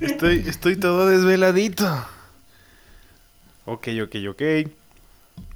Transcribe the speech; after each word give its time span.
Estoy, 0.00 0.44
estoy 0.46 0.76
todo 0.76 1.06
desveladito. 1.06 1.86
Ok, 3.64 3.88
ok, 4.02 4.16
ok. 4.30 4.42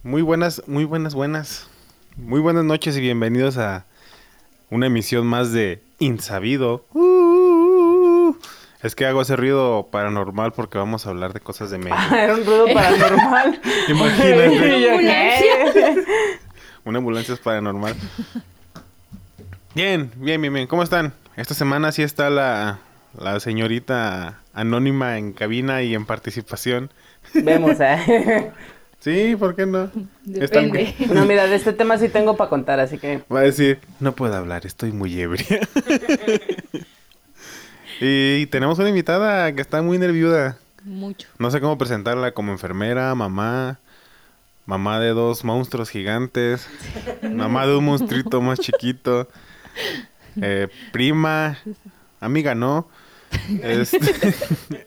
Muy 0.03 0.23
buenas, 0.23 0.67
muy 0.67 0.85
buenas, 0.85 1.15
buenas. 1.15 1.69
Muy 2.17 2.41
buenas 2.41 2.65
noches 2.65 2.97
y 2.97 3.01
bienvenidos 3.01 3.59
a 3.59 3.85
una 4.71 4.87
emisión 4.87 5.27
más 5.27 5.53
de 5.53 5.83
Insabido. 5.99 6.87
Uh, 6.95 8.35
es 8.83 8.95
que 8.95 9.05
hago 9.05 9.21
ese 9.21 9.37
ruido 9.37 9.89
paranormal 9.91 10.53
porque 10.53 10.79
vamos 10.79 11.07
a 11.07 11.11
hablar 11.11 11.35
de 11.35 11.41
cosas 11.41 11.71
de 11.71 11.77
México. 11.77 12.03
Ah, 12.11 12.19
era 12.25 12.35
un 12.35 12.47
ruido 12.47 12.67
paranormal. 12.73 13.61
Imagínate. 13.89 15.47
Una 16.85 16.99
ambulancia 16.99 17.35
es 17.35 17.41
paranormal. 17.41 17.95
Bien, 19.75 20.11
bien, 20.17 20.41
bien, 20.41 20.53
bien. 20.53 20.67
¿Cómo 20.67 20.83
están? 20.83 21.13
Esta 21.37 21.55
semana 21.55 21.93
sí 21.93 22.03
está 22.03 22.31
la, 22.31 22.79
la 23.19 23.39
señorita 23.41 24.41
anónima 24.53 25.19
en 25.19 25.33
cabina 25.33 25.83
y 25.83 25.95
en 25.95 26.07
participación. 26.07 26.91
Vemos, 27.35 27.77
¿eh? 27.81 28.53
Sí, 29.01 29.35
¿por 29.35 29.57
qué 29.57 29.65
no? 29.65 29.85
Están- 30.35 30.71
Depende. 30.71 30.95
No, 31.15 31.25
mira, 31.25 31.47
de 31.47 31.57
este 31.57 31.73
tema 31.73 31.97
sí 31.97 32.11
tengo 32.11 32.37
para 32.37 32.51
contar, 32.51 32.81
así 32.81 32.99
que... 32.99 33.23
Va 33.33 33.41
a 33.41 33.45
decir, 33.45 33.79
no 33.99 34.15
puedo 34.15 34.35
hablar, 34.37 34.67
estoy 34.67 34.93
muy 34.93 35.19
ebria. 35.19 35.47
y 38.01 38.45
tenemos 38.49 38.79
una 38.79 38.91
invitada 38.91 39.51
que 39.55 39.63
está 39.63 39.81
muy 39.81 39.97
nerviuda. 39.97 40.59
Mucho. 40.85 41.29
No 41.39 41.51
sé 41.51 41.63
cómo 41.63 41.79
presentarla 41.79 42.33
como 42.33 42.53
enfermera, 42.53 43.15
mamá, 43.15 43.79
mamá 44.71 45.01
de 45.01 45.09
dos 45.09 45.43
monstruos 45.43 45.91
gigantes, 45.91 46.69
mamá 47.23 47.67
de 47.67 47.75
un 47.75 47.85
monstruito 47.85 48.41
más 48.41 48.61
chiquito, 48.61 49.29
eh, 50.41 50.69
prima, 50.93 51.59
amiga 52.21 52.55
no, 52.55 52.87
este, 53.65 53.99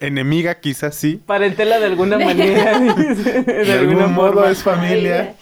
enemiga 0.00 0.54
quizás 0.54 0.94
sí, 0.94 1.20
Parentela 1.26 1.78
de 1.78 1.84
alguna 1.84 2.18
manera. 2.18 2.78
de, 2.80 3.72
algún 3.72 4.10
modo 4.14 4.48
es 4.48 4.62
familia. 4.62 5.36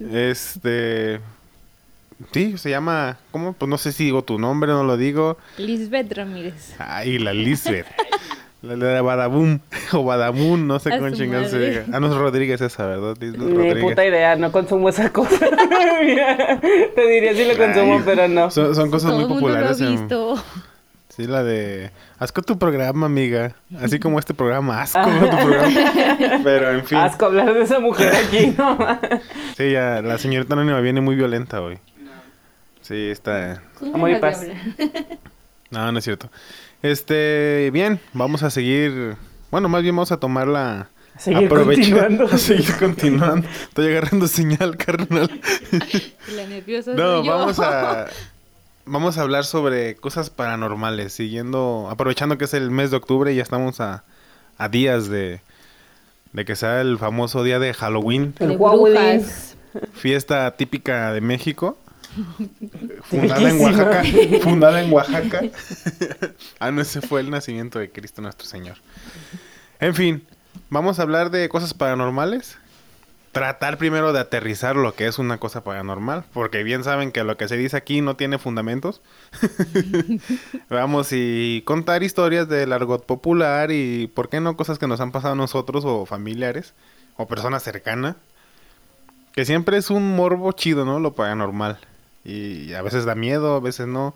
Este, 0.00 1.20
sí, 2.32 2.56
se 2.56 2.70
llama, 2.70 3.18
¿cómo? 3.32 3.52
Pues 3.52 3.68
no 3.68 3.76
sé 3.76 3.92
si 3.92 4.04
digo 4.04 4.24
tu 4.24 4.38
nombre, 4.38 4.72
no 4.72 4.82
lo 4.82 4.96
digo. 4.96 5.36
Lisbeth 5.58 6.10
Ramírez. 6.10 6.74
Ay, 6.78 7.18
la 7.18 7.34
Lisbeth. 7.34 7.86
La 8.66 8.74
de 8.86 9.00
Badabum 9.00 9.60
o 9.92 10.04
Badabun, 10.04 10.66
no 10.66 10.78
sé 10.78 10.90
cómo 10.90 11.10
chingados 11.10 11.50
se 11.50 11.58
diga. 11.58 11.84
Ah, 11.92 12.00
no 12.00 12.08
es 12.08 12.14
Rodríguez 12.14 12.60
esa, 12.60 12.86
¿verdad? 12.86 13.16
Lisbeth 13.20 13.40
Ni 13.40 13.80
puta 13.80 14.04
idea, 14.04 14.36
no 14.36 14.50
consumo 14.52 14.88
esa 14.88 15.10
cosa. 15.12 15.38
Te 16.94 17.06
diría 17.08 17.34
si 17.34 17.44
lo 17.44 17.56
consumo, 17.56 17.94
Ay, 17.98 18.02
pero 18.04 18.28
no. 18.28 18.50
Son, 18.50 18.74
son 18.74 18.90
cosas 18.90 19.10
Todo 19.10 19.20
muy 19.20 19.24
el 19.24 19.28
mundo 19.30 19.48
lo 19.48 19.54
ha 19.54 19.58
populares. 19.68 19.80
en- 19.80 19.90
visto. 20.08 20.42
Sí, 21.08 21.26
la 21.26 21.42
de... 21.42 21.90
Asco 22.18 22.42
tu 22.42 22.58
programa, 22.58 23.06
amiga. 23.06 23.54
Así 23.80 23.98
como 23.98 24.18
este 24.18 24.34
programa, 24.34 24.82
asco 24.82 25.00
tu 25.00 25.18
programa. 25.46 26.40
Pero, 26.44 26.70
en 26.72 26.84
fin. 26.84 26.98
Asco 26.98 27.24
hablar 27.26 27.54
de 27.54 27.62
esa 27.62 27.78
mujer 27.80 28.12
aquí, 28.14 28.54
¿no? 28.58 28.76
Sí, 29.56 29.70
ya, 29.70 30.02
la 30.02 30.18
señorita 30.18 30.52
anónima 30.52 30.78
viene 30.80 31.00
muy 31.00 31.14
violenta 31.16 31.62
hoy. 31.62 31.78
Sí, 32.82 33.08
está... 33.10 33.62
Amor 33.94 34.10
y 34.10 34.16
paz. 34.16 34.46
No, 35.70 35.90
no 35.90 35.98
es 35.98 36.04
cierto. 36.04 36.30
Este, 36.82 37.70
bien, 37.72 38.00
vamos 38.12 38.42
a 38.42 38.50
seguir... 38.50 39.16
Bueno, 39.50 39.68
más 39.68 39.82
bien 39.82 39.96
vamos 39.96 40.12
a 40.12 40.18
tomar 40.18 40.46
la... 40.48 40.88
Seguir 41.18 41.48
continuando. 41.48 42.24
a 42.30 42.36
seguir 42.38 42.76
continuando. 42.76 43.48
Estoy 43.68 43.88
agarrando 43.88 44.26
señal, 44.28 44.76
carnal. 44.78 45.40
La 46.34 46.46
nerviosa 46.46 46.92
No, 46.92 47.18
soy 47.18 47.26
yo. 47.26 47.32
vamos 47.32 47.58
a 47.60 48.06
vamos 48.86 49.18
a 49.18 49.22
hablar 49.22 49.44
sobre 49.44 49.96
cosas 49.96 50.30
paranormales, 50.30 51.12
siguiendo, 51.12 51.88
aprovechando 51.90 52.38
que 52.38 52.44
es 52.44 52.54
el 52.54 52.70
mes 52.70 52.90
de 52.90 52.96
octubre 52.96 53.32
y 53.32 53.36
ya 53.36 53.42
estamos 53.42 53.80
a, 53.80 54.04
a 54.58 54.68
días 54.68 55.08
de, 55.08 55.40
de 56.32 56.44
que 56.44 56.56
sea 56.56 56.80
el 56.80 56.96
famoso 56.98 57.42
día 57.42 57.58
de 57.58 57.74
Halloween, 57.74 58.34
El 58.38 58.56
fiesta 59.92 60.50
típica 60.56 61.12
de 61.12 61.20
México. 61.20 61.76
Fundada 63.02 63.50
en. 63.50 63.60
Oaxaca. 63.60 64.02
Fundada 64.42 64.82
en 64.82 64.92
Oaxaca. 64.92 65.42
ah, 66.58 66.70
no, 66.70 66.82
ese 66.82 67.00
fue 67.00 67.20
el 67.20 67.30
nacimiento 67.30 67.78
de 67.78 67.90
Cristo 67.90 68.22
nuestro 68.22 68.46
Señor. 68.46 68.76
En 69.80 69.94
fin, 69.94 70.26
vamos 70.70 70.98
a 70.98 71.02
hablar 71.02 71.30
de 71.30 71.48
cosas 71.48 71.74
paranormales. 71.74 72.58
Tratar 73.32 73.76
primero 73.76 74.14
de 74.14 74.20
aterrizar 74.20 74.76
lo 74.76 74.94
que 74.94 75.06
es 75.06 75.18
una 75.18 75.36
cosa 75.36 75.62
paranormal, 75.62 76.24
porque 76.32 76.62
bien 76.62 76.84
saben 76.84 77.12
que 77.12 77.22
lo 77.22 77.36
que 77.36 77.48
se 77.48 77.58
dice 77.58 77.76
aquí 77.76 78.00
no 78.00 78.16
tiene 78.16 78.38
fundamentos. 78.38 79.02
Vamos 80.70 81.08
y 81.12 81.62
contar 81.66 82.02
historias 82.02 82.48
del 82.48 82.72
argot 82.72 83.04
popular 83.04 83.70
y, 83.70 84.06
¿por 84.06 84.30
qué 84.30 84.40
no? 84.40 84.56
Cosas 84.56 84.78
que 84.78 84.86
nos 84.86 85.02
han 85.02 85.12
pasado 85.12 85.34
a 85.34 85.36
nosotros 85.36 85.84
o 85.84 86.06
familiares 86.06 86.72
o 87.18 87.26
personas 87.26 87.62
cercanas. 87.62 88.16
Que 89.34 89.44
siempre 89.44 89.76
es 89.76 89.90
un 89.90 90.16
morbo 90.16 90.50
chido, 90.52 90.86
¿no? 90.86 90.98
Lo 90.98 91.12
paranormal. 91.12 91.78
Y 92.26 92.74
a 92.74 92.82
veces 92.82 93.04
da 93.04 93.14
miedo, 93.14 93.54
a 93.54 93.60
veces 93.60 93.86
no. 93.86 94.14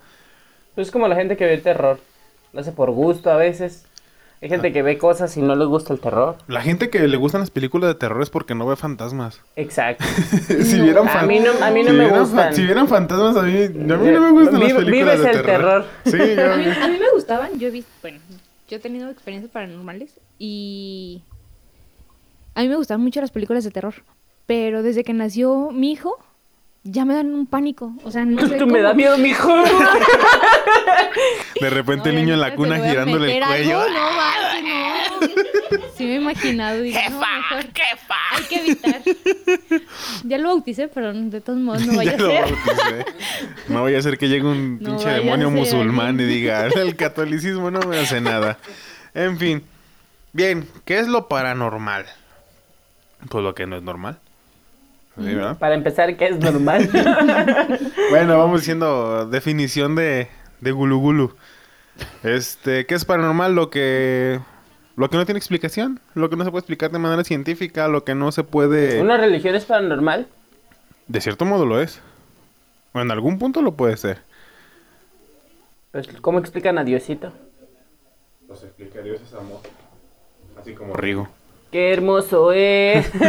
Es 0.77 0.91
como 0.91 1.07
la 1.09 1.15
gente 1.15 1.37
que 1.37 1.45
ve 1.45 1.55
el 1.55 1.63
terror. 1.63 2.01
Lo 2.53 2.61
hace 2.61 2.73
por 2.73 2.91
gusto 2.91 3.31
a 3.31 3.37
veces. 3.37 3.85
Hay 4.43 4.49
gente 4.49 4.73
que 4.73 4.83
ve 4.83 4.97
cosas 4.97 5.37
y 5.37 5.43
no 5.43 5.55
les 5.55 5.69
gusta 5.69 5.93
el 5.93 6.01
terror. 6.01 6.37
La 6.49 6.63
gente 6.63 6.89
que 6.89 7.07
le 7.07 7.17
gustan 7.19 7.43
las 7.43 7.51
películas 7.51 7.89
de 7.89 7.95
terror 7.95 8.23
es 8.23 8.31
porque 8.31 8.55
no 8.55 8.67
ve 8.67 8.75
fantasmas. 8.75 9.43
Exacto. 9.55 10.03
si 10.63 10.81
vieran 10.81 11.07
A 11.09 11.23
mí 11.25 11.41
no, 11.41 11.51
a 11.63 11.71
mí 11.71 11.83
no 11.83 11.91
si 11.91 11.97
me 11.97 12.05
vieran 12.05 12.21
gustan. 12.21 12.55
Si 12.55 12.63
vieran 12.65 12.89
fantasmas, 12.89 13.37
a 13.37 13.43
mí, 13.43 13.65
a 13.65 13.69
mí 13.69 13.85
no 13.87 13.99
me 13.99 14.31
gustan 14.33 14.61
las 14.61 14.73
películas 14.73 15.19
vives 15.19 15.23
de 15.23 15.31
el 15.31 15.43
terror. 15.45 15.85
Sí, 16.07 16.17
A 16.41 16.57
mí, 16.57 16.65
yo- 16.65 16.85
a 16.85 16.89
mí 16.89 16.99
me 16.99 17.11
gustaban, 17.15 17.59
yo 17.59 17.69
he 17.69 17.71
visto, 17.71 17.91
bueno, 18.01 18.19
yo 18.69 18.77
he 18.79 18.81
tenido 18.81 19.11
experiencias 19.11 19.53
paranormales 19.53 20.19
y 20.39 21.23
a 22.55 22.63
mí 22.63 22.69
me 22.69 22.77
gustaban 22.77 23.03
mucho 23.03 23.21
las 23.21 23.31
películas 23.31 23.63
de 23.65 23.71
terror, 23.71 23.95
pero 24.47 24.83
desde 24.83 25.05
que 25.05 25.13
nació 25.13 25.71
mi 25.71 25.93
hijo 25.93 26.19
ya 26.83 27.05
me 27.05 27.15
dan 27.15 27.35
un 27.35 27.47
pánico, 27.47 27.93
o 28.05 28.11
sea, 28.11 28.25
no 28.25 28.41
sé 28.49 28.57
Tú 28.57 28.67
me 28.67 28.81
da 28.81 28.95
miedo, 28.95 29.17
mijo. 29.19 29.53
de 31.61 31.71
repente 31.71 32.11
No, 32.11 32.19
el 32.19 32.25
niño 32.25 32.35
en 32.35 32.41
la 32.41 32.55
cuna 32.55 32.77
girándole 32.89 33.37
el 33.39 33.45
cuello. 33.45 33.81
algo, 33.81 33.95
no, 33.95 34.11
manches, 34.17 34.63
no. 34.65 35.87
Sí 35.97 36.05
me 36.05 36.13
he 36.13 36.17
imaginado 36.17 36.85
y 36.85 36.93
no, 36.93 37.01
mejor 37.01 37.65
hay 38.33 38.45
que 38.49 38.57
evitar. 38.57 39.03
Ya 40.25 40.39
lo 40.39 40.49
bauticé, 40.49 40.89
pero 40.89 41.13
de 41.13 41.41
todos 41.41 41.59
modos 41.59 41.87
no 41.87 41.93
vaya 41.97 42.17
Ya 42.17 42.17
a 42.17 42.19
lo 42.19 42.31
ser. 42.31 42.41
bauticé. 42.43 43.07
No 43.69 43.83
vaya 43.83 43.99
a 43.99 44.03
ser 44.03 44.17
que 44.19 44.29
llegue 44.29 44.47
un 44.47 44.79
pinche 44.79 45.09
demonio 45.11 45.49
ser 45.49 45.59
musulmán 45.59 46.19
y 46.21 46.25
diga, 46.25 46.67
el 46.67 46.97
catolicismo 46.97 47.71
no 47.71 47.81
me 47.81 47.99
hace 47.99 48.21
nada. 48.21 48.59
En 49.15 49.39
fin. 49.39 49.63
Bien, 50.33 50.67
¿qué 50.85 50.99
es 50.99 51.09
lo 51.09 51.29
paranormal? 51.29 52.07
Pues 53.29 53.45
lo 53.45 53.55
que 53.55 53.67
no 53.67 53.77
es 53.77 53.83
normal. 53.83 54.19
Para 55.59 55.75
empezar, 55.75 56.17
que 56.17 56.27
es 56.27 56.39
normal. 56.39 56.89
Bueno, 58.11 58.39
vamos 58.39 58.61
diciendo 58.61 59.27
definición 59.27 59.95
de, 59.95 60.29
de 60.61 60.73
gulu 60.73 60.99
gulu. 60.99 61.37
Este, 62.25 62.87
¿qué 62.87 62.95
es 62.95 63.05
paranormal? 63.05 63.55
Lo 63.55 63.71
que 63.71 64.41
lo 64.97 65.09
que 65.09 65.17
no 65.17 65.25
tiene 65.25 65.39
explicación, 65.39 66.01
lo 66.15 66.29
que 66.29 66.37
no 66.37 66.45
se 66.45 66.51
puede 66.51 66.61
explicar 66.61 66.91
de 66.91 66.99
manera 66.99 67.25
científica, 67.25 67.89
lo 67.89 68.05
que 68.05 68.15
no 68.15 68.33
se 68.33 68.43
puede 68.43 69.01
¿Una 69.01 69.17
religión 69.17 69.55
es 69.55 69.65
paranormal? 69.65 70.27
de 71.07 71.21
cierto 71.21 71.45
modo 71.45 71.67
lo 71.67 71.81
es. 71.81 72.01
O 72.93 73.01
en 73.01 73.11
algún 73.11 73.39
punto 73.39 73.63
lo 73.63 73.73
puede 73.73 73.97
ser. 73.97 74.19
Pues, 75.93 76.09
¿Cómo 76.21 76.39
explican 76.39 76.79
a 76.79 76.85
Diosito? 76.85 77.33
Los 78.49 78.63
explica 78.65 79.01
Dios 79.01 79.21
es 79.21 79.33
amor. 79.35 79.61
Así 80.61 80.75
como 80.75 80.95
Rigo. 80.95 81.29
Qué 81.71 81.93
hermoso 81.93 82.53
es. 82.53 83.11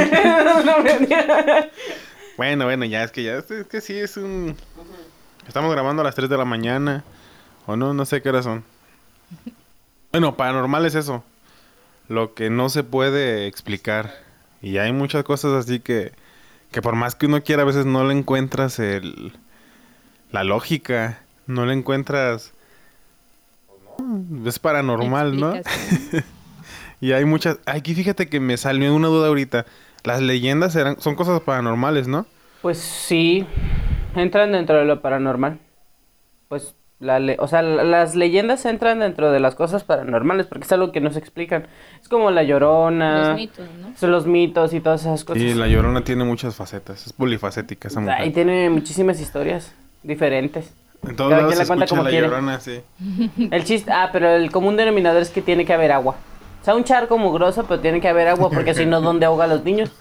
Bueno, 2.37 2.65
bueno, 2.65 2.85
ya 2.85 3.03
es 3.03 3.11
que 3.11 3.21
ya 3.23 3.37
es, 3.37 3.45
que 3.67 3.81
sí 3.81 3.95
es 3.99 4.17
un 4.17 4.55
Estamos 5.47 5.71
grabando 5.71 6.01
a 6.01 6.05
las 6.05 6.15
3 6.15 6.27
de 6.27 6.37
la 6.37 6.45
mañana 6.45 7.03
o 7.67 7.75
no, 7.75 7.93
no 7.93 8.03
sé 8.05 8.23
qué 8.23 8.29
hora 8.29 8.41
son. 8.41 8.63
Bueno, 10.11 10.35
paranormal 10.35 10.85
es 10.87 10.95
eso. 10.95 11.23
Lo 12.07 12.33
que 12.33 12.49
no 12.49 12.69
se 12.69 12.83
puede 12.83 13.45
explicar. 13.45 14.15
Y 14.61 14.77
hay 14.77 14.91
muchas 14.91 15.23
cosas 15.23 15.53
así 15.53 15.81
que 15.81 16.13
que 16.71 16.81
por 16.81 16.95
más 16.95 17.15
que 17.15 17.25
uno 17.25 17.43
quiera 17.43 17.63
a 17.63 17.65
veces 17.65 17.85
no 17.85 18.05
le 18.05 18.13
encuentras 18.13 18.79
el 18.79 19.33
la 20.31 20.43
lógica, 20.43 21.19
no 21.45 21.65
le 21.65 21.73
encuentras 21.73 22.53
es 24.45 24.59
paranormal, 24.59 25.39
¿no? 25.39 25.53
Y 27.01 27.11
hay 27.13 27.25
muchas. 27.25 27.57
Aquí 27.65 27.93
fíjate 27.95 28.27
que 28.29 28.39
me 28.39 28.55
salió 28.57 28.95
una 28.95 29.07
duda 29.09 29.27
ahorita. 29.27 29.65
Las 30.03 30.21
leyendas 30.21 30.75
eran, 30.75 30.99
son 31.01 31.15
cosas 31.15 31.41
paranormales, 31.41 32.07
¿no? 32.07 32.25
Pues 32.61 32.77
sí, 32.77 33.45
entran 34.15 34.51
dentro 34.51 34.77
de 34.77 34.85
lo 34.85 35.01
paranormal. 35.01 35.59
Pues 36.47 36.75
La 36.99 37.19
le- 37.19 37.35
o 37.39 37.47
sea, 37.47 37.63
la- 37.63 37.83
las 37.83 38.13
leyendas 38.13 38.63
entran 38.65 38.99
dentro 38.99 39.31
de 39.31 39.39
las 39.39 39.55
cosas 39.55 39.83
paranormales 39.83 40.45
porque 40.45 40.65
es 40.65 40.71
algo 40.71 40.91
que 40.91 41.01
nos 41.01 41.17
explican. 41.17 41.65
Es 41.99 42.07
como 42.07 42.29
la 42.29 42.43
llorona, 42.43 43.29
Los 43.29 43.35
mitos, 43.37 43.67
¿no? 43.81 43.97
son 43.97 44.11
los 44.11 44.27
mitos 44.27 44.71
y 44.75 44.81
todas 44.81 45.01
esas 45.01 45.23
cosas. 45.23 45.41
Y 45.41 45.55
la 45.55 45.65
llorona 45.67 46.03
tiene 46.03 46.23
muchas 46.25 46.53
facetas. 46.55 47.07
Es 47.07 47.13
polifacética 47.13 47.87
esa 47.87 48.01
mujer. 48.01 48.17
Ahí 48.19 48.29
tiene 48.29 48.69
muchísimas 48.69 49.19
historias 49.19 49.73
diferentes. 50.03 50.71
En 51.01 51.15
todos 51.15 51.31
cada 51.31 51.41
lados 51.41 51.55
quien 51.55 51.57
se 51.57 51.63
la 51.63 51.67
cuenta 51.67 51.85
escucha 51.85 51.89
como 51.97 52.03
la 52.03 52.09
quiere. 52.11 52.27
llorona, 52.27 52.59
sí. 52.59 52.81
El 53.49 53.63
chiste, 53.63 53.91
ah, 53.91 54.09
pero 54.13 54.29
el 54.29 54.51
común 54.51 54.77
denominador 54.77 55.23
es 55.23 55.31
que 55.31 55.41
tiene 55.41 55.65
que 55.65 55.73
haber 55.73 55.91
agua. 55.91 56.17
O 56.61 56.63
sea, 56.63 56.75
un 56.75 56.83
charco 56.83 57.17
mugroso, 57.17 57.65
pero 57.67 57.79
tiene 57.81 57.99
que 57.99 58.07
haber 58.07 58.27
agua 58.27 58.49
porque 58.49 58.73
si 58.73 58.85
no, 58.85 59.01
¿dónde 59.01 59.25
ahoga 59.25 59.45
a 59.45 59.47
los 59.47 59.63
niños? 59.63 59.91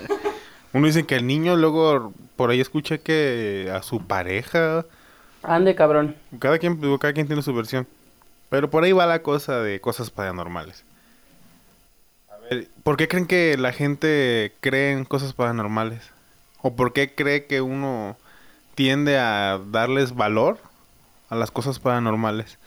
Uno 0.72 0.86
dice 0.86 1.04
que 1.04 1.16
el 1.16 1.26
niño 1.26 1.56
luego 1.56 2.12
por 2.36 2.50
ahí 2.50 2.60
escucha 2.60 2.98
que 2.98 3.70
a 3.72 3.82
su 3.82 4.06
pareja, 4.06 4.84
Ande, 5.42 5.74
cabrón. 5.74 6.16
cada 6.38 6.58
quien, 6.58 6.80
cada 6.98 7.12
quien 7.12 7.26
tiene 7.26 7.42
su 7.42 7.52
versión. 7.54 7.86
Pero 8.48 8.70
por 8.70 8.84
ahí 8.84 8.92
va 8.92 9.06
la 9.06 9.22
cosa 9.22 9.60
de 9.60 9.80
cosas 9.80 10.10
paranormales. 10.10 10.84
A 12.30 12.36
ver, 12.36 12.68
¿por 12.82 12.96
qué 12.96 13.08
creen 13.08 13.26
que 13.26 13.56
la 13.58 13.72
gente 13.72 14.52
cree 14.60 14.92
en 14.92 15.04
cosas 15.04 15.32
paranormales? 15.32 16.10
¿O 16.60 16.74
por 16.74 16.92
qué 16.92 17.14
cree 17.14 17.46
que 17.46 17.60
uno 17.60 18.16
tiende 18.74 19.18
a 19.18 19.58
darles 19.70 20.14
valor 20.14 20.58
a 21.28 21.34
las 21.36 21.50
cosas 21.50 21.78
paranormales? 21.78 22.58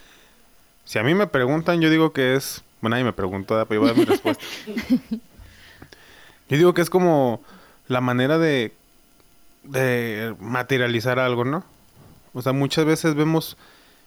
Si 0.84 1.00
a 1.00 1.04
mí 1.04 1.14
me 1.14 1.28
preguntan, 1.28 1.82
yo 1.82 1.90
digo 1.90 2.14
que 2.14 2.36
es... 2.36 2.64
Nadie 2.90 3.04
me 3.04 3.14
preguntó, 3.14 3.56
pero 3.68 3.76
yo 3.76 3.82
voy 3.82 3.90
a 3.90 3.94
dar 3.94 4.00
mi 4.00 4.06
respuesta. 4.06 4.44
Yo 6.48 6.58
digo 6.58 6.74
que 6.74 6.82
es 6.82 6.90
como 6.90 7.42
la 7.88 8.02
manera 8.02 8.38
de, 8.38 8.74
de 9.64 10.36
materializar 10.40 11.18
algo, 11.20 11.44
¿no? 11.44 11.64
O 12.34 12.42
sea, 12.42 12.54
muchas 12.54 12.86
veces 12.86 13.16
vemos, 13.16 13.58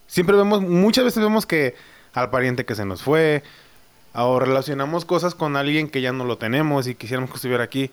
siempre 0.07 0.37
vemos, 0.37 0.61
muchas 0.61 1.03
veces 1.03 1.21
vemos 1.21 1.45
que 1.45 1.75
al 2.13 2.29
pariente 2.29 2.65
que 2.65 2.75
se 2.75 2.85
nos 2.85 3.01
fue, 3.01 3.43
o 4.13 4.39
relacionamos 4.39 5.05
cosas 5.05 5.35
con 5.35 5.55
alguien 5.55 5.89
que 5.89 6.01
ya 6.01 6.11
no 6.11 6.25
lo 6.25 6.37
tenemos 6.37 6.87
y 6.87 6.95
quisiéramos 6.95 7.29
que 7.29 7.37
estuviera 7.37 7.63
aquí. 7.63 7.91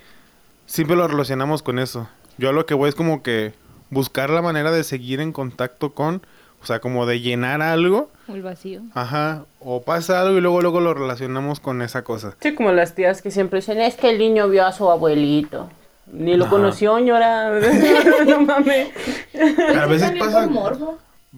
Siempre 0.66 0.96
lo 0.96 1.06
relacionamos 1.06 1.62
con 1.62 1.78
eso. 1.78 2.08
Yo 2.38 2.50
a 2.50 2.52
lo 2.52 2.66
que 2.66 2.74
voy 2.74 2.88
es 2.88 2.94
como 2.94 3.22
que 3.22 3.54
buscar 3.90 4.30
la 4.30 4.42
manera 4.42 4.70
de 4.70 4.84
seguir 4.84 5.20
en 5.20 5.32
contacto 5.32 5.94
con, 5.94 6.22
o 6.66 6.68
sea, 6.68 6.80
como 6.80 7.06
de 7.06 7.20
llenar 7.20 7.62
algo, 7.62 8.10
El 8.26 8.42
vacío. 8.42 8.80
ajá, 8.92 9.44
o 9.60 9.82
pasa 9.82 10.20
algo 10.20 10.36
y 10.36 10.40
luego 10.40 10.60
luego 10.60 10.80
lo 10.80 10.94
relacionamos 10.94 11.60
con 11.60 11.80
esa 11.80 12.02
cosa. 12.02 12.34
Sí, 12.40 12.56
como 12.56 12.72
las 12.72 12.96
tías 12.96 13.22
que 13.22 13.30
siempre 13.30 13.60
dicen, 13.60 13.80
es 13.80 13.94
que 13.94 14.10
el 14.10 14.18
niño 14.18 14.48
vio 14.48 14.66
a 14.66 14.72
su 14.72 14.90
abuelito. 14.90 15.70
Ni 16.12 16.36
lo 16.36 16.46
Ajá. 16.46 16.50
conoció, 16.50 16.98
ñora. 16.98 17.50
no 18.26 18.40
mames. 18.40 18.88
Pero 19.32 19.80
a 19.80 19.86
veces 19.86 20.10
pasa, 20.18 20.48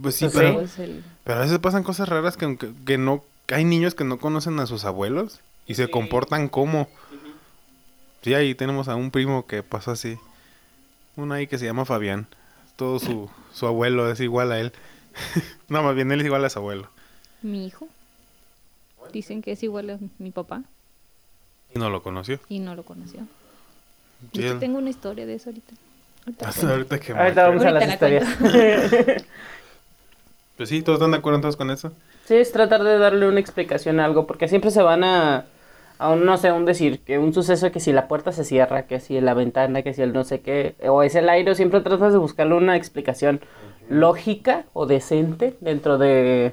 pues 0.01 0.15
sí, 0.15 0.25
Pues 0.25 0.35
pero, 0.35 0.55
Pues 0.55 0.79
el- 0.79 1.05
pero 1.25 1.39
a 1.41 1.43
veces 1.43 1.59
pasan 1.59 1.83
cosas 1.83 2.09
raras 2.09 2.39
que, 2.39 2.47
aunque- 2.47 2.73
que 2.87 2.97
no, 2.97 3.23
que 3.45 3.55
hay 3.57 3.65
niños 3.65 3.95
que 3.95 4.05
no 4.05 4.17
conocen 4.19 4.59
a 4.61 4.67
sus 4.67 4.87
abuelos 4.87 5.41
y 5.67 5.75
se 5.75 5.91
comportan 5.91 6.49
como. 6.49 6.89
Sí, 8.23 8.33
ahí 8.33 8.55
tenemos 8.55 8.89
a 8.89 8.97
un 8.97 9.11
primo 9.11 9.47
que 9.47 9.63
pasó 9.63 9.91
así. 9.91 10.17
Uno 11.17 11.35
ahí 11.35 11.47
que 11.47 11.59
se 11.59 11.67
llama 11.67 11.85
Fabián. 11.85 12.27
Todo 12.77 12.99
su, 12.99 13.29
su 13.53 13.67
abuelo 13.67 14.11
es 14.11 14.21
igual 14.21 14.53
a 14.53 14.59
él. 14.61 14.73
no, 15.69 15.83
más 15.83 15.95
bien 15.95 16.11
él 16.13 16.21
es 16.21 16.27
igual 16.27 16.45
a 16.45 16.51
su 16.51 16.59
abuelo. 16.59 16.89
Mi 17.43 17.67
hijo. 17.67 17.89
Dicen 19.13 19.41
que 19.43 19.53
es 19.53 19.63
igual 19.63 19.89
a 19.91 19.99
mi 20.19 20.31
papá 20.31 20.63
Y 21.75 21.79
no 21.79 21.89
lo 21.89 22.03
conoció. 22.03 22.41
y 22.49 22.59
no 22.59 22.75
lo 22.75 22.83
conoció. 22.83 23.21
Sí, 24.33 24.41
hecho, 24.41 24.53
él- 24.53 24.59
tengo 24.59 24.79
una 24.79 24.91
historia 24.91 25.25
de 25.27 25.35
eso 25.35 25.51
ahorita. 25.51 25.73
Ahorita 26.27 26.49
Hasta 26.49 26.99
que 27.01 27.13
Ahorita 27.13 27.49
vamos 27.49 27.65
a 27.65 27.69
Ahorita 27.69 27.71
las 27.71 27.87
la 27.87 27.95
historias. 27.95 28.29
Pues 30.57 30.69
sí, 30.71 30.83
todos 30.83 30.99
están 30.99 31.13
de 31.13 31.19
acuerdo 31.19 31.37
entonces 31.37 31.57
con 31.57 31.71
eso. 31.71 31.93
Sí, 32.25 32.35
es 32.35 32.51
tratar 32.53 32.83
de 32.83 32.99
darle 32.99 33.29
una 33.29 33.39
explicación 33.41 34.01
a 34.01 34.05
algo, 34.05 34.27
porque 34.27 34.49
siempre 34.49 34.73
se 34.73 34.83
van 34.83 35.05
a, 35.05 35.45
a 35.99 36.09
un, 36.11 36.25
no 36.27 36.37
sé, 36.37 36.51
un 36.51 36.65
decir, 36.65 36.99
que 37.01 37.19
un 37.19 37.33
suceso 37.33 37.71
que 37.71 37.79
si 37.79 37.93
la 37.93 38.09
puerta 38.09 38.33
se 38.33 38.45
cierra, 38.45 38.83
que 38.83 38.99
si 38.99 39.21
la 39.21 39.35
ventana, 39.35 39.83
que 39.83 39.95
si 39.95 40.03
el 40.03 40.13
no 40.13 40.25
sé 40.25 40.41
qué, 40.41 40.75
o 40.89 41.05
es 41.05 41.15
el 41.15 41.29
aire, 41.29 41.55
siempre 41.55 41.81
tratas 41.81 42.13
de 42.13 42.19
buscarle 42.19 42.55
una 42.55 42.77
explicación 42.77 43.41
lógica 43.89 44.65
o 44.73 44.87
decente 44.87 45.55
dentro 45.61 45.99
de... 45.99 46.53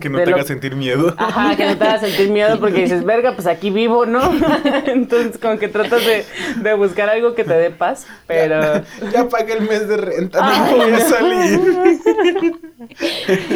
Que 0.00 0.08
no 0.08 0.18
de 0.18 0.24
te 0.24 0.30
lo- 0.30 0.36
haga 0.38 0.44
sentir 0.44 0.74
miedo. 0.74 1.14
Ajá, 1.16 1.54
que 1.56 1.64
no 1.64 1.78
te 1.78 1.84
hagas 1.84 2.00
sentir 2.00 2.28
miedo 2.30 2.58
porque 2.58 2.80
dices, 2.82 3.04
verga, 3.04 3.34
pues 3.34 3.46
aquí 3.46 3.70
vivo, 3.70 4.04
¿no? 4.04 4.20
Entonces, 4.86 5.38
como 5.38 5.60
que 5.60 5.68
tratas 5.68 6.04
de, 6.04 6.24
de 6.56 6.74
buscar 6.74 7.08
algo 7.08 7.36
que 7.36 7.44
te 7.44 7.54
dé 7.54 7.70
paz, 7.70 8.04
pero... 8.26 8.82
ya 9.12 9.28
pagué 9.28 9.52
el 9.52 9.60
mes 9.60 9.86
de 9.86 9.96
renta, 9.96 10.40
Ay, 10.42 10.72
no 10.72 10.76
voy 10.78 10.92
a 10.92 10.98
salir. 11.00 11.60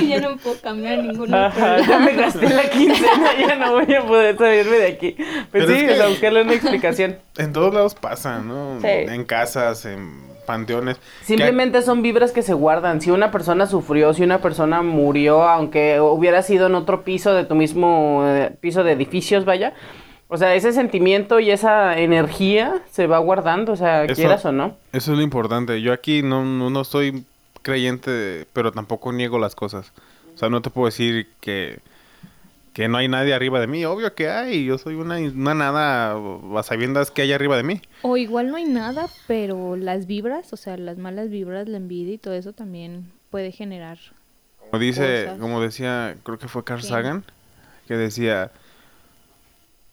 ya 0.08 0.20
no 0.20 0.36
puedo 0.36 0.56
cambiar 0.60 1.00
a 1.00 1.02
ningún 1.02 1.34
otro 1.34 1.46
Ajá, 1.46 1.78
ya 1.80 1.98
me 1.98 2.12
gasté 2.14 2.48
la 2.48 2.70
quincena, 2.70 3.36
ya 3.36 3.56
no 3.56 3.72
voy 3.72 3.92
a 3.92 4.06
poder 4.06 4.38
salirme 4.38 4.76
de 4.78 4.86
aquí. 4.86 5.12
Pues 5.16 5.46
Pero 5.50 5.66
sí, 5.66 5.72
es 5.72 5.82
que- 5.84 5.92
o 5.92 5.96
sea, 5.96 6.08
buscarle 6.08 6.42
una 6.42 6.52
explicación. 6.54 7.16
En 7.38 7.52
todos 7.52 7.74
lados 7.74 7.96
pasa, 7.96 8.38
¿no? 8.38 8.78
Sí. 8.80 8.86
En 8.86 9.24
casas, 9.24 9.84
en 9.84 10.29
panteones. 10.46 10.98
Simplemente 11.22 11.82
son 11.82 12.02
vibras 12.02 12.32
que 12.32 12.42
se 12.42 12.54
guardan. 12.54 13.00
Si 13.00 13.10
una 13.10 13.30
persona 13.30 13.66
sufrió, 13.66 14.12
si 14.14 14.22
una 14.22 14.38
persona 14.38 14.82
murió, 14.82 15.42
aunque 15.48 16.00
hubiera 16.00 16.42
sido 16.42 16.66
en 16.66 16.74
otro 16.74 17.02
piso 17.02 17.32
de 17.32 17.44
tu 17.44 17.54
mismo 17.54 18.22
eh, 18.26 18.52
piso 18.60 18.82
de 18.84 18.92
edificios, 18.92 19.44
vaya. 19.44 19.74
O 20.28 20.36
sea, 20.36 20.54
ese 20.54 20.72
sentimiento 20.72 21.40
y 21.40 21.50
esa 21.50 21.98
energía 21.98 22.82
se 22.92 23.06
va 23.08 23.18
guardando, 23.18 23.72
o 23.72 23.76
sea, 23.76 24.04
Eso- 24.04 24.14
quieras 24.14 24.44
o 24.44 24.52
no. 24.52 24.76
Eso 24.92 25.12
es 25.12 25.18
lo 25.18 25.24
importante. 25.24 25.82
Yo 25.82 25.92
aquí 25.92 26.22
no, 26.22 26.44
no, 26.44 26.70
no 26.70 26.84
soy 26.84 27.24
creyente, 27.62 28.46
pero 28.52 28.72
tampoco 28.72 29.12
niego 29.12 29.38
las 29.38 29.54
cosas. 29.54 29.92
O 30.34 30.38
sea, 30.38 30.48
no 30.48 30.62
te 30.62 30.70
puedo 30.70 30.86
decir 30.86 31.28
que, 31.40 31.80
que 32.72 32.88
no 32.88 32.98
hay 32.98 33.08
nadie 33.08 33.34
arriba 33.34 33.60
de 33.60 33.66
mí. 33.66 33.84
Obvio 33.84 34.14
que 34.14 34.28
hay. 34.28 34.64
Yo 34.64 34.78
soy 34.78 34.94
una, 34.94 35.16
una 35.18 35.54
nada 35.54 36.16
a 36.56 36.62
sabiendas 36.62 37.10
que 37.10 37.22
hay 37.22 37.32
arriba 37.32 37.56
de 37.56 37.62
mí. 37.62 37.80
O 38.02 38.16
igual 38.16 38.50
no 38.50 38.56
hay 38.56 38.64
nada, 38.64 39.08
pero 39.26 39.76
las 39.76 40.06
vibras, 40.06 40.52
o 40.52 40.56
sea, 40.56 40.76
las 40.76 40.98
malas 40.98 41.30
vibras, 41.30 41.68
la 41.68 41.78
envidia 41.78 42.14
y 42.14 42.18
todo 42.18 42.34
eso 42.34 42.52
también 42.52 43.10
puede 43.30 43.52
generar. 43.52 43.98
Como 44.70 44.80
dice, 44.80 45.24
Cosas. 45.24 45.40
como 45.40 45.60
decía, 45.60 46.16
creo 46.22 46.38
que 46.38 46.48
fue 46.48 46.62
Carl. 46.62 46.82
Sagan, 46.82 47.24
que 47.88 47.96
decía, 47.96 48.52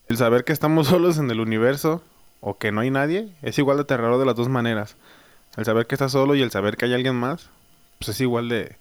el 0.08 0.18
saber 0.18 0.44
que 0.44 0.54
estamos 0.54 0.88
solos 0.90 1.18
en 1.18 1.32
el 1.32 1.40
universo 1.40 2.04
o 2.42 2.58
que 2.58 2.72
no 2.72 2.82
hay 2.82 2.92
nadie 2.92 3.30
es 3.42 3.58
igual 3.58 3.78
de 3.78 3.84
aterrador 3.84 4.20
de 4.20 4.26
las 4.26 4.36
dos 4.36 4.50
maneras. 4.50 4.96
El 5.58 5.66
saber 5.66 5.88
que 5.88 5.96
estás 5.96 6.12
solo 6.12 6.36
y 6.36 6.44
el 6.44 6.52
saber 6.52 6.78
que 6.78 6.86
hay 6.86 6.94
alguien 6.94 7.16
más, 7.16 7.50
pues 7.98 8.10
es 8.10 8.22
igual 8.22 8.50
de... 8.50 8.76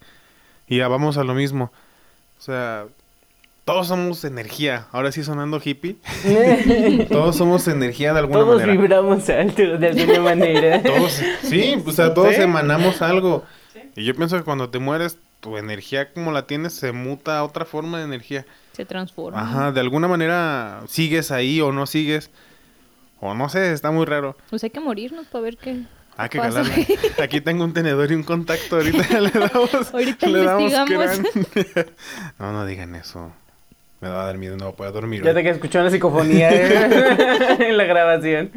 Y 0.67 0.77
ya 0.77 0.87
vamos 0.87 1.17
a 1.17 1.23
lo 1.23 1.33
mismo. 1.33 1.71
O 2.37 2.41
sea, 2.41 2.85
todos 3.67 3.89
somos 3.89 4.23
energía. 4.23 4.87
Ahora 4.93 5.11
sí 5.11 5.25
sonando 5.25 5.59
hippie. 5.63 5.97
todos 7.09 7.35
somos 7.35 7.67
energía 7.67 8.13
de 8.13 8.19
alguna 8.19 8.39
Todos 8.39 8.61
manera. 8.61 8.71
vibramos 8.71 9.29
alto 9.29 9.77
de 9.77 9.87
alguna 9.89 10.21
manera. 10.21 10.81
Todos, 10.81 11.21
sí, 11.43 11.83
o 11.85 11.91
sea, 11.91 12.13
todos 12.13 12.33
Sí. 12.33 12.41
emanamos 12.41 13.01
algo. 13.01 13.43
Y 13.97 14.05
yo 14.05 14.15
pienso 14.15 14.37
que 14.37 14.43
cuando 14.43 14.69
te 14.69 14.79
mueres, 14.79 15.17
tu 15.41 15.57
energía 15.57 16.13
como 16.13 16.31
la 16.31 16.47
tienes 16.47 16.71
se 16.75 16.93
muta 16.93 17.39
a 17.39 17.43
otra 17.43 17.65
forma 17.65 17.97
de 17.97 18.05
energía. 18.05 18.45
Se 18.71 18.85
transforma. 18.85 19.41
Ajá, 19.41 19.71
de 19.73 19.81
alguna 19.81 20.07
manera 20.07 20.81
sigues 20.87 21.31
ahí 21.31 21.59
o 21.59 21.73
no 21.73 21.87
sigues. 21.87 22.29
O 23.19 23.33
no 23.33 23.49
sé, 23.49 23.73
está 23.73 23.91
muy 23.91 24.05
raro. 24.05 24.37
Pues 24.49 24.63
hay 24.63 24.69
que 24.69 24.79
morirnos 24.79 25.25
para 25.27 25.41
ver 25.41 25.57
qué. 25.57 25.83
Hay 26.15 26.29
que 26.29 26.37
pasa. 26.37 26.63
Aquí 27.21 27.41
tengo 27.41 27.65
un 27.65 27.73
tenedor 27.73 28.09
y 28.13 28.15
un 28.15 28.23
contacto. 28.23 28.77
Ahorita 28.77 29.19
le 29.19 29.29
damos. 29.31 29.93
Ahorita 29.93 30.27
le 30.27 30.43
damos 30.43 30.71
no, 32.39 32.53
no 32.53 32.65
digan 32.65 32.95
eso. 32.95 33.33
Me 34.01 34.09
va 34.09 34.23
a 34.23 34.25
dar 34.27 34.37
miedo, 34.37 34.57
no 34.57 34.73
voy 34.73 34.87
a 34.87 34.91
dormir. 34.91 35.23
Ya 35.23 35.33
te 35.33 35.41
que 35.43 35.49
escuchó 35.49 35.79
una 35.79 35.89
psicofonía 35.89 36.49
eh, 36.51 37.57
en 37.69 37.77
la 37.77 37.83
grabación. 37.85 38.51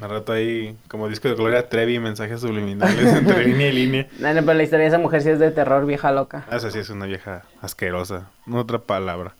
Al 0.00 0.10
rato 0.10 0.32
ahí, 0.32 0.76
como 0.88 1.08
disco 1.08 1.28
de 1.28 1.34
Gloria 1.34 1.68
Trevi, 1.70 1.98
mensajes 1.98 2.40
subliminales 2.42 3.14
entre 3.14 3.44
línea 3.46 3.68
y 3.68 3.72
línea. 3.72 4.06
No, 4.18 4.34
no, 4.34 4.40
pero 4.42 4.54
la 4.54 4.62
historia 4.62 4.82
de 4.82 4.88
esa 4.88 4.98
mujer 4.98 5.22
sí 5.22 5.30
es 5.30 5.38
de 5.38 5.50
terror, 5.50 5.86
vieja 5.86 6.12
loca. 6.12 6.44
Ah, 6.50 6.56
Esa 6.56 6.70
sí 6.70 6.78
es 6.80 6.90
una 6.90 7.06
vieja 7.06 7.44
asquerosa. 7.62 8.28
No 8.44 8.58
otra 8.58 8.78
palabra. 8.78 9.34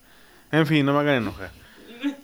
En 0.51 0.65
fin, 0.65 0.85
no 0.85 0.93
me 0.93 0.99
hagan 1.01 1.15
enojar. 1.15 1.49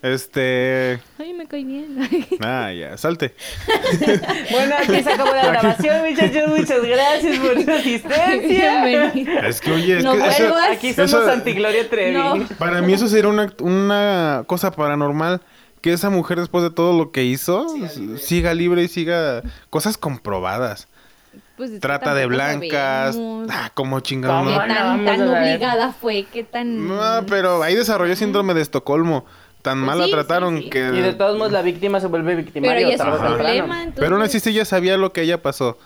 Este. 0.02 1.00
Ay, 1.18 1.32
me 1.32 1.46
cae 1.46 1.64
bien. 1.64 1.96
Ah, 2.40 2.72
ya, 2.72 2.96
salte. 2.96 3.34
Bueno, 4.50 4.74
aquí 4.78 5.02
se 5.02 5.12
acabó 5.12 5.34
la 5.34 5.46
grabación, 5.46 6.08
muchachos. 6.10 6.48
Muchas 6.48 6.82
gracias 6.84 7.38
por 7.38 7.62
su 7.62 7.70
asistencia. 7.70 8.84
Bienvenido. 8.84 9.40
Es 9.40 9.60
que, 9.60 9.72
oye, 9.72 9.98
es 9.98 10.04
No 10.04 10.12
que. 10.12 10.26
eso-. 10.26 10.54
Aquí 10.70 10.92
somos 10.92 11.10
Eso- 11.12 11.30
Antigloria 11.30 11.88
Trevi. 11.88 12.16
No. 12.16 12.34
para 12.58 12.82
mí, 12.82 12.92
eso 12.92 13.08
sería 13.08 13.28
una, 13.30 13.52
una 13.60 14.44
cosa 14.46 14.70
paranormal. 14.72 15.40
Que 15.80 15.92
esa 15.92 16.08
mujer, 16.08 16.40
después 16.40 16.64
de 16.64 16.70
todo 16.70 16.96
lo 16.96 17.10
que 17.12 17.24
hizo, 17.24 17.66
siga 18.16 18.54
libre 18.54 18.82
y 18.84 18.88
siga 18.88 19.42
cosas 19.68 19.98
comprobadas. 19.98 20.88
Pues 21.58 21.68
es 21.70 21.74
que 21.74 21.80
Trata 21.80 22.14
de 22.14 22.24
blancas. 22.26 23.18
Ah, 23.50 23.70
como 23.74 24.00
chingado, 24.00 24.38
¿Cómo 24.38 24.50
¿no? 24.50 24.56
Tan, 24.56 25.04
tan 25.04 25.28
obligada 25.28 25.92
fue? 25.92 26.24
¿Qué 26.32 26.42
tan...? 26.42 26.88
No, 26.88 27.26
pero 27.28 27.62
ahí 27.62 27.74
desarrolló 27.74 28.16
síndrome 28.16 28.54
de 28.54 28.62
Estocolmo. 28.62 29.26
Tan 29.64 29.78
Pues 29.78 29.86
mal 29.86 29.98
la 29.98 30.04
sí, 30.04 30.10
trataron 30.10 30.58
sí, 30.58 30.64
sí. 30.64 30.70
que. 30.70 30.78
Y 30.94 31.00
de 31.00 31.14
todos 31.14 31.38
modos 31.38 31.50
la 31.50 31.62
víctima 31.62 31.98
se 31.98 32.06
vuelve 32.06 32.34
victimario. 32.34 32.86
Pero 32.86 32.88
ya 32.90 32.94
es 32.96 33.00
un 33.00 33.26
problema, 33.34 33.78
entonces... 33.78 34.00
Pero 34.00 34.16
aún 34.16 34.22
así 34.22 34.38
sí 34.38 34.52
ya 34.52 34.66
sabía 34.66 34.98
lo 34.98 35.14
que 35.14 35.22
ella 35.22 35.40
pasó. 35.40 35.78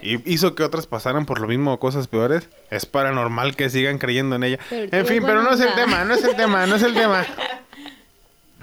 y 0.00 0.32
hizo 0.32 0.54
que 0.54 0.62
otras 0.62 0.86
pasaran 0.86 1.26
por 1.26 1.40
lo 1.40 1.48
mismo 1.48 1.72
o 1.72 1.80
cosas 1.80 2.06
peores, 2.06 2.48
es 2.70 2.86
paranormal 2.86 3.56
que 3.56 3.70
sigan 3.70 3.98
creyendo 3.98 4.36
en 4.36 4.44
ella. 4.44 4.58
Pero 4.70 4.88
en 4.96 5.04
fin, 5.06 5.20
pero 5.26 5.42
no 5.42 5.50
es 5.50 5.58
el 5.60 5.74
tema, 5.74 6.04
no 6.04 6.14
es 6.14 6.22
el 6.22 6.36
tema, 6.36 6.64
no 6.68 6.76
es 6.76 6.82
el 6.84 6.94
tema. 6.94 7.26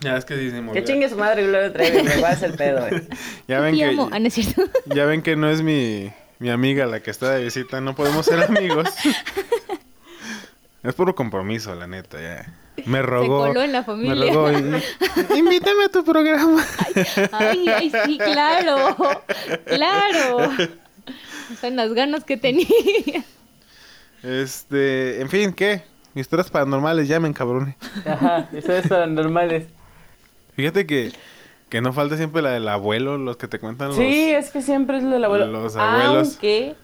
Ya 0.02 0.18
es 0.18 0.26
que 0.26 0.38
sí 0.38 0.52
se 0.52 0.62
me 0.62 0.72
Que 0.74 0.84
chingue 0.84 1.10
su 1.10 1.16
madre 1.18 1.48
Gloria 1.48 1.72
Trevi, 1.72 2.04
me 2.04 2.22
va 2.22 2.28
a 2.30 2.32
hacer 2.34 2.56
pedo, 2.56 2.86
güey. 2.88 3.02
Ya 3.48 3.60
ven 3.60 3.76
que. 3.76 3.86
Ah, 4.12 4.20
no 4.20 4.28
es 4.28 4.34
cierto. 4.34 4.64
ya 4.86 5.06
ven 5.06 5.22
que 5.22 5.36
no 5.36 5.50
es 5.50 5.62
mi, 5.62 6.12
mi 6.40 6.50
amiga 6.50 6.86
la 6.86 7.00
que 7.02 7.12
está 7.12 7.32
de 7.32 7.44
visita, 7.46 7.82
no 7.82 7.96
podemos 7.96 8.26
ser 8.26 8.44
amigos. 8.44 8.88
es 10.88 10.96
puro 10.96 11.15
compromiso, 11.15 11.74
la 11.75 11.88
neta, 11.88 12.22
ya. 12.22 12.54
Me 12.86 13.01
rogó. 13.04 13.39
coló 13.48 13.62
en 13.63 13.72
la 13.72 13.80
Me 13.80 13.86
familia. 13.86 14.34
rogó 14.34 14.51
y- 14.51 15.39
invítame 15.39 15.86
a 15.86 15.89
tu 15.89 16.04
programa. 16.04 16.63
Ay, 17.32 17.65
ay, 17.70 17.92
sí, 18.06 18.18
claro. 18.18 18.96
Claro. 19.65 20.50
Son 21.62 21.75
las 21.75 21.94
ganas 21.94 22.24
que 22.24 22.38
tenía. 22.38 22.68
Este, 24.24 25.22
en 25.22 25.30
fin, 25.30 25.54
¿qué? 25.54 25.84
Historias 26.15 26.50
paranormales, 26.50 27.08
llamen, 27.08 27.34
cabrón. 27.34 27.75
Ajá, 28.06 28.48
historias 28.54 28.88
paranormales. 28.88 29.68
Fíjate 30.56 30.86
que, 30.88 31.12
que 31.70 31.82
no 31.82 31.94
falta 31.94 32.15
siempre 32.18 32.42
la 32.42 32.51
del 32.51 32.68
abuelo, 32.68 33.18
los 33.18 33.38
que 33.38 33.48
te 33.48 33.60
cuentan 33.60 33.89
los... 33.89 33.98
Sí, 33.98 34.32
es 34.32 34.50
que 34.51 34.62
siempre 34.62 34.98
es 34.98 35.04
lo 35.04 35.10
del 35.12 35.25
abuelo. 35.25 35.48
los 35.48 35.75
abuelos. 35.75 36.30
Aunque, 36.32 36.75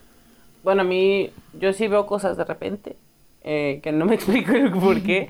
bueno, 0.64 0.82
a 0.82 0.86
mí, 0.86 1.32
yo 1.54 1.72
sí 1.74 1.88
veo 1.88 2.06
cosas 2.06 2.36
de 2.38 2.44
repente, 2.44 2.98
eh, 3.44 3.80
que 3.84 3.92
no 3.92 4.06
me 4.06 4.16
explico 4.16 4.52
el 4.54 4.72
por 4.72 5.02
qué, 5.02 5.28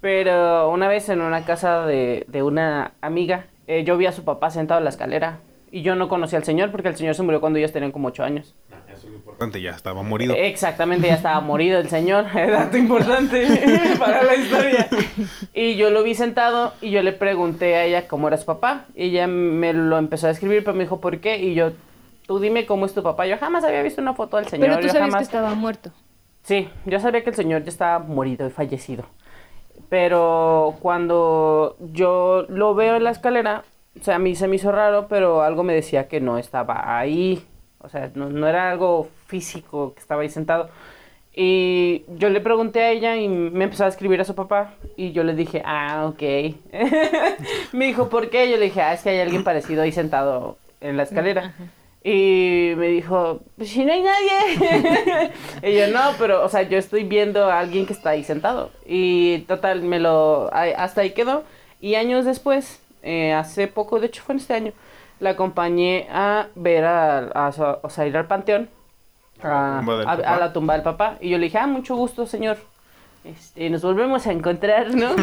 pero 0.00 0.70
una 0.70 0.88
vez 0.88 1.08
en 1.08 1.20
una 1.20 1.44
casa 1.44 1.86
de, 1.86 2.24
de 2.28 2.42
una 2.42 2.92
amiga, 3.00 3.46
eh, 3.66 3.84
yo 3.84 3.96
vi 3.96 4.06
a 4.06 4.12
su 4.12 4.24
papá 4.24 4.50
sentado 4.50 4.78
en 4.78 4.84
la 4.84 4.90
escalera 4.90 5.38
y 5.70 5.80
yo 5.80 5.94
no 5.94 6.08
conocía 6.08 6.38
al 6.38 6.44
señor 6.44 6.70
porque 6.70 6.88
el 6.88 6.96
señor 6.96 7.14
se 7.14 7.22
murió 7.22 7.40
cuando 7.40 7.58
ellos 7.58 7.72
tenían 7.72 7.92
como 7.92 8.08
ocho 8.08 8.22
años. 8.22 8.54
Eso 8.92 9.06
es 9.06 9.12
lo 9.12 9.16
importante, 9.16 9.62
ya 9.62 9.70
estaba 9.70 10.02
morido. 10.02 10.34
Exactamente, 10.34 11.08
ya 11.08 11.14
estaba 11.14 11.40
morido 11.40 11.78
el 11.80 11.88
señor, 11.88 12.26
dato 12.34 12.76
importante 12.76 13.46
para 13.98 14.22
la 14.22 14.36
historia. 14.36 14.86
Y 15.54 15.76
yo 15.76 15.90
lo 15.90 16.02
vi 16.02 16.14
sentado 16.14 16.74
y 16.82 16.90
yo 16.90 17.02
le 17.02 17.12
pregunté 17.12 17.76
a 17.76 17.84
ella 17.86 18.06
cómo 18.06 18.28
era 18.28 18.36
su 18.36 18.44
papá. 18.44 18.84
Y 18.94 19.06
ella 19.06 19.26
me 19.26 19.72
lo 19.72 19.96
empezó 19.96 20.26
a 20.26 20.28
describir, 20.28 20.62
pero 20.62 20.76
me 20.76 20.84
dijo, 20.84 21.00
¿por 21.00 21.20
qué? 21.20 21.38
Y 21.38 21.54
yo, 21.54 21.72
tú 22.26 22.38
dime 22.38 22.66
cómo 22.66 22.84
es 22.84 22.92
tu 22.92 23.02
papá. 23.02 23.26
Yo 23.26 23.38
jamás 23.38 23.64
había 23.64 23.82
visto 23.82 24.02
una 24.02 24.12
foto 24.12 24.36
del 24.36 24.48
señor. 24.48 24.68
Pero 24.68 24.80
tú 24.80 24.86
yo 24.88 24.92
sabes 24.92 25.06
jamás... 25.06 25.20
que 25.20 25.24
estaba 25.24 25.54
muerto. 25.54 25.90
Sí, 26.42 26.68
yo 26.86 26.98
sabía 26.98 27.22
que 27.22 27.30
el 27.30 27.36
señor 27.36 27.62
ya 27.62 27.70
estaba 27.70 27.98
morido 28.00 28.46
y 28.46 28.50
fallecido. 28.50 29.04
Pero 29.88 30.76
cuando 30.80 31.76
yo 31.80 32.46
lo 32.48 32.74
veo 32.74 32.96
en 32.96 33.04
la 33.04 33.10
escalera, 33.10 33.64
o 34.00 34.02
sea, 34.02 34.16
a 34.16 34.18
mí 34.18 34.34
se 34.34 34.48
me 34.48 34.56
hizo 34.56 34.72
raro, 34.72 35.06
pero 35.08 35.42
algo 35.42 35.62
me 35.62 35.74
decía 35.74 36.08
que 36.08 36.20
no 36.20 36.38
estaba 36.38 36.98
ahí. 36.98 37.46
O 37.78 37.88
sea, 37.88 38.10
no, 38.14 38.46
era 38.46 38.70
algo 38.70 39.08
físico 39.26 39.94
que 39.94 40.00
estaba 40.00 40.22
ahí 40.22 40.30
sentado. 40.30 40.70
Y 41.34 42.04
yo 42.08 42.28
le 42.28 42.40
pregunté 42.40 42.80
a 42.80 42.90
ella 42.90 43.16
y 43.16 43.28
me 43.28 43.64
empezó 43.64 43.84
a 43.84 43.88
escribir 43.88 44.20
a 44.20 44.24
su 44.24 44.34
papá. 44.34 44.74
Y 44.96 45.12
yo 45.12 45.24
le 45.24 45.34
dije, 45.34 45.62
ah, 45.64 46.06
ok. 46.06 46.22
me 47.72 47.86
dijo, 47.86 48.08
¿por 48.08 48.30
qué? 48.30 48.50
Yo 48.50 48.56
le 48.56 48.66
dije, 48.66 48.82
ah, 48.82 48.94
es 48.94 49.02
que 49.02 49.10
hay 49.10 49.20
alguien 49.20 49.44
parecido 49.44 49.82
ahí 49.82 49.92
sentado 49.92 50.58
en 50.80 50.96
la 50.96 51.04
escalera. 51.04 51.54
Y 52.04 52.72
me 52.76 52.88
dijo, 52.88 53.40
pues 53.56 53.68
si 53.70 53.84
no 53.84 53.92
hay 53.92 54.02
nadie. 54.02 55.30
y 55.62 55.76
yo, 55.78 55.86
no, 55.88 56.00
pero, 56.18 56.44
o 56.44 56.48
sea, 56.48 56.62
yo 56.62 56.76
estoy 56.78 57.04
viendo 57.04 57.44
a 57.50 57.60
alguien 57.60 57.86
que 57.86 57.92
está 57.92 58.10
ahí 58.10 58.24
sentado. 58.24 58.70
Y 58.86 59.40
total, 59.48 59.82
me 59.82 60.00
lo, 60.00 60.50
hasta 60.52 61.02
ahí 61.02 61.10
quedó. 61.10 61.44
Y 61.80 61.94
años 61.94 62.24
después, 62.24 62.80
eh, 63.02 63.32
hace 63.32 63.68
poco, 63.68 64.00
de 64.00 64.06
hecho 64.08 64.22
fue 64.24 64.34
en 64.34 64.40
este 64.40 64.54
año, 64.54 64.72
la 65.20 65.30
acompañé 65.30 66.08
a 66.10 66.48
ver, 66.56 66.84
a, 66.84 67.18
a 67.46 67.52
su- 67.52 67.62
o 67.82 67.88
sea, 67.90 68.06
ir 68.06 68.16
al 68.16 68.26
panteón. 68.26 68.68
A, 69.42 69.80
a- 70.08 70.12
a 70.12 70.38
la 70.40 70.52
tumba 70.52 70.74
del 70.74 70.82
papá. 70.82 71.18
Y 71.20 71.30
yo 71.30 71.38
le 71.38 71.44
dije, 71.44 71.58
ah, 71.58 71.66
mucho 71.68 71.94
gusto, 71.96 72.26
señor. 72.26 72.58
Este, 73.24 73.70
nos 73.70 73.82
volvemos 73.82 74.26
a 74.26 74.32
encontrar, 74.32 74.94
¿no? 74.96 75.14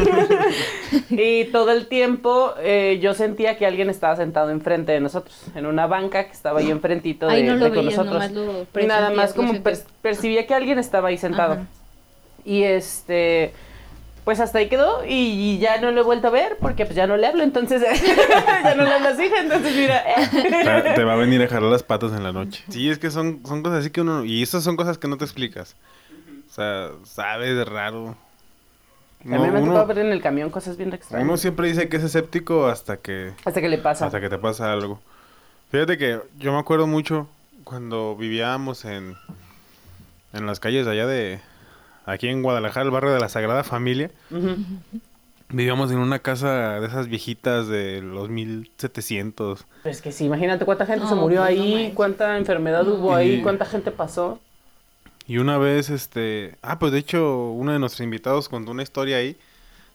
y 1.10 1.44
todo 1.46 1.70
el 1.70 1.86
tiempo 1.86 2.54
eh, 2.60 2.98
yo 3.02 3.12
sentía 3.12 3.58
que 3.58 3.66
alguien 3.66 3.90
estaba 3.90 4.16
sentado 4.16 4.48
enfrente 4.50 4.92
de 4.92 5.00
nosotros, 5.00 5.36
en 5.54 5.66
una 5.66 5.86
banca 5.86 6.24
que 6.24 6.32
estaba 6.32 6.60
ahí 6.60 6.70
enfrentito 6.70 7.26
de, 7.26 7.34
Ahí 7.34 7.42
no 7.42 7.56
lo 7.56 7.66
de 7.66 7.70
con 7.74 7.84
veías, 7.86 7.98
nosotros. 7.98 8.30
nomás 8.32 8.66
lo 8.74 8.86
Nada 8.86 9.10
más 9.10 9.34
como 9.34 9.62
per- 9.62 9.78
percibía 10.00 10.46
que 10.46 10.54
alguien 10.54 10.78
estaba 10.78 11.08
ahí 11.08 11.18
sentado. 11.18 11.52
Ajá. 11.54 11.66
Y 12.42 12.62
este, 12.62 13.52
pues 14.24 14.40
hasta 14.40 14.60
ahí 14.60 14.70
quedó 14.70 15.04
y, 15.04 15.12
y 15.12 15.58
ya 15.58 15.78
no 15.82 15.90
lo 15.90 16.00
he 16.00 16.04
vuelto 16.04 16.28
a 16.28 16.30
ver 16.30 16.56
porque 16.58 16.86
pues 16.86 16.96
ya 16.96 17.06
no 17.06 17.18
le 17.18 17.26
hablo, 17.26 17.42
entonces 17.42 17.82
ya 18.64 18.74
no 18.76 18.84
le 18.84 18.92
hablo 18.94 19.08
así, 19.10 19.30
entonces 19.40 19.76
mira. 19.76 20.02
Te, 20.84 20.92
te 20.94 21.04
va 21.04 21.12
a 21.12 21.16
venir 21.16 21.42
a 21.42 21.48
jalar 21.48 21.70
las 21.70 21.82
patas 21.82 22.12
en 22.12 22.22
la 22.22 22.32
noche. 22.32 22.64
Sí, 22.70 22.88
es 22.88 22.98
que 22.98 23.10
son, 23.10 23.42
son 23.46 23.62
cosas 23.62 23.80
así 23.80 23.90
que 23.90 24.00
uno... 24.00 24.24
Y 24.24 24.42
esas 24.42 24.64
son 24.64 24.76
cosas 24.76 24.96
que 24.96 25.06
no 25.06 25.18
te 25.18 25.24
explicas. 25.26 25.76
O 26.60 27.06
sea, 27.06 27.24
sabes, 27.24 27.56
es 27.56 27.66
raro. 27.68 28.16
a 29.24 29.28
mí 29.28 29.38
me 29.38 29.58
ha 29.58 29.60
tocado 29.64 29.86
ver 29.86 29.98
en 29.98 30.12
el 30.12 30.20
camión 30.22 30.50
cosas 30.50 30.76
bien 30.76 30.92
extrañas. 30.92 31.26
uno 31.26 31.36
siempre 31.36 31.68
dice 31.68 31.88
que 31.88 31.96
es 31.96 32.04
escéptico 32.04 32.66
hasta 32.66 32.98
que... 32.98 33.32
Hasta 33.44 33.60
que 33.60 33.68
le 33.68 33.78
pasa. 33.78 34.06
Hasta 34.06 34.20
que 34.20 34.28
te 34.28 34.38
pasa 34.38 34.72
algo. 34.72 35.00
Fíjate 35.70 35.96
que 35.98 36.20
yo 36.38 36.52
me 36.52 36.58
acuerdo 36.58 36.86
mucho 36.86 37.28
cuando 37.64 38.16
vivíamos 38.16 38.84
en, 38.84 39.16
en 40.32 40.46
las 40.46 40.60
calles 40.60 40.84
de 40.86 40.92
allá 40.92 41.06
de... 41.06 41.40
Aquí 42.06 42.28
en 42.28 42.42
Guadalajara, 42.42 42.84
el 42.84 42.90
barrio 42.90 43.12
de 43.12 43.20
la 43.20 43.28
Sagrada 43.28 43.62
Familia. 43.62 44.10
Vivíamos 45.50 45.90
en 45.92 45.98
una 45.98 46.18
casa 46.20 46.80
de 46.80 46.86
esas 46.86 47.08
viejitas 47.08 47.68
de 47.68 48.00
los 48.02 48.28
1700. 48.30 49.66
Pues 49.82 50.00
que 50.00 50.10
sí, 50.12 50.24
imagínate 50.24 50.64
cuánta 50.64 50.86
gente 50.86 51.06
se 51.06 51.14
No, 51.14 51.20
murió 51.20 51.40
no 51.40 51.46
ahí, 51.46 51.92
cuánta 51.94 52.36
enfermedad 52.38 52.86
hubo 52.88 53.14
ahí, 53.14 53.42
cuánta 53.42 53.64
gente 53.64 53.90
pasó. 53.90 54.40
Y 55.30 55.38
una 55.38 55.58
vez, 55.58 55.90
este... 55.90 56.56
Ah, 56.60 56.80
pues 56.80 56.90
de 56.90 56.98
hecho, 56.98 57.50
uno 57.52 57.72
de 57.72 57.78
nuestros 57.78 58.00
invitados 58.00 58.48
contó 58.48 58.72
una 58.72 58.82
historia 58.82 59.18
ahí. 59.18 59.36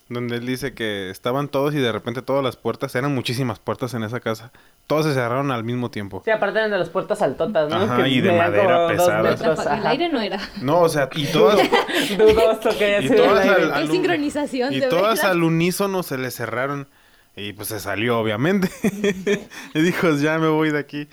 Donde 0.08 0.36
él 0.36 0.46
dice 0.46 0.72
que 0.72 1.10
estaban 1.10 1.48
todos 1.48 1.74
y 1.74 1.78
de 1.78 1.92
repente 1.92 2.22
todas 2.22 2.42
las 2.42 2.56
puertas, 2.56 2.94
eran 2.94 3.14
muchísimas 3.14 3.58
puertas 3.58 3.92
en 3.92 4.02
esa 4.02 4.20
casa. 4.20 4.50
Todas 4.86 5.04
se 5.04 5.12
cerraron 5.12 5.50
al 5.50 5.62
mismo 5.62 5.90
tiempo. 5.90 6.22
Sí, 6.24 6.30
aparte 6.30 6.58
eran 6.60 6.70
de 6.70 6.78
las 6.78 6.88
puertas 6.88 7.20
altotas, 7.20 7.68
¿no? 7.68 7.76
Ajá, 7.76 8.02
Que 8.04 8.08
y 8.08 8.20
de 8.22 8.32
madera 8.32 8.86
metros, 9.22 9.66
El 9.66 9.86
aire 9.86 10.08
no 10.08 10.20
era. 10.22 10.40
No, 10.62 10.80
o 10.80 10.88
sea, 10.88 11.10
y 11.14 11.26
todas... 11.26 11.58
Dudoso 12.16 12.70
que 12.78 12.84
haya 12.86 13.00
Y 13.00 13.08
sido 13.08 13.24
el 13.24 13.28
todas 13.30 13.46
aire. 13.46 13.72
al- 13.74 13.90
sincronización, 13.90 14.72
Y 14.72 14.80
de 14.80 14.86
todas 14.86 15.16
verdad. 15.18 15.32
al 15.32 15.42
unísono 15.42 16.02
se 16.02 16.16
le 16.16 16.30
cerraron. 16.30 16.88
Y 17.36 17.52
pues 17.52 17.68
se 17.68 17.78
salió, 17.80 18.18
obviamente. 18.18 18.70
y 19.74 19.80
dijo, 19.82 20.10
ya 20.16 20.38
me 20.38 20.48
voy 20.48 20.70
de 20.70 20.78
aquí. 20.78 21.08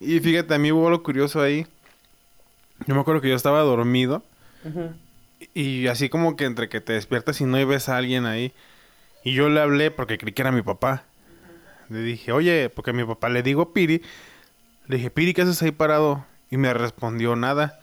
Y 0.00 0.18
fíjate, 0.18 0.54
a 0.54 0.58
mí 0.58 0.72
hubo 0.72 0.88
algo 0.88 1.04
curioso 1.04 1.40
ahí. 1.40 1.66
Yo 2.86 2.94
me 2.94 3.00
acuerdo 3.00 3.20
que 3.20 3.28
yo 3.28 3.36
estaba 3.36 3.60
dormido. 3.60 4.22
Y 5.52 5.88
así 5.88 6.08
como 6.08 6.36
que 6.36 6.44
entre 6.44 6.68
que 6.68 6.80
te 6.80 6.94
despiertas 6.94 7.40
y 7.40 7.44
no 7.44 7.58
y 7.58 7.64
ves 7.64 7.88
a 7.88 7.96
alguien 7.96 8.26
ahí. 8.26 8.52
Y 9.24 9.32
yo 9.32 9.48
le 9.48 9.60
hablé 9.60 9.90
porque 9.90 10.18
creí 10.18 10.32
que 10.32 10.42
era 10.42 10.52
mi 10.52 10.62
papá. 10.62 11.04
Le 11.88 12.00
dije, 12.00 12.32
oye, 12.32 12.70
porque 12.70 12.90
a 12.90 12.94
mi 12.94 13.04
papá 13.04 13.28
le 13.28 13.42
digo 13.42 13.72
Piri. 13.72 14.02
Le 14.86 14.96
dije, 14.96 15.10
Piri, 15.10 15.34
¿qué 15.34 15.42
haces 15.42 15.62
ahí 15.62 15.70
parado? 15.70 16.24
Y 16.50 16.56
me 16.56 16.72
respondió 16.72 17.36
nada. 17.36 17.78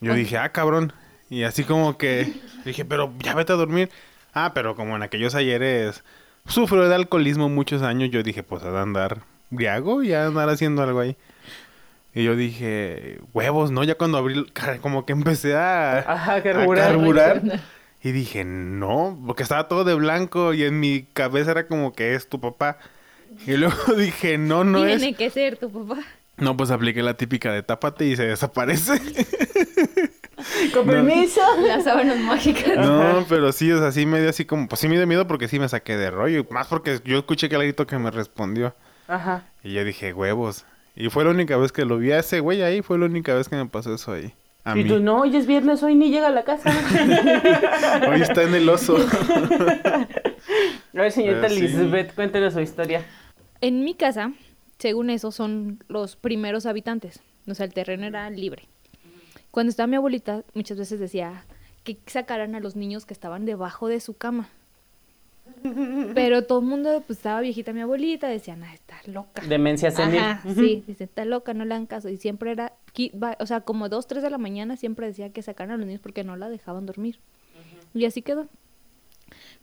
Yo 0.00 0.14
dije, 0.14 0.38
ah, 0.38 0.50
cabrón. 0.50 0.92
Y 1.30 1.44
así 1.44 1.64
como 1.64 1.96
que 1.96 2.32
dije, 2.64 2.84
pero 2.84 3.12
ya 3.18 3.34
vete 3.34 3.52
a 3.52 3.56
dormir. 3.56 3.90
Ah, 4.34 4.52
pero 4.54 4.74
como 4.74 4.96
en 4.96 5.02
aquellos 5.02 5.34
ayeres 5.34 6.02
sufro 6.46 6.88
de 6.88 6.94
alcoholismo 6.94 7.48
muchos 7.48 7.82
años, 7.82 8.10
yo 8.10 8.22
dije, 8.22 8.42
pues 8.42 8.62
a 8.64 8.70
de 8.70 8.78
andar 8.78 9.22
briago 9.50 10.02
y 10.02 10.12
a 10.12 10.26
andar 10.26 10.48
haciendo 10.48 10.82
algo 10.82 11.00
ahí. 11.00 11.16
Y 12.14 12.22
yo 12.22 12.36
dije, 12.36 13.18
huevos, 13.32 13.72
¿no? 13.72 13.82
Ya 13.82 13.96
cuando 13.96 14.18
abrí, 14.18 14.46
como 14.80 15.04
que 15.04 15.12
empecé 15.12 15.56
a, 15.56 15.98
Ajá, 15.98 16.34
a 16.36 16.42
carburar. 16.42 17.42
Y 18.02 18.12
dije, 18.12 18.44
no, 18.44 19.18
porque 19.26 19.42
estaba 19.42 19.66
todo 19.66 19.82
de 19.82 19.94
blanco 19.94 20.54
y 20.54 20.62
en 20.62 20.78
mi 20.78 21.06
cabeza 21.12 21.50
era 21.50 21.66
como 21.66 21.92
que 21.92 22.14
es 22.14 22.28
tu 22.28 22.40
papá. 22.40 22.78
Y 23.46 23.52
luego 23.56 23.94
dije, 23.96 24.38
no, 24.38 24.62
no 24.62 24.84
es. 24.84 24.98
Tiene 25.00 25.16
que 25.16 25.30
ser 25.30 25.56
tu 25.56 25.70
papá. 25.72 26.02
No, 26.36 26.56
pues 26.56 26.70
apliqué 26.70 27.02
la 27.02 27.14
típica 27.14 27.52
de 27.52 27.62
tápate 27.62 28.04
y 28.06 28.16
se 28.16 28.26
desaparece. 28.26 29.00
Con 30.72 30.86
permiso. 30.86 31.40
Las 31.66 31.84
sábanas 31.84 32.18
mágicas. 32.18 32.76
no, 32.76 33.24
pero 33.28 33.50
sí, 33.52 33.72
o 33.72 33.78
sea, 33.78 33.90
sí 33.90 34.04
me 34.06 34.20
dio 34.20 34.30
así 34.30 34.44
como, 34.44 34.68
pues 34.68 34.80
sí 34.80 34.88
me 34.88 34.96
dio 34.96 35.06
miedo 35.06 35.26
porque 35.26 35.48
sí 35.48 35.58
me 35.58 35.68
saqué 35.68 35.96
de 35.96 36.10
rollo. 36.10 36.40
y 36.40 36.52
Más 36.52 36.66
porque 36.68 37.00
yo 37.04 37.18
escuché 37.18 37.48
que 37.48 37.56
el 37.56 37.62
grito 37.62 37.86
que 37.86 37.98
me 37.98 38.10
respondió. 38.10 38.74
Ajá. 39.08 39.44
Y 39.62 39.72
yo 39.72 39.84
dije, 39.84 40.12
huevos. 40.12 40.64
Y 40.96 41.08
fue 41.10 41.24
la 41.24 41.30
única 41.30 41.56
vez 41.56 41.72
que 41.72 41.84
lo 41.84 41.98
vi 41.98 42.12
a 42.12 42.20
ese 42.20 42.40
güey 42.40 42.62
ahí, 42.62 42.82
fue 42.82 42.98
la 42.98 43.06
única 43.06 43.34
vez 43.34 43.48
que 43.48 43.56
me 43.56 43.66
pasó 43.66 43.94
eso 43.94 44.12
ahí. 44.12 44.32
A 44.62 44.78
y 44.78 44.84
mí. 44.84 44.88
tú, 44.88 45.00
no, 45.00 45.20
hoy 45.20 45.36
es 45.36 45.46
viernes, 45.46 45.82
hoy 45.82 45.94
ni 45.94 46.10
llega 46.10 46.28
a 46.28 46.30
la 46.30 46.44
casa. 46.44 46.70
Hoy 48.08 48.22
está 48.22 48.44
en 48.44 48.54
el 48.54 48.66
oso. 48.68 48.96
A 48.96 50.06
ver, 50.92 51.12
señorita 51.12 51.50
sí. 51.50 51.56
Elizabeth, 51.56 52.14
cuéntenos 52.14 52.54
su 52.54 52.60
historia. 52.60 53.04
En 53.60 53.84
mi 53.84 53.94
casa, 53.94 54.32
según 54.78 55.10
eso, 55.10 55.32
son 55.32 55.84
los 55.88 56.16
primeros 56.16 56.64
habitantes. 56.64 57.20
O 57.46 57.54
sea, 57.54 57.66
el 57.66 57.74
terreno 57.74 58.06
era 58.06 58.30
libre. 58.30 58.68
Cuando 59.50 59.68
estaba 59.68 59.86
mi 59.86 59.96
abuelita, 59.96 60.44
muchas 60.54 60.78
veces 60.78 60.98
decía 60.98 61.44
que 61.82 61.98
sacaran 62.06 62.54
a 62.54 62.60
los 62.60 62.74
niños 62.74 63.04
que 63.04 63.12
estaban 63.12 63.44
debajo 63.44 63.88
de 63.88 64.00
su 64.00 64.14
cama. 64.14 64.48
Pero 66.14 66.44
todo 66.44 66.60
el 66.60 66.66
mundo, 66.66 67.02
pues 67.06 67.18
estaba 67.18 67.40
viejita 67.40 67.72
mi 67.72 67.80
abuelita, 67.80 68.28
decían, 68.28 68.62
ah, 68.64 68.74
está 68.74 68.96
loca. 69.06 69.42
Demencia 69.46 69.90
senil. 69.90 70.18
Ajá, 70.20 70.42
sí, 70.54 70.84
dice, 70.86 71.04
está 71.04 71.24
loca, 71.24 71.54
no 71.54 71.64
le 71.64 71.74
dan 71.74 71.86
caso. 71.86 72.08
Y 72.08 72.16
siempre 72.18 72.52
era, 72.52 72.74
o 73.38 73.46
sea, 73.46 73.62
como 73.62 73.88
dos, 73.88 74.06
tres 74.06 74.22
de 74.22 74.30
la 74.30 74.38
mañana 74.38 74.76
siempre 74.76 75.06
decía 75.06 75.30
que 75.30 75.42
sacaran 75.42 75.72
a 75.74 75.76
los 75.78 75.86
niños 75.86 76.00
porque 76.02 76.22
no 76.24 76.36
la 76.36 76.48
dejaban 76.48 76.86
dormir. 76.86 77.18
Y 77.94 78.04
así 78.04 78.22
quedó. 78.22 78.48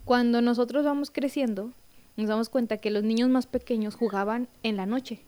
Cuando 0.06 0.42
nosotros 0.42 0.84
vamos 0.84 1.12
creciendo, 1.12 1.72
nos 2.18 2.28
damos 2.28 2.50
cuenta 2.50 2.78
que 2.78 2.90
los 2.90 3.04
niños 3.04 3.30
más 3.30 3.46
pequeños 3.46 3.96
jugaban 3.96 4.48
en 4.64 4.78
la 4.78 4.86
noche 4.86 5.22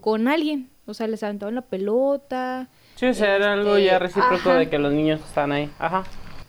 con 0.00 0.28
alguien. 0.28 0.70
O 0.86 0.94
sea, 0.94 1.06
les 1.08 1.22
aventaban 1.22 1.54
la 1.54 1.62
pelota. 1.62 2.68
Sí, 2.94 3.06
o 3.06 3.14
sea, 3.14 3.36
era 3.36 3.52
algo 3.52 3.76
Este, 3.76 3.86
ya 3.86 3.98
recíproco 3.98 4.50
ajá. 4.50 4.58
de 4.58 4.70
que 4.70 4.78
los 4.78 4.92
niños 4.92 5.20
están 5.20 5.52
ahí. 5.52 5.70
Ajá. 5.78 6.04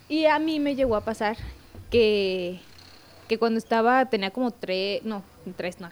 Y 0.10 0.26
a 0.26 0.38
mí 0.40 0.60
me 0.60 0.76
llegó 0.76 0.96
a 0.96 1.02
pasar 1.02 1.38
que, 1.90 2.60
que 3.28 3.38
cuando 3.38 3.58
estaba, 3.58 4.06
tenía 4.06 4.32
como 4.32 4.52
tres, 4.52 5.04
no, 5.04 5.24
tres 5.56 5.80
no, 5.80 5.90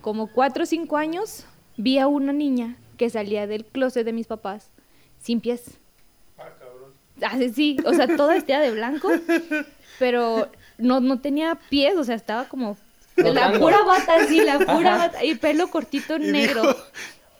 como 0.00 0.26
cuatro 0.28 0.64
o 0.64 0.66
cinco 0.66 0.96
años, 0.96 1.44
vi 1.76 1.98
a 1.98 2.06
una 2.06 2.32
niña 2.32 2.76
que 2.96 3.10
salía 3.10 3.46
del 3.46 3.64
closet 3.64 4.04
de 4.04 4.12
mis 4.12 4.26
papás 4.26 4.70
sin 5.20 5.40
pies. 5.40 5.78
Ah, 7.22 7.36
sí, 7.38 7.48
sí, 7.50 7.76
o 7.84 7.94
sea, 7.94 8.06
toda 8.14 8.34
vestida 8.34 8.60
de 8.60 8.70
blanco, 8.72 9.10
pero 9.98 10.50
no, 10.78 11.00
no 11.00 11.20
tenía 11.20 11.58
pies, 11.70 11.96
o 11.96 12.04
sea, 12.04 12.14
estaba 12.14 12.44
como 12.48 12.76
la 13.16 13.58
pura 13.58 13.82
bata, 13.82 14.26
sí, 14.26 14.42
la 14.42 14.58
pura 14.58 14.94
Ajá. 14.96 15.06
bata, 15.06 15.24
y 15.24 15.34
pelo 15.36 15.68
cortito 15.68 16.16
Y 16.16 16.30
negro. 16.30 16.62
dijo, 16.62 16.76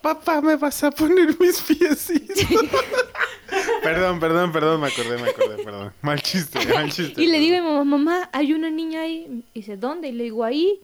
papá, 0.07 0.41
¿me 0.41 0.55
vas 0.55 0.83
a 0.83 0.91
poner 0.91 1.37
mis 1.39 1.59
piecitos? 1.61 2.45
perdón, 3.83 4.19
perdón, 4.19 4.51
perdón, 4.53 4.81
me 4.81 4.87
acordé, 4.87 5.17
me 5.21 5.29
acordé, 5.29 5.63
perdón. 5.63 5.93
Mal 6.01 6.21
chiste, 6.21 6.59
mal 6.73 6.89
chiste. 6.91 7.21
Y 7.21 7.27
le 7.27 7.39
digo 7.39 7.57
a 7.57 7.61
mi 7.61 7.67
mamá, 7.67 7.83
mamá, 7.83 8.29
hay 8.31 8.53
una 8.53 8.69
niña 8.69 9.01
ahí. 9.01 9.43
Y 9.53 9.59
dice, 9.59 9.75
¿dónde? 9.75 10.07
Y 10.09 10.11
le 10.13 10.23
digo, 10.25 10.43
ahí. 10.43 10.79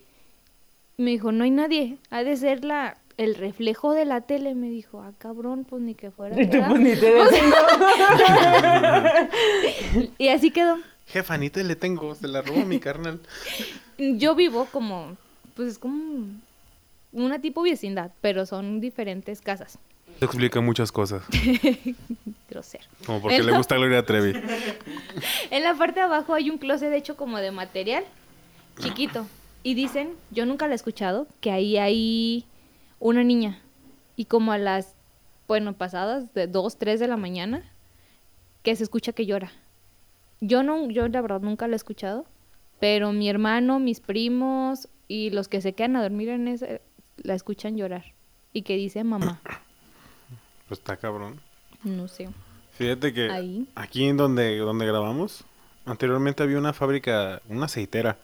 Me 0.97 1.11
dijo, 1.11 1.31
no 1.31 1.45
hay 1.45 1.51
nadie. 1.51 1.97
Ha 2.11 2.23
de 2.23 2.35
ser 2.35 2.65
la, 2.65 2.97
el 3.17 3.35
reflejo 3.35 3.93
de 3.93 4.05
la 4.05 4.21
tele. 4.21 4.55
Me 4.55 4.69
dijo, 4.69 5.01
ah, 5.01 5.13
cabrón, 5.17 5.65
pues 5.67 5.81
ni 5.81 5.95
que 5.95 6.11
fuera. 6.11 6.39
Y 6.39 6.47
tú 6.47 6.57
¿verdad?". 6.57 6.69
pues 6.69 6.81
ni 6.81 6.95
te. 6.95 7.13
Y 10.17 10.27
así 10.27 10.51
quedó. 10.51 10.79
Jefa, 11.07 11.37
ni 11.37 11.49
te 11.49 11.63
le 11.63 11.75
tengo, 11.75 12.13
se 12.15 12.27
la 12.27 12.41
robó 12.41 12.65
mi 12.65 12.79
carnal. 12.79 13.21
Yo 13.97 14.35
vivo 14.35 14.67
como, 14.71 15.15
pues 15.55 15.69
es 15.69 15.79
como 15.79 16.27
una 17.13 17.39
tipo 17.39 17.61
vecindad, 17.63 18.11
pero 18.21 18.45
son 18.45 18.79
diferentes 18.81 19.39
casas. 19.41 19.79
Eso 20.17 20.25
explica 20.25 20.61
muchas 20.61 20.91
cosas, 20.91 21.23
Grosero. 22.49 22.83
como 23.05 23.21
porque 23.21 23.37
En 23.37 23.45
le 23.45 23.51
la- 23.51 23.57
gusta 23.57 23.75
Gloria 23.75 24.05
Trevi. 24.05 24.33
En 25.51 25.63
la 25.63 25.73
parte 25.75 25.99
de 25.99 26.05
abajo 26.05 26.33
hay 26.33 26.49
un 26.49 26.57
closet 26.57 26.91
hecho 26.93 27.15
como 27.15 27.37
de 27.39 27.51
material 27.51 28.03
chiquito. 28.79 29.25
Y 29.63 29.75
dicen, 29.75 30.09
yo 30.31 30.45
nunca 30.45 30.65
lo 30.67 30.73
he 30.73 30.75
escuchado, 30.75 31.25
que 31.39 31.49
ahí 31.51 31.77
hay 31.77 32.45
una 32.99 33.23
niña. 33.23 33.59
Y 34.17 34.25
como 34.25 34.51
a 34.51 34.57
las, 34.57 34.95
bueno, 35.47 35.73
pasadas 35.73 36.33
de 36.33 36.47
2, 36.47 36.77
3 36.77 36.99
de 36.99 37.07
la 37.07 37.15
mañana, 37.15 37.63
que 38.61 38.75
se 38.75 38.83
escucha 38.83 39.13
que 39.13 39.25
llora. 39.25 39.51
Yo 40.41 40.63
no, 40.63 40.89
yo 40.89 41.07
la 41.07 41.21
verdad 41.21 41.39
nunca 41.39 41.67
lo 41.67 41.73
he 41.73 41.77
escuchado, 41.77 42.25
pero 42.81 43.13
mi 43.13 43.29
hermano, 43.29 43.79
mis 43.79 44.01
primos 44.01 44.89
y 45.07 45.29
los 45.29 45.47
que 45.47 45.61
se 45.61 45.71
quedan 45.73 45.95
a 45.95 46.01
dormir 46.03 46.27
en 46.29 46.49
ese, 46.49 46.81
la 47.23 47.33
escuchan 47.35 47.75
llorar. 47.77 48.05
Y 48.53 48.61
que 48.61 48.75
dice 48.75 49.03
mamá, 49.03 49.39
Pues 50.67 50.79
está 50.79 50.95
cabrón. 50.97 51.39
no 51.83 52.07
sé. 52.07 52.29
Fíjate 52.77 53.13
que 53.13 53.29
Ahí. 53.29 53.67
aquí 53.75 54.05
en 54.05 54.17
donde, 54.17 54.57
donde 54.57 54.85
grabamos, 54.85 55.43
anteriormente 55.85 56.41
había 56.43 56.57
una 56.57 56.73
fábrica, 56.73 57.41
una 57.49 57.65
aceitera. 57.65 58.17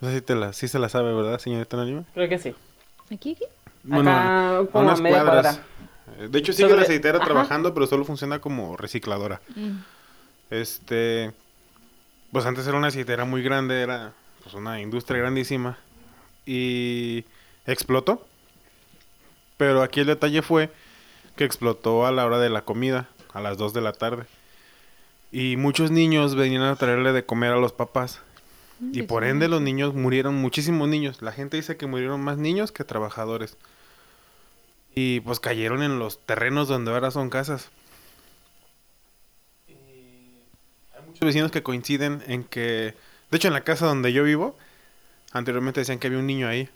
No 0.00 0.08
sé 0.08 0.16
si, 0.16 0.20
te 0.22 0.34
la, 0.34 0.52
sí 0.52 0.68
se 0.68 0.78
la 0.78 0.88
sabe, 0.90 1.14
¿verdad, 1.14 1.38
señorita 1.38 1.76
Anónima? 1.76 2.04
Creo 2.12 2.28
que 2.28 2.38
sí. 2.38 2.54
¿Aquí, 3.10 3.32
aquí? 3.32 3.44
Acá, 3.90 4.58
a 4.58 4.66
como 4.66 4.90
a 4.90 4.96
media 4.96 5.22
cuadra. 5.22 5.64
Eh, 6.18 6.28
De 6.30 6.38
hecho, 6.38 6.52
sigue 6.52 6.68
Sobre- 6.68 6.76
la 6.80 6.82
aceitera 6.82 7.18
Ajá. 7.18 7.26
trabajando, 7.26 7.72
pero 7.72 7.86
solo 7.86 8.04
funciona 8.04 8.38
como 8.40 8.76
recicladora. 8.76 9.40
Mm. 9.54 9.78
Este, 10.50 11.32
pues 12.32 12.44
antes 12.44 12.66
era 12.66 12.76
una 12.76 12.88
aceitera 12.88 13.24
muy 13.24 13.42
grande, 13.42 13.80
era 13.80 14.12
pues 14.42 14.54
una 14.54 14.80
industria 14.80 15.20
grandísima 15.20 15.78
y 16.44 17.24
explotó. 17.66 18.26
Pero 19.56 19.82
aquí 19.82 20.00
el 20.00 20.06
detalle 20.06 20.42
fue 20.42 20.70
que 21.36 21.44
explotó 21.44 22.06
a 22.06 22.12
la 22.12 22.26
hora 22.26 22.38
de 22.38 22.50
la 22.50 22.62
comida, 22.62 23.08
a 23.32 23.40
las 23.40 23.56
2 23.58 23.72
de 23.72 23.80
la 23.80 23.92
tarde. 23.92 24.26
Y 25.32 25.56
muchos 25.56 25.90
niños 25.90 26.34
venían 26.34 26.62
a 26.62 26.76
traerle 26.76 27.12
de 27.12 27.24
comer 27.24 27.52
a 27.52 27.60
los 27.60 27.72
papás. 27.72 28.20
Y 28.92 29.02
por 29.02 29.24
ende 29.24 29.48
los 29.48 29.62
niños 29.62 29.94
murieron, 29.94 30.34
muchísimos 30.34 30.86
niños. 30.88 31.22
La 31.22 31.32
gente 31.32 31.56
dice 31.56 31.76
que 31.76 31.86
murieron 31.86 32.20
más 32.20 32.36
niños 32.36 32.72
que 32.72 32.84
trabajadores. 32.84 33.56
Y 34.94 35.20
pues 35.20 35.40
cayeron 35.40 35.82
en 35.82 35.98
los 35.98 36.20
terrenos 36.20 36.68
donde 36.68 36.90
ahora 36.90 37.10
son 37.10 37.30
casas. 37.30 37.70
Hay 39.68 41.06
muchos 41.06 41.20
vecinos 41.20 41.50
que 41.50 41.62
coinciden 41.62 42.22
en 42.26 42.44
que, 42.44 42.94
de 43.30 43.36
hecho 43.36 43.48
en 43.48 43.54
la 43.54 43.64
casa 43.64 43.86
donde 43.86 44.12
yo 44.12 44.24
vivo, 44.24 44.56
anteriormente 45.32 45.80
decían 45.80 45.98
que 45.98 46.08
había 46.08 46.18
un 46.18 46.26
niño 46.26 46.46
ahí, 46.48 46.68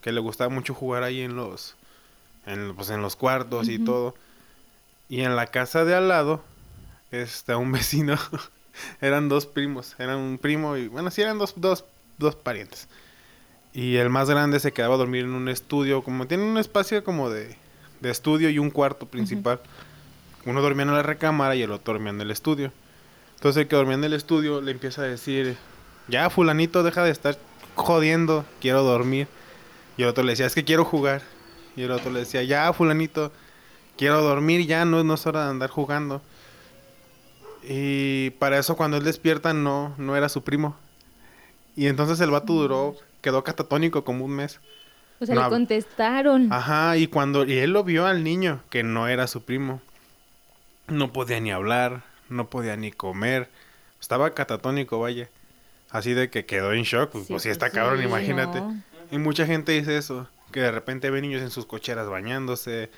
que 0.00 0.12
le 0.12 0.20
gustaba 0.20 0.50
mucho 0.50 0.74
jugar 0.74 1.02
ahí 1.02 1.22
en 1.22 1.36
los, 1.36 1.76
en, 2.46 2.74
pues, 2.74 2.90
en 2.90 3.02
los 3.02 3.16
cuartos 3.16 3.68
y 3.68 3.78
todo. 3.78 4.14
Y 5.08 5.22
en 5.22 5.36
la 5.36 5.46
casa 5.46 5.84
de 5.84 5.94
al 5.94 6.08
lado, 6.08 6.42
este, 7.10 7.54
un 7.54 7.72
vecino, 7.72 8.16
eran 9.00 9.28
dos 9.28 9.46
primos, 9.46 9.94
eran 9.98 10.18
un 10.18 10.38
primo 10.38 10.76
y, 10.76 10.88
bueno, 10.88 11.10
sí 11.10 11.22
eran 11.22 11.38
dos, 11.38 11.54
dos, 11.56 11.84
dos 12.18 12.36
parientes. 12.36 12.88
Y 13.72 13.96
el 13.96 14.10
más 14.10 14.28
grande 14.28 14.58
se 14.58 14.72
quedaba 14.72 14.94
a 14.94 14.98
dormir 14.98 15.24
en 15.24 15.34
un 15.34 15.48
estudio, 15.48 16.02
como 16.02 16.26
tiene 16.26 16.44
un 16.44 16.58
espacio 16.58 17.04
como 17.04 17.30
de, 17.30 17.56
de 18.00 18.10
estudio 18.10 18.50
y 18.50 18.58
un 18.58 18.70
cuarto 18.70 19.06
principal. 19.06 19.60
Uno 20.44 20.62
dormía 20.62 20.84
en 20.84 20.94
la 20.94 21.02
recámara 21.02 21.54
y 21.54 21.62
el 21.62 21.70
otro 21.70 21.94
dormía 21.94 22.10
en 22.10 22.20
el 22.20 22.30
estudio. 22.30 22.72
Entonces 23.36 23.62
el 23.62 23.68
que 23.68 23.76
dormía 23.76 23.94
en 23.94 24.04
el 24.04 24.12
estudio 24.12 24.60
le 24.60 24.72
empieza 24.72 25.02
a 25.02 25.04
decir, 25.04 25.56
ya 26.08 26.30
fulanito, 26.30 26.82
deja 26.82 27.04
de 27.04 27.10
estar 27.10 27.38
jodiendo, 27.74 28.44
quiero 28.60 28.82
dormir. 28.82 29.28
Y 30.00 30.02
el 30.02 30.08
otro 30.08 30.24
le 30.24 30.32
decía, 30.32 30.46
es 30.46 30.54
que 30.54 30.64
quiero 30.64 30.86
jugar. 30.86 31.20
Y 31.76 31.82
el 31.82 31.90
otro 31.90 32.10
le 32.10 32.20
decía, 32.20 32.42
ya 32.42 32.72
fulanito, 32.72 33.32
quiero 33.98 34.22
dormir, 34.22 34.66
ya 34.66 34.86
no, 34.86 35.04
no 35.04 35.12
es 35.12 35.26
hora 35.26 35.44
de 35.44 35.50
andar 35.50 35.68
jugando. 35.68 36.22
Y 37.62 38.30
para 38.38 38.58
eso 38.58 38.78
cuando 38.78 38.96
él 38.96 39.04
despierta 39.04 39.52
no, 39.52 39.94
no 39.98 40.16
era 40.16 40.30
su 40.30 40.42
primo. 40.42 40.74
Y 41.76 41.86
entonces 41.88 42.18
el 42.20 42.30
vato 42.30 42.54
duró, 42.54 42.96
quedó 43.20 43.44
catatónico 43.44 44.02
como 44.02 44.24
un 44.24 44.36
mes. 44.36 44.58
O 45.20 45.26
sea, 45.26 45.34
No, 45.34 45.42
le 45.44 45.50
contestaron. 45.50 46.50
Ajá, 46.50 46.96
y 46.96 47.06
cuando 47.06 47.44
y 47.44 47.58
él 47.58 47.72
lo 47.72 47.84
vio 47.84 48.06
al 48.06 48.24
niño, 48.24 48.62
que 48.70 48.82
no 48.82 49.06
era 49.06 49.26
su 49.26 49.42
primo. 49.42 49.82
No 50.88 51.12
podía 51.12 51.40
ni 51.40 51.52
hablar, 51.52 52.04
no 52.30 52.48
podía 52.48 52.74
ni 52.76 52.90
comer. 52.90 53.50
Estaba 54.00 54.30
catatónico, 54.30 54.98
vaya. 54.98 55.28
Así 55.90 56.14
de 56.14 56.30
que 56.30 56.46
quedó 56.46 56.72
en 56.72 56.84
shock. 56.84 57.10
Pues, 57.10 57.24
Sí, 57.26 57.32
pues, 57.34 57.42
pues 57.42 57.52
está 57.52 57.68
cabrón, 57.68 57.98
sí, 57.98 58.06
imagínate. 58.06 58.62
no. 58.62 58.82
Y 59.10 59.18
mucha 59.18 59.46
gente 59.46 59.72
dice 59.72 59.96
eso, 59.96 60.28
que 60.52 60.60
de 60.60 60.70
repente 60.70 61.10
ve 61.10 61.20
niños 61.20 61.42
en 61.42 61.50
sus 61.50 61.66
cocheras 61.66 62.08
bañándose, 62.08 62.90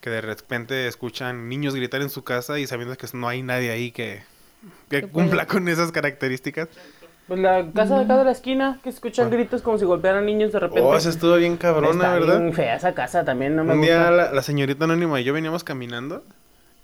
que 0.00 0.10
de 0.10 0.20
repente 0.20 0.86
escuchan 0.86 1.48
niños 1.48 1.74
gritar 1.74 2.02
en 2.02 2.10
su 2.10 2.24
casa 2.24 2.58
y 2.58 2.66
sabiendo 2.66 2.96
que 2.96 3.06
no 3.14 3.28
hay 3.28 3.42
nadie 3.42 3.70
ahí 3.70 3.90
que, 3.92 4.22
que 4.88 5.08
cumpla 5.08 5.46
con 5.46 5.68
esas 5.68 5.92
características. 5.92 6.68
Pues 7.26 7.40
la 7.40 7.70
casa 7.72 7.98
de 7.98 8.04
acá 8.04 8.16
de 8.16 8.24
la 8.24 8.30
esquina, 8.30 8.80
que 8.82 8.88
escuchan 8.88 9.28
gritos 9.30 9.60
como 9.60 9.76
si 9.78 9.84
golpearan 9.84 10.24
niños 10.24 10.50
de 10.52 10.60
repente. 10.60 10.80
Oh, 10.80 10.96
esa 10.96 11.10
estuvo 11.10 11.36
bien 11.36 11.58
cabrona, 11.58 12.14
¿verdad? 12.14 12.40
bien 12.40 12.54
fea 12.54 12.76
esa 12.76 12.94
casa 12.94 13.24
también, 13.24 13.54
no 13.54 13.64
me 13.64 13.74
Un 13.74 13.80
gusta. 13.80 13.94
día 14.00 14.10
la, 14.10 14.32
la 14.32 14.42
señorita 14.42 14.84
anónima 14.84 15.20
y 15.20 15.24
yo 15.24 15.34
veníamos 15.34 15.62
caminando 15.62 16.24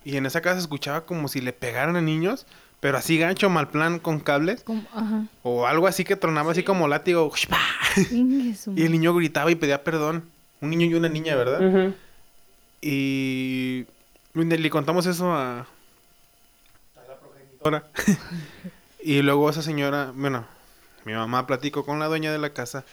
y 0.04 0.18
en 0.18 0.26
esa 0.26 0.42
casa 0.42 0.58
escuchaba 0.60 1.06
como 1.06 1.28
si 1.28 1.40
le 1.40 1.54
pegaran 1.54 1.96
a 1.96 2.02
niños, 2.02 2.46
pero 2.84 2.98
así 2.98 3.16
gancho, 3.16 3.48
mal 3.48 3.70
plan, 3.70 3.98
con 3.98 4.20
cables, 4.20 4.62
Como- 4.62 4.84
ajá. 4.92 5.24
o 5.42 5.66
algo 5.66 5.86
así 5.86 6.04
que 6.04 6.16
tronaba 6.16 6.52
así 6.52 6.64
como 6.64 6.86
látigo. 6.86 7.32
Y 8.10 8.82
el 8.84 8.92
niño 8.92 9.14
gritaba 9.14 9.50
y 9.50 9.54
pedía 9.54 9.82
perdón. 9.82 10.28
Un 10.60 10.68
niño 10.68 10.84
y 10.84 10.92
una 10.92 11.08
niña, 11.08 11.34
¿verdad? 11.34 11.94
Y 12.82 13.86
le 14.34 14.68
contamos 14.68 15.06
eso 15.06 15.32
a, 15.32 15.60
a 15.60 15.66
la 17.08 17.16
progenitora. 17.18 17.84
y 19.02 19.22
luego 19.22 19.48
esa 19.48 19.62
señora, 19.62 20.12
bueno, 20.14 20.44
mi 21.06 21.14
mamá 21.14 21.46
platicó 21.46 21.86
con 21.86 21.98
la 21.98 22.06
dueña 22.08 22.32
de 22.32 22.38
la 22.38 22.50
casa. 22.50 22.84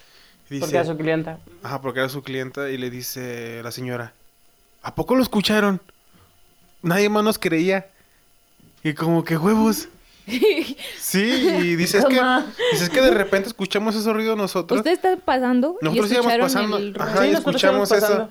Y 0.50 0.54
dice, 0.54 0.68
Porque 0.68 0.78
a 0.78 0.86
su 0.86 0.96
clienta. 0.96 1.40
Ajá, 1.64 1.82
porque 1.82 2.00
era 2.00 2.08
su 2.08 2.24
clienta 2.24 2.70
y 2.70 2.78
le 2.78 2.90
dice 2.90 3.60
la 3.62 3.72
señora, 3.72 4.14
¿a 4.84 4.96
poco 4.96 5.18
lo 5.18 5.22
escucharon? 5.22 5.82
Nadie 6.82 7.10
más 7.10 7.26
nos 7.26 7.38
creía. 7.38 7.88
Y 8.84 8.94
como 8.94 9.24
que 9.24 9.38
huevos. 9.38 9.88
Sí, 10.98 11.20
y 11.20 11.76
dice 11.76 11.98
es 11.98 12.06
que, 12.06 12.16
Mamá. 12.16 12.46
dice, 12.72 12.86
es 12.86 12.90
que 12.90 13.02
de 13.02 13.12
repente 13.12 13.50
escuchamos 13.50 13.96
ese 13.96 14.14
ruido 14.14 14.36
nosotros. 14.36 14.78
Usted 14.78 14.92
está 14.92 15.18
pasando 15.18 15.78
Nosotros 15.82 16.12
íbamos 16.12 16.34
pasando, 16.38 16.78
el 16.78 16.96
ajá, 16.98 17.28
y 17.28 17.32
escuchamos 17.32 17.92
eso. 17.92 18.30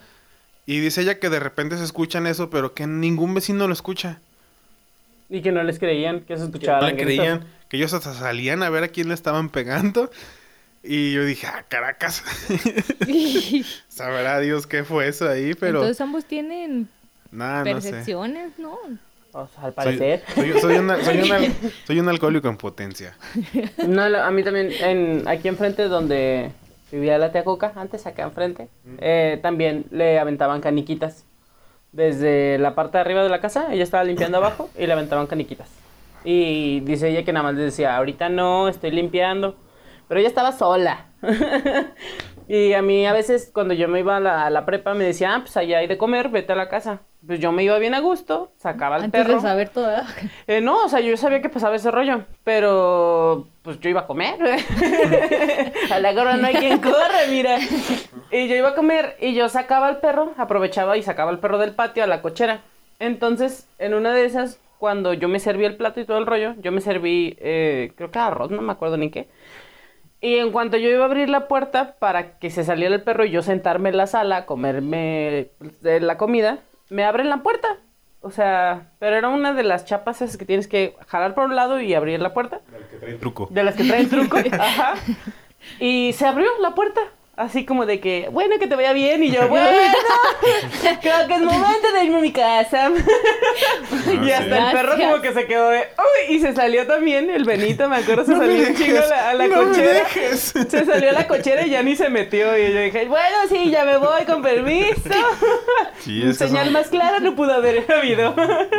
Y 0.66 0.78
dice 0.78 1.02
ella 1.02 1.18
que 1.18 1.28
de 1.28 1.40
repente 1.40 1.76
se 1.76 1.84
escuchan 1.84 2.26
eso, 2.26 2.48
pero 2.48 2.74
que 2.74 2.86
ningún 2.86 3.34
vecino 3.34 3.66
lo 3.66 3.72
escucha. 3.72 4.20
Y 5.28 5.42
que 5.42 5.52
no 5.52 5.62
les 5.62 5.78
creían 5.78 6.20
que 6.20 6.36
se 6.36 6.44
escuchaba. 6.44 6.80
no 6.80 6.86
le 6.86 6.96
creían, 6.96 7.44
que 7.68 7.76
ellos 7.76 7.92
hasta 7.92 8.14
salían 8.14 8.62
a 8.62 8.70
ver 8.70 8.84
a 8.84 8.88
quién 8.88 9.08
le 9.08 9.14
estaban 9.14 9.48
pegando. 9.50 10.10
Y 10.82 11.12
yo 11.12 11.24
dije, 11.24 11.46
ah, 11.48 11.64
Caracas. 11.68 12.22
Sabrá 13.88 14.40
Dios 14.40 14.66
qué 14.66 14.84
fue 14.84 15.08
eso 15.08 15.28
ahí, 15.28 15.54
pero 15.54 15.80
Entonces 15.80 16.00
ambos 16.00 16.24
tienen 16.24 16.88
nada, 17.30 17.64
no 17.64 17.80
sé. 17.80 17.90
percepciones, 17.90 18.58
¿no? 18.58 18.78
O 19.32 19.46
sea, 19.46 19.64
al 19.64 19.72
parecer. 19.72 20.22
soy, 20.34 20.52
soy 20.60 20.76
una- 20.78 21.02
soy 21.04 21.18
un 21.20 21.32
al- 21.32 21.52
soy 21.86 22.00
un 22.00 22.08
alcohólico 22.08 22.48
en 22.48 22.56
potencia. 22.56 23.16
No, 23.86 24.02
a 24.02 24.30
mí 24.30 24.42
también, 24.42 24.70
en, 24.80 25.28
aquí 25.28 25.48
enfrente 25.48 25.88
donde 25.88 26.50
vivía 26.90 27.16
la 27.18 27.30
tía 27.30 27.44
Cuca, 27.44 27.72
antes 27.76 28.06
acá 28.06 28.24
enfrente, 28.24 28.68
eh, 28.98 29.38
también 29.42 29.84
le 29.90 30.18
aventaban 30.18 30.60
caniquitas. 30.60 31.24
Desde 31.92 32.58
la 32.58 32.74
parte 32.74 32.98
de 32.98 33.02
arriba 33.02 33.22
de 33.22 33.28
la 33.28 33.40
casa, 33.40 33.72
ella 33.72 33.82
estaba 33.82 34.04
limpiando 34.04 34.38
abajo 34.38 34.70
y 34.78 34.86
le 34.86 34.92
aventaban 34.92 35.26
caniquitas. 35.26 35.68
Y 36.24 36.80
dice 36.80 37.08
ella 37.08 37.24
que 37.24 37.32
nada 37.32 37.44
más 37.44 37.54
le 37.54 37.62
decía, 37.62 37.96
ahorita 37.96 38.28
no, 38.28 38.68
estoy 38.68 38.90
limpiando. 38.90 39.56
Pero 40.08 40.20
ella 40.20 40.28
estaba 40.28 40.52
sola. 40.52 41.06
y 42.52 42.72
a 42.72 42.82
mí 42.82 43.06
a 43.06 43.12
veces 43.12 43.50
cuando 43.54 43.74
yo 43.74 43.86
me 43.86 44.00
iba 44.00 44.16
a 44.16 44.20
la, 44.20 44.46
a 44.46 44.50
la 44.50 44.66
prepa 44.66 44.92
me 44.94 45.04
decía, 45.04 45.34
ah, 45.36 45.40
pues 45.40 45.56
allá 45.56 45.78
hay 45.78 45.86
de 45.86 45.96
comer, 45.96 46.30
vete 46.30 46.52
a 46.52 46.56
la 46.56 46.68
casa. 46.68 47.00
Pues 47.24 47.38
yo 47.38 47.52
me 47.52 47.62
iba 47.62 47.78
bien 47.78 47.94
a 47.94 48.00
gusto, 48.00 48.50
sacaba 48.56 48.96
al 48.96 49.04
Antes 49.04 49.22
perro. 49.22 49.34
de 49.34 49.40
saber 49.40 49.68
toda. 49.68 50.04
Eh, 50.48 50.60
no, 50.60 50.84
o 50.84 50.88
sea, 50.88 50.98
yo 50.98 51.16
sabía 51.16 51.40
que 51.42 51.48
pasaba 51.48 51.76
ese 51.76 51.90
rollo, 51.92 52.24
pero 52.42 53.46
pues 53.62 53.78
yo 53.78 53.88
iba 53.88 54.00
a 54.00 54.06
comer. 54.08 54.36
a 55.92 55.98
la 56.00 56.12
gorra 56.12 56.36
no 56.38 56.46
hay 56.48 56.54
quien 56.56 56.78
corre, 56.80 57.28
mira. 57.28 57.58
Y 58.32 58.48
yo 58.48 58.56
iba 58.56 58.70
a 58.70 58.74
comer 58.74 59.16
y 59.20 59.34
yo 59.34 59.48
sacaba 59.48 59.86
al 59.86 60.00
perro, 60.00 60.32
aprovechaba 60.36 60.96
y 60.96 61.02
sacaba 61.02 61.30
al 61.30 61.38
perro 61.38 61.58
del 61.58 61.72
patio 61.74 62.02
a 62.02 62.06
la 62.08 62.20
cochera. 62.22 62.62
Entonces, 62.98 63.68
en 63.78 63.94
una 63.94 64.12
de 64.12 64.24
esas, 64.24 64.58
cuando 64.78 65.12
yo 65.14 65.28
me 65.28 65.38
serví 65.38 65.64
el 65.66 65.76
plato 65.76 66.00
y 66.00 66.04
todo 66.04 66.18
el 66.18 66.26
rollo, 66.26 66.54
yo 66.58 66.72
me 66.72 66.80
serví, 66.80 67.36
eh, 67.40 67.92
creo 67.96 68.10
que 68.10 68.18
arroz, 68.18 68.50
no 68.50 68.60
me 68.62 68.72
acuerdo 68.72 68.96
ni 68.96 69.10
qué. 69.10 69.28
Y 70.20 70.36
en 70.36 70.52
cuanto 70.52 70.76
yo 70.76 70.90
iba 70.90 71.02
a 71.02 71.06
abrir 71.06 71.30
la 71.30 71.48
puerta 71.48 71.94
para 71.98 72.38
que 72.38 72.50
se 72.50 72.64
saliera 72.64 72.94
el 72.94 73.02
perro 73.02 73.24
y 73.24 73.30
yo 73.30 73.42
sentarme 73.42 73.88
en 73.88 73.96
la 73.96 74.06
sala 74.06 74.36
a 74.38 74.46
comerme 74.46 75.50
eh, 75.84 76.00
la 76.00 76.18
comida, 76.18 76.58
me 76.90 77.04
abren 77.04 77.30
la 77.30 77.38
puerta. 77.38 77.78
O 78.20 78.30
sea, 78.30 78.90
pero 78.98 79.16
era 79.16 79.28
una 79.28 79.54
de 79.54 79.62
las 79.62 79.86
chapas 79.86 80.20
esas 80.20 80.36
que 80.36 80.44
tienes 80.44 80.68
que 80.68 80.94
jalar 81.06 81.34
por 81.34 81.44
un 81.44 81.56
lado 81.56 81.80
y 81.80 81.94
abrir 81.94 82.20
la 82.20 82.34
puerta. 82.34 82.60
Truco. 83.18 83.48
De 83.50 83.64
las 83.64 83.74
que 83.74 83.84
traen 83.84 84.10
truco. 84.10 84.36
Ajá. 84.52 84.94
Y 85.78 86.12
se 86.12 86.26
abrió 86.26 86.48
la 86.60 86.74
puerta. 86.74 87.00
Así 87.40 87.64
como 87.64 87.86
de 87.86 88.00
que, 88.00 88.28
bueno, 88.30 88.58
que 88.58 88.66
te 88.66 88.76
vaya 88.76 88.92
bien. 88.92 89.22
Y 89.22 89.30
yo, 89.30 89.48
bueno, 89.48 89.66
creo 91.00 91.26
que 91.26 91.34
es 91.34 91.40
momento 91.40 91.92
de 91.94 92.04
irme 92.04 92.18
a 92.18 92.20
mi 92.20 92.32
casa. 92.32 92.90
y 94.22 94.30
hasta 94.30 94.68
el 94.70 94.76
perro 94.76 94.98
como 94.98 95.22
que 95.22 95.32
se 95.32 95.46
quedó 95.46 95.70
de, 95.70 95.78
uy, 95.78 96.36
y 96.36 96.40
se 96.40 96.54
salió 96.54 96.86
también 96.86 97.30
el 97.30 97.44
Benito, 97.44 97.88
me 97.88 97.96
acuerdo, 97.96 98.26
se 98.26 98.36
salió 98.36 98.68
un 98.68 98.76
chingo 98.76 98.98
a 98.98 99.32
la, 99.32 99.46
no 99.46 99.68
cochera. 99.68 100.06
Se 100.36 100.84
salió 100.84 101.08
a 101.08 101.12
la 101.14 101.26
cochera 101.26 101.66
y 101.66 101.70
ya 101.70 101.82
ni 101.82 101.96
se 101.96 102.10
metió. 102.10 102.58
Y 102.58 102.74
yo 102.74 102.80
dije, 102.82 103.06
bueno, 103.06 103.36
sí, 103.48 103.70
ya 103.70 103.86
me 103.86 103.96
voy, 103.96 104.26
con 104.26 104.42
permiso. 104.42 105.00
Sí, 106.00 106.34
señal 106.34 106.64
son- 106.66 106.72
más 106.74 106.88
clara 106.88 107.20
no 107.20 107.34
pudo 107.34 107.54
haber 107.54 107.90
habido. 107.90 108.34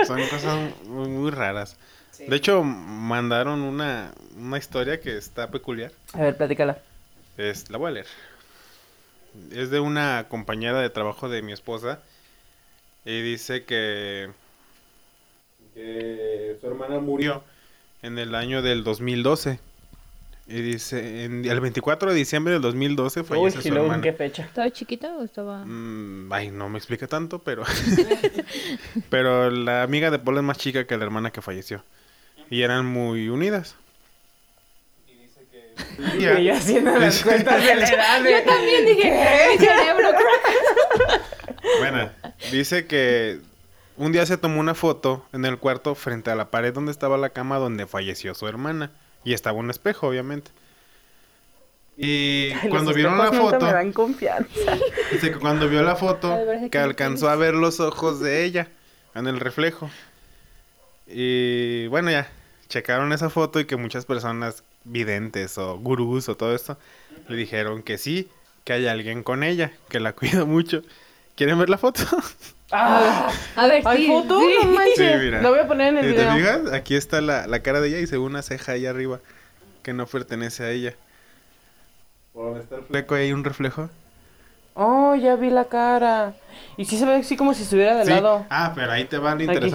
Son 0.05 0.21
cosas 0.27 0.55
muy, 0.85 1.09
muy 1.09 1.31
raras. 1.31 1.77
De 2.19 2.35
hecho, 2.35 2.63
mandaron 2.63 3.63
una, 3.63 4.11
una 4.37 4.59
historia 4.59 4.99
que 5.01 5.17
está 5.17 5.47
peculiar. 5.47 5.91
A 6.13 6.19
ver, 6.21 6.37
platícala. 6.37 6.77
Es, 7.37 7.71
la 7.71 7.79
voy 7.79 7.89
a 7.89 7.93
leer. 7.95 8.05
Es 9.51 9.69
de 9.69 9.79
una 9.79 10.25
compañera 10.29 10.81
de 10.81 10.89
trabajo 10.89 11.29
de 11.29 11.41
mi 11.41 11.51
esposa. 11.51 11.99
Y 13.05 13.21
dice 13.21 13.63
que, 13.63 14.29
que 15.73 16.57
su 16.59 16.67
hermana 16.67 16.99
murió 16.99 17.43
en 18.01 18.19
el 18.19 18.35
año 18.35 18.61
del 18.61 18.83
2012. 18.83 19.59
Y 20.47 20.61
dice, 20.61 21.23
en, 21.23 21.45
el 21.45 21.61
24 21.61 22.11
de 22.11 22.15
diciembre 22.15 22.53
del 22.53 22.61
2012 22.61 23.21
Uy, 23.21 23.25
fallece 23.25 23.59
y 23.59 23.61
su 23.61 23.69
luego 23.69 23.85
en 23.85 23.91
hermana. 23.91 24.03
qué 24.03 24.13
fecha. 24.13 24.43
¿Estaba 24.43 24.69
chiquita 24.69 25.15
o 25.15 25.23
estaba.? 25.23 25.63
Mm, 25.65 26.31
ay, 26.33 26.51
no 26.51 26.67
me 26.67 26.77
explica 26.77 27.07
tanto, 27.07 27.39
pero. 27.39 27.63
pero 29.09 29.49
la 29.49 29.83
amiga 29.83 30.11
de 30.11 30.19
Paul 30.19 30.37
es 30.37 30.43
más 30.43 30.57
chica 30.57 30.85
que 30.85 30.97
la 30.97 31.05
hermana 31.05 31.31
que 31.31 31.41
falleció. 31.41 31.83
Y 32.49 32.63
eran 32.63 32.85
muy 32.85 33.29
unidas. 33.29 33.77
Y 35.97 36.03
dice 36.17 36.35
que. 36.35 36.41
Y 36.41 36.45
ya 36.45 36.53
haciendo 36.57 36.97
las 36.97 37.23
cuentas 37.23 37.63
de 37.63 37.75
la 37.75 37.89
edad. 37.89 38.21
de- 38.23 38.31
Yo 38.31 38.43
también 38.43 38.85
dije, 38.85 39.47
mi 39.51 39.57
cerebro. 39.57 40.09
Bueno, 41.79 42.09
dice 42.51 42.85
que 42.87 43.39
un 43.97 44.11
día 44.11 44.25
se 44.25 44.37
tomó 44.37 44.59
una 44.59 44.73
foto 44.73 45.25
en 45.33 45.45
el 45.45 45.57
cuarto 45.57 45.93
frente 45.95 46.31
a 46.31 46.35
la 46.35 46.49
pared 46.49 46.73
donde 46.73 46.91
estaba 46.91 47.17
la 47.17 47.29
cama 47.29 47.57
donde 47.57 47.85
falleció 47.87 48.33
su 48.33 48.47
hermana. 48.47 48.91
Y 49.23 49.33
estaba 49.33 49.57
un 49.57 49.69
espejo, 49.69 50.07
obviamente. 50.07 50.49
Y 51.97 52.51
Ay, 52.59 52.69
cuando 52.69 52.93
vieron 52.93 53.17
la 53.17 53.31
foto, 53.31 53.63
me 53.65 53.71
dan 53.73 53.91
confianza. 53.93 54.49
dice 55.11 55.31
que 55.31 55.37
cuando 55.37 55.69
vio 55.69 55.83
la 55.83 55.95
foto, 55.95 56.35
que 56.71 56.77
alcanzó 56.79 57.29
a 57.29 57.35
ver 57.35 57.53
los 57.53 57.79
ojos 57.79 58.19
de 58.19 58.43
ella 58.43 58.67
en 59.13 59.27
el 59.27 59.39
reflejo. 59.39 59.91
Y 61.05 61.87
bueno, 61.87 62.09
ya, 62.09 62.27
checaron 62.69 63.13
esa 63.13 63.29
foto 63.29 63.59
y 63.59 63.65
que 63.65 63.75
muchas 63.75 64.05
personas 64.05 64.63
videntes 64.83 65.57
o 65.57 65.77
gurús 65.79 66.29
o 66.29 66.37
todo 66.37 66.55
esto 66.55 66.77
le 67.27 67.35
dijeron 67.37 67.83
que 67.83 67.97
sí, 67.97 68.29
que 68.65 68.73
hay 68.73 68.87
alguien 68.87 69.23
con 69.23 69.43
ella, 69.43 69.71
que 69.89 69.99
la 69.99 70.13
cuida 70.15 70.45
mucho. 70.45 70.83
¿Quieren 71.35 71.59
ver 71.59 71.69
la 71.69 71.77
foto? 71.77 72.03
Ah, 72.71 73.29
A 73.55 73.67
ver, 73.67 73.81
¿Hay 73.83 73.97
sí, 73.97 74.07
foto? 74.07 74.39
sí. 74.39 74.45
No 74.55 74.65
manches. 74.71 74.97
Sí, 74.97 75.03
mira. 75.19 75.41
Lo 75.41 75.49
voy 75.49 75.59
a 75.59 75.67
poner 75.67 75.89
en 75.89 75.97
el 75.97 76.05
te 76.13 76.13
video. 76.13 76.31
fijas, 76.35 76.71
aquí 76.73 76.95
está 76.95 77.21
la, 77.21 77.47
la 77.47 77.61
cara 77.61 77.81
de 77.81 77.89
ella 77.89 77.99
y 77.99 78.07
se 78.07 78.17
ve 78.17 78.23
una 78.23 78.41
ceja 78.41 78.73
ahí 78.73 78.85
arriba 78.85 79.19
que 79.83 79.93
no 79.93 80.07
pertenece 80.07 80.63
a 80.63 80.71
ella. 80.71 80.95
¿Por 82.33 82.43
dónde 82.45 82.59
está 82.63 82.75
el 82.75 82.83
fleco 82.83 83.15
ahí 83.15 83.23
hay 83.27 83.33
un 83.33 83.43
reflejo? 83.45 83.89
Oh, 84.75 85.15
ya 85.15 85.35
vi 85.35 85.49
la 85.49 85.65
cara. 85.65 86.33
Y 86.77 86.85
sí 86.85 86.97
se 86.97 87.05
ve 87.05 87.15
así 87.15 87.35
como 87.37 87.53
si 87.53 87.63
estuviera 87.63 87.95
de 87.97 88.05
Sí. 88.05 88.11
lado. 88.11 88.45
Ah, 88.49 88.73
pero 88.75 88.91
ahí 88.91 89.05
te 89.05 89.17
va 89.17 89.35
lo 89.35 89.43
Aquí. 89.51 89.69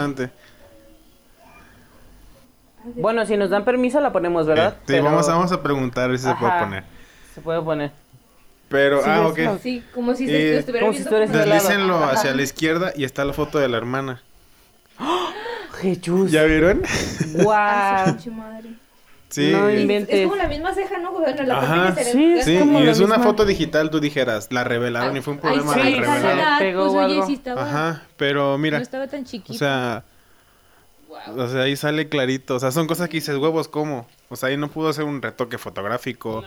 Bueno, 2.95 3.27
si 3.27 3.37
nos 3.37 3.51
dan 3.51 3.65
permiso 3.65 4.01
la 4.01 4.13
ponemos, 4.13 4.47
¿verdad? 4.47 4.75
Sí, 4.79 4.83
Pero 4.87 5.05
vamos, 5.05 5.27
vamos 5.27 5.53
a 5.53 5.63
preguntar 5.63 6.11
si 6.17 6.25
se 6.25 6.35
puede 6.35 6.53
Ajá. 6.53 6.65
poner. 6.65 6.85
Se 7.35 7.41
puede 7.41 7.61
poner. 7.63 7.91
Pero, 8.69 9.03
Sí, 9.03 9.11
ah, 9.11 9.27
ok. 9.27 9.39
Sí, 9.63 9.83
como 9.95 10.15
si 10.15 10.25
Eh, 10.25 10.29
se 10.29 10.59
estuviera 10.59 10.87
como 10.87 10.99
si. 10.99 11.05
Deslícenlo 11.05 11.97
Ajá. 11.97 12.13
hacia 12.13 12.35
la 12.35 12.43
izquierda 12.43 12.93
y 12.97 13.05
está 13.05 13.25
la 13.25 13.33
foto 13.33 13.59
de 13.59 13.69
la 13.69 13.77
hermana. 13.77 14.23
Jesús. 15.81 16.31
¿Ya 16.31 16.45
vieron? 16.45 16.83
Guau. 17.35 18.17
madre. 18.33 18.71
Sí. 19.29 19.51
No 19.53 19.69
Es- 19.69 19.81
inventes. 19.81 20.15
Es 20.15 20.23
como 20.25 20.37
la 20.37 20.49
misma 20.49 20.73
ceja, 20.73 20.99
¿no? 20.99 21.13
Bueno, 21.13 21.43
la 21.43 21.59
Ajá. 21.59 21.75
parte 21.87 21.99
que 22.01 22.05
se 22.05 22.13
Sí, 22.13 22.19
le- 22.19 22.39
es 22.39 22.45
Sí, 22.45 22.59
como 22.59 22.81
y 22.81 22.85
la 22.85 22.93
es 22.93 22.99
una 23.01 23.17
misma. 23.17 23.25
foto 23.25 23.45
digital, 23.45 23.91
tú 23.91 24.01
dijeras, 24.01 24.49
la 24.53 24.65
revelaron 24.65 25.17
y 25.17 25.21
fue 25.21 25.35
un 25.35 25.41
Ay, 25.43 25.43
problema 25.43 25.75
sí, 25.75 25.81
del 25.81 25.95
sí, 25.95 26.01
revelado. 26.01 26.39
sí. 26.59 26.65
pegó 26.65 26.83
pues 26.85 26.95
o 26.95 26.99
oye, 27.07 27.23
sí 27.27 27.33
estaba, 27.35 27.63
Ajá, 27.63 28.03
pero 28.17 28.57
mira, 28.59 28.79
no 28.79 28.83
estaba 28.83 29.07
tan 29.09 29.25
chiquito. 29.25 29.53
o 29.53 29.57
sea, 29.57 30.05
o 31.37 31.49
sea, 31.49 31.63
ahí 31.63 31.77
sale 31.77 32.09
clarito, 32.09 32.55
o 32.57 32.59
sea, 32.61 32.71
son 32.71 32.87
cosas 32.87 33.09
que 33.09 33.17
dices, 33.19 33.37
huevos, 33.37 33.69
¿cómo? 33.69 34.07
O 34.29 34.37
sea, 34.37 34.49
ahí 34.49 34.57
no 34.57 34.69
pudo 34.69 34.93
ser 34.93 35.05
un 35.05 35.23
retoque 35.23 35.59
fotográfico, 35.59 36.43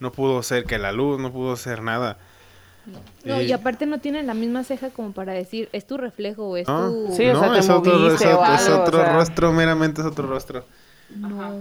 no 0.00 0.12
pudo 0.12 0.42
ser 0.42 0.64
que 0.64 0.78
la 0.78 0.92
luz, 0.92 1.18
no 1.20 1.32
pudo 1.32 1.56
ser 1.56 1.82
nada. 1.82 2.18
no, 3.24 3.40
y- 3.42 3.46
y 3.46 3.52
aparte 3.52 3.84
no 3.86 3.98
tiene 3.98 4.22
la 4.22 4.32
misma 4.34 4.64
ceja 4.64 4.90
como 4.90 5.12
para 5.12 5.32
decir, 5.32 5.68
es 5.72 5.86
tu 5.86 5.96
reflejo 5.98 6.48
o 6.48 6.56
es 6.56 6.66
¿No? 6.66 6.88
tu... 6.90 7.14
Sí, 7.14 7.26
o 7.28 7.34
no, 7.34 7.40
sea, 7.40 7.52
te 7.52 7.58
es 7.58 7.68
otro, 7.68 8.08
es 8.08 8.14
otro, 8.22 8.54
es 8.54 8.68
o 8.68 8.82
otro 8.82 8.98
sea. 9.02 9.12
rostro, 9.12 9.52
meramente 9.52 10.00
es 10.00 10.06
otro 10.06 10.26
rostro. 10.26 10.64
No. 11.16 11.52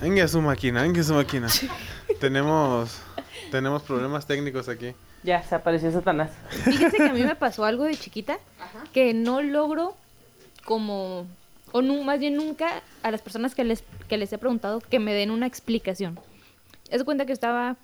Venga 0.00 0.26
su 0.28 0.40
máquina, 0.40 0.82
venga 0.82 1.02
su 1.02 1.14
máquina. 1.14 1.48
tenemos, 2.20 2.98
tenemos 3.50 3.82
problemas 3.82 4.26
técnicos 4.26 4.68
aquí. 4.68 4.94
Ya, 5.22 5.42
se 5.42 5.54
apareció 5.54 5.90
Satanás. 5.92 6.30
Fíjense 6.64 6.96
que 6.96 7.02
a 7.08 7.12
mí 7.12 7.22
me 7.24 7.34
pasó 7.36 7.64
algo 7.64 7.84
de 7.84 7.96
chiquita 7.96 8.38
que 8.92 9.14
no 9.14 9.42
logro 9.42 9.96
como, 10.66 11.26
o 11.72 11.80
nu- 11.80 12.02
más 12.02 12.18
bien 12.18 12.36
nunca 12.36 12.82
a 13.02 13.10
las 13.10 13.22
personas 13.22 13.54
que 13.54 13.64
les, 13.64 13.82
que 14.08 14.18
les 14.18 14.30
he 14.32 14.38
preguntado 14.38 14.80
que 14.80 14.98
me 14.98 15.14
den 15.14 15.30
una 15.30 15.46
explicación. 15.46 16.18
Es 16.90 17.02
cuenta 17.04 17.24
que 17.24 17.32
estaba, 17.32 17.76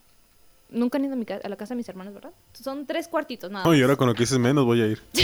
nunca 0.68 0.99
han 0.99 1.05
ido 1.05 1.14
a, 1.14 1.16
mi 1.16 1.25
ca- 1.25 1.40
a 1.42 1.49
la 1.49 1.57
casa 1.57 1.75
de 1.75 1.79
mis 1.79 1.88
hermanos, 1.88 2.12
¿verdad? 2.14 2.31
Son 2.53 2.85
tres 2.87 3.09
cuartitos, 3.09 3.51
nada. 3.51 3.64
No, 3.64 3.75
y 3.75 3.81
ahora 3.83 3.97
con 3.97 4.07
lo 4.09 4.14
que 4.14 4.21
dices 4.25 4.38
menos 4.38 4.64
voy 4.66 4.83
a 4.83 4.87
ir. 4.87 5.01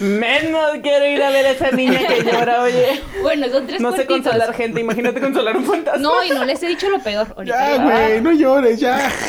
Menos 0.00 0.70
quiero 0.82 1.06
ir 1.08 1.22
a 1.22 1.30
ver 1.30 1.46
a 1.46 1.50
esa 1.50 1.70
niña 1.70 2.06
que 2.06 2.22
llora, 2.24 2.62
oye. 2.62 3.00
Bueno, 3.22 3.48
son 3.48 3.66
tres 3.66 3.80
No 3.80 3.90
sé 3.92 4.06
cuartitos. 4.06 4.22
consolar 4.32 4.54
gente, 4.54 4.80
imagínate 4.80 5.20
consolar 5.20 5.56
un 5.56 5.64
fantasma. 5.64 5.98
No, 6.00 6.22
y 6.24 6.30
no 6.30 6.44
les 6.44 6.62
he 6.62 6.68
dicho 6.68 6.88
lo 6.90 6.98
peor. 7.00 7.26
ahorita. 7.36 7.76
Ya, 7.76 7.82
güey, 7.84 8.20
no 8.20 8.32
llores, 8.32 8.78
ya. 8.80 9.10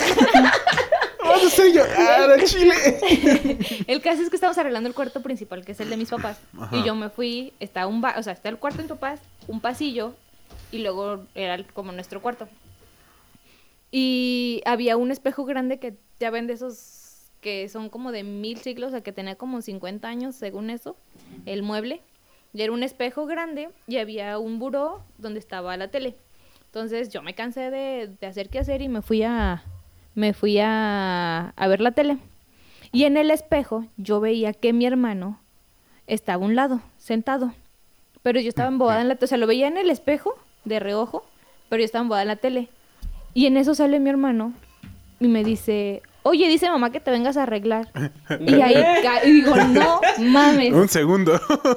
A 1.23 1.33
hacer 1.35 1.73
llorar 1.73 2.31
a 2.39 2.43
Chile. 2.43 2.73
El 3.87 4.01
caso 4.01 4.21
es 4.21 4.29
que 4.29 4.35
estamos 4.35 4.57
arreglando 4.57 4.87
el 4.87 4.95
cuarto 4.95 5.21
principal, 5.21 5.65
que 5.65 5.73
es 5.73 5.79
el 5.79 5.89
de 5.89 5.97
mis 5.97 6.09
papás. 6.09 6.39
Ajá. 6.59 6.75
Y 6.77 6.83
yo 6.83 6.95
me 6.95 7.09
fui, 7.09 7.53
está 7.59 7.87
un 7.87 8.01
ba- 8.01 8.15
o 8.17 8.23
sea, 8.23 8.33
está 8.33 8.49
el 8.49 8.57
cuarto 8.57 8.77
de 8.77 8.83
mis 8.83 8.91
papás, 8.91 9.19
un 9.47 9.59
pasillo, 9.59 10.13
y 10.71 10.77
luego 10.79 11.25
era 11.35 11.61
como 11.73 11.91
nuestro 11.91 12.21
cuarto. 12.21 12.47
Y 13.91 14.61
había 14.65 14.97
un 14.97 15.11
espejo 15.11 15.45
grande 15.45 15.79
que 15.79 15.95
ya 16.19 16.29
ven 16.29 16.47
de 16.47 16.53
esos 16.53 17.05
que 17.41 17.69
son 17.69 17.89
como 17.89 18.11
de 18.11 18.23
mil 18.23 18.57
siglos, 18.59 18.89
o 18.89 18.91
sea, 18.91 19.01
que 19.01 19.11
tenía 19.13 19.35
como 19.35 19.61
50 19.61 20.07
años, 20.07 20.35
según 20.35 20.69
eso, 20.69 20.95
el 21.45 21.63
mueble. 21.63 22.01
Y 22.53 22.61
era 22.61 22.71
un 22.73 22.83
espejo 22.83 23.25
grande 23.25 23.69
y 23.87 23.97
había 23.97 24.37
un 24.39 24.59
buró 24.59 25.03
donde 25.17 25.39
estaba 25.39 25.75
la 25.77 25.87
tele. 25.89 26.15
Entonces 26.65 27.09
yo 27.09 27.21
me 27.21 27.33
cansé 27.35 27.71
de, 27.71 28.09
de 28.19 28.27
hacer 28.27 28.49
qué 28.49 28.59
hacer 28.59 28.81
y 28.81 28.89
me 28.89 29.01
fui 29.01 29.23
a 29.23 29.63
me 30.19 30.33
fui 30.33 30.59
a, 30.59 31.53
a 31.55 31.67
ver 31.67 31.79
la 31.79 31.91
tele. 31.91 32.17
Y 32.91 33.05
en 33.05 33.15
el 33.15 33.31
espejo 33.31 33.85
yo 33.97 34.19
veía 34.19 34.51
que 34.53 34.73
mi 34.73 34.85
hermano 34.85 35.39
estaba 36.07 36.43
a 36.43 36.47
un 36.47 36.55
lado, 36.55 36.81
sentado. 36.97 37.53
Pero 38.21 38.39
yo 38.41 38.49
estaba 38.49 38.67
embobada 38.67 38.99
en 39.01 39.07
la 39.07 39.15
tele, 39.15 39.25
o 39.25 39.27
sea, 39.29 39.37
lo 39.37 39.47
veía 39.47 39.67
en 39.67 39.77
el 39.77 39.89
espejo 39.89 40.33
de 40.65 40.79
reojo, 40.79 41.23
pero 41.69 41.79
yo 41.79 41.85
estaba 41.85 42.01
embobada 42.01 42.23
en 42.23 42.27
la 42.27 42.35
tele. 42.35 42.67
Y 43.33 43.45
en 43.45 43.55
eso 43.55 43.75
sale 43.75 43.99
mi 43.99 44.09
hermano 44.09 44.51
y 45.21 45.27
me 45.29 45.43
dice, 45.45 46.01
oye, 46.23 46.47
dice 46.49 46.69
mamá 46.69 46.91
que 46.91 46.99
te 46.99 47.11
vengas 47.11 47.37
a 47.37 47.43
arreglar. 47.43 47.87
Y 48.45 48.55
ahí 48.61 48.73
ca- 49.03 49.23
y 49.25 49.31
digo, 49.31 49.55
no 49.55 50.01
mames. 50.19 50.73
Un 50.73 50.89
segundo. 50.89 51.35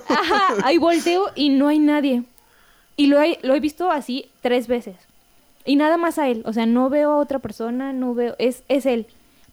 Ajá, 0.08 0.42
ahí 0.64 0.78
volteo 0.78 1.26
y 1.36 1.50
no 1.50 1.68
hay 1.68 1.78
nadie. 1.78 2.24
Y 2.96 3.06
lo 3.06 3.22
he, 3.22 3.38
lo 3.42 3.54
he 3.54 3.60
visto 3.60 3.90
así 3.90 4.26
tres 4.40 4.66
veces. 4.66 4.96
Y 5.64 5.76
nada 5.76 5.96
más 5.96 6.18
a 6.18 6.28
él. 6.28 6.42
O 6.46 6.52
sea, 6.52 6.66
no 6.66 6.88
veo 6.90 7.12
a 7.12 7.16
otra 7.16 7.38
persona, 7.38 7.92
no 7.92 8.14
veo. 8.14 8.34
Es, 8.38 8.64
es 8.68 8.86
él. 8.86 9.06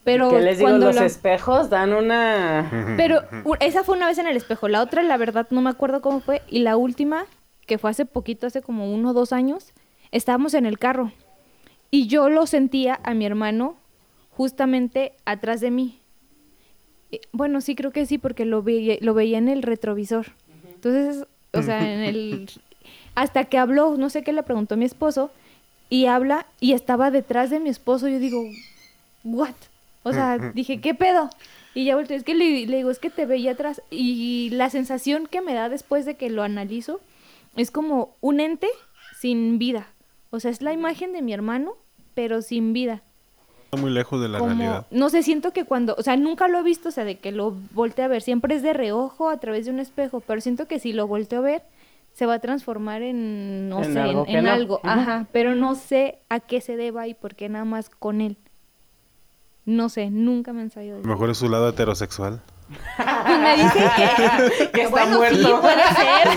Pero 0.03 0.29
¿Qué 0.31 0.39
les 0.39 0.57
digo? 0.57 0.69
cuando 0.69 0.87
Los 0.87 0.95
lo- 0.95 1.03
espejos 1.03 1.69
dan 1.69 1.93
una... 1.93 2.95
Pero 2.97 3.21
esa 3.59 3.83
fue 3.83 3.95
una 3.97 4.07
vez 4.07 4.17
en 4.17 4.27
el 4.27 4.37
espejo. 4.37 4.67
La 4.67 4.81
otra, 4.81 5.03
la 5.03 5.17
verdad, 5.17 5.47
no 5.51 5.61
me 5.61 5.69
acuerdo 5.69 6.01
cómo 6.01 6.19
fue. 6.21 6.41
Y 6.49 6.59
la 6.59 6.77
última, 6.77 7.25
que 7.67 7.77
fue 7.77 7.91
hace 7.91 8.05
poquito, 8.05 8.47
hace 8.47 8.61
como 8.61 8.91
uno 8.93 9.09
o 9.09 9.13
dos 9.13 9.33
años, 9.33 9.73
estábamos 10.11 10.53
en 10.55 10.65
el 10.65 10.79
carro. 10.79 11.11
Y 11.91 12.07
yo 12.07 12.29
lo 12.29 12.45
sentía 12.47 12.99
a 13.03 13.13
mi 13.13 13.25
hermano 13.25 13.75
justamente 14.31 15.13
atrás 15.25 15.59
de 15.61 15.69
mí. 15.71 15.99
Eh, 17.11 17.19
Bueno, 17.31 17.61
sí, 17.61 17.75
creo 17.75 17.91
que 17.91 18.05
sí, 18.05 18.17
porque 18.17 18.45
lo 18.45 18.63
veía, 18.63 18.97
lo 19.01 19.13
veía 19.13 19.37
en 19.37 19.49
el 19.49 19.61
retrovisor. 19.63 20.27
Entonces, 20.73 21.25
o 21.53 21.61
sea, 21.61 21.79
en 21.93 21.99
el... 22.01 22.49
Hasta 23.15 23.45
que 23.45 23.57
habló, 23.57 23.97
no 23.97 24.09
sé 24.09 24.23
qué 24.23 24.31
le 24.31 24.43
preguntó 24.43 24.77
mi 24.77 24.85
esposo, 24.85 25.29
y 25.89 26.05
habla, 26.05 26.45
y 26.59 26.73
estaba 26.73 27.11
detrás 27.11 27.49
de 27.49 27.59
mi 27.59 27.69
esposo. 27.69 28.07
Yo 28.07 28.19
digo, 28.19 28.43
¿what? 29.23 29.55
O 30.03 30.13
sea, 30.13 30.37
dije, 30.37 30.79
¿qué 30.81 30.93
pedo? 30.93 31.29
Y 31.73 31.85
ya 31.85 31.95
volteé, 31.95 32.17
es 32.17 32.23
que 32.23 32.33
le, 32.33 32.65
le 32.65 32.77
digo, 32.77 32.89
es 32.89 32.99
que 32.99 33.09
te 33.09 33.25
veía 33.25 33.51
atrás. 33.51 33.81
Y 33.91 34.49
la 34.51 34.69
sensación 34.69 35.27
que 35.27 35.41
me 35.41 35.53
da 35.53 35.69
después 35.69 36.05
de 36.05 36.15
que 36.15 36.29
lo 36.29 36.41
analizo 36.43 36.99
es 37.55 37.69
como 37.71 38.15
un 38.21 38.39
ente 38.39 38.67
sin 39.19 39.59
vida. 39.59 39.87
O 40.31 40.39
sea, 40.39 40.51
es 40.51 40.61
la 40.61 40.73
imagen 40.73 41.13
de 41.13 41.21
mi 41.21 41.33
hermano, 41.33 41.73
pero 42.13 42.41
sin 42.41 42.73
vida. 42.73 43.01
Está 43.65 43.77
muy 43.77 43.91
lejos 43.91 44.19
de 44.21 44.29
la 44.29 44.39
Como, 44.39 44.49
realidad. 44.49 44.87
no 44.89 45.09
sé, 45.09 45.21
siento 45.21 45.51
que 45.53 45.63
cuando, 45.63 45.95
o 45.97 46.01
sea, 46.01 46.15
nunca 46.17 46.47
lo 46.47 46.59
he 46.59 46.63
visto, 46.63 46.89
o 46.89 46.91
sea, 46.91 47.03
de 47.03 47.17
que 47.19 47.31
lo 47.31 47.51
voltee 47.73 48.05
a 48.05 48.07
ver, 48.07 48.21
siempre 48.23 48.55
es 48.55 48.63
de 48.63 48.73
reojo 48.73 49.29
a 49.29 49.37
través 49.39 49.65
de 49.65 49.71
un 49.71 49.79
espejo, 49.79 50.21
pero 50.21 50.41
siento 50.41 50.67
que 50.67 50.79
si 50.79 50.91
lo 50.91 51.05
volteo 51.05 51.39
a 51.39 51.43
ver, 51.43 51.61
se 52.19 52.25
va 52.25 52.33
a 52.33 52.39
transformar 52.39 53.01
en, 53.01 53.69
no 53.69 53.81
En 53.81 53.93
sé, 53.93 53.99
algo 53.99 54.19
en, 54.21 54.25
que 54.25 54.37
en 54.39 54.43
no. 54.43 54.51
algo, 54.51 54.79
ajá, 54.83 55.27
pero 55.31 55.55
no 55.55 55.73
sé 55.75 56.19
a 56.27 56.41
qué 56.41 56.59
se 56.59 56.75
deba 56.75 57.07
y 57.07 57.13
por 57.13 57.33
qué 57.33 57.47
nada 57.47 57.63
más 57.63 57.89
con 57.89 58.19
él. 58.19 58.35
No 59.63 59.87
sé, 59.87 60.09
nunca 60.09 60.51
me 60.51 60.59
han 60.61 60.69
sabido 60.69 60.97
de 60.97 61.07
mejor 61.07 61.29
es 61.29 61.37
su 61.37 61.47
lado 61.47 61.69
heterosexual. 61.69 62.41
Pues 62.97 63.39
me 63.39 63.55
dicen 63.57 63.83
que, 63.95 64.69
Que 64.71 64.81
está 64.83 64.89
bueno, 64.89 65.17
muerto. 65.17 65.37
sí, 65.37 65.53
puede 65.61 65.83
ser. 65.95 66.27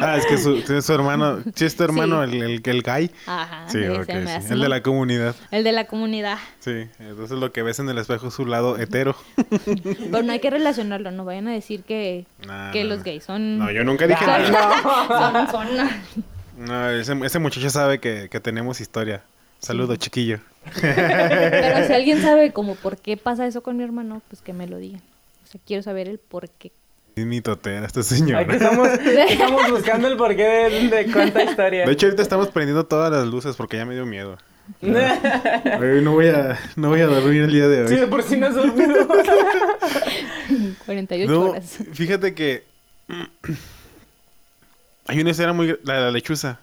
Ah, 0.00 0.16
es 0.16 0.26
que 0.26 0.38
su, 0.38 0.60
su 0.82 0.92
hermano. 0.92 1.38
Sí, 1.54 1.64
es 1.64 1.76
tu 1.76 1.84
hermano, 1.84 2.24
Sí. 2.26 2.36
el, 2.36 2.42
el, 2.42 2.62
el 2.64 2.82
gay. 2.82 3.10
Ajá, 3.26 3.64
Sí, 3.68 3.78
ese 3.78 3.90
ok, 3.90 4.08
me 4.24 4.40
sí. 4.42 4.52
El 4.52 4.60
de 4.60 4.68
la 4.68 4.82
comunidad. 4.82 5.34
El 5.50 5.64
de 5.64 5.72
la 5.72 5.84
comunidad. 5.86 6.38
Sí, 6.60 6.88
entonces 6.98 7.38
lo 7.38 7.52
que 7.52 7.62
ves 7.62 7.78
en 7.78 7.88
el 7.88 7.98
espejo 7.98 8.28
es 8.28 8.34
su 8.34 8.46
lado 8.46 8.78
hetero. 8.78 9.16
Pero 10.10 10.22
no 10.22 10.32
hay 10.32 10.40
que 10.40 10.50
relacionarlo, 10.50 11.10
no 11.10 11.24
vayan 11.24 11.48
a 11.48 11.52
decir 11.52 11.82
que, 11.84 12.26
Nah, 12.46 12.70
que 12.72 12.84
no. 12.84 12.90
los 12.90 13.02
gays 13.04 13.24
son... 13.24 13.58
No, 13.58 13.70
yo 13.70 13.84
nunca 13.84 14.06
dije 14.06 14.24
nada. 14.26 14.48
no. 14.48 15.46
son, 15.50 15.68
son- 15.68 16.24
No, 16.58 16.90
ese, 16.90 17.14
ese 17.24 17.38
muchacho 17.38 17.70
sabe 17.70 17.98
que, 18.00 18.28
que 18.30 18.40
tenemos 18.40 18.80
historia. 18.80 19.22
Saludo, 19.62 19.94
chiquillo. 19.96 20.40
Pero 20.80 21.86
si 21.86 21.92
alguien 21.92 22.20
sabe 22.22 22.52
como 22.52 22.74
por 22.74 22.96
qué 22.98 23.16
pasa 23.16 23.46
eso 23.46 23.62
con 23.62 23.76
mi 23.76 23.84
hermano, 23.84 24.20
pues 24.28 24.42
que 24.42 24.52
me 24.52 24.66
lo 24.66 24.76
digan. 24.78 25.00
O 25.44 25.46
sea, 25.50 25.60
quiero 25.66 25.82
saber 25.82 26.08
el 26.08 26.18
por 26.18 26.48
qué. 26.50 26.72
Ni 27.14 27.40
totera 27.40 27.86
esta 27.86 28.02
señora. 28.02 28.40
Aquí 28.40 28.52
estamos, 28.52 28.88
estamos 29.28 29.70
buscando 29.70 30.08
el 30.08 30.16
porqué 30.16 30.42
de, 30.42 30.88
de 30.88 31.12
cuánta 31.12 31.44
historia. 31.44 31.86
De 31.86 31.92
hecho, 31.92 32.06
ahorita 32.06 32.22
estamos 32.22 32.48
prendiendo 32.48 32.84
todas 32.86 33.10
las 33.12 33.26
luces 33.26 33.54
porque 33.56 33.76
ya 33.76 33.84
me 33.84 33.94
dio 33.94 34.04
miedo. 34.06 34.36
Hoy 34.80 36.00
no 36.02 36.12
voy 36.12 36.28
a, 36.28 36.58
no 36.76 36.88
voy 36.88 37.00
a 37.00 37.06
dormir 37.06 37.42
el 37.42 37.52
día 37.52 37.68
de 37.68 37.82
hoy. 37.82 37.88
Sí, 37.88 37.96
de 37.96 38.06
por 38.06 38.22
sí 38.22 38.36
no 38.36 38.46
has 38.46 38.54
dormido. 38.54 39.06
48 40.86 41.30
No, 41.32 41.50
horas. 41.50 41.78
fíjate 41.92 42.34
que 42.34 42.64
hay 45.06 45.20
una 45.20 45.30
historia 45.30 45.52
muy... 45.52 45.78
La 45.84 45.94
de 45.96 46.00
la 46.00 46.10
lechuza. 46.10 46.58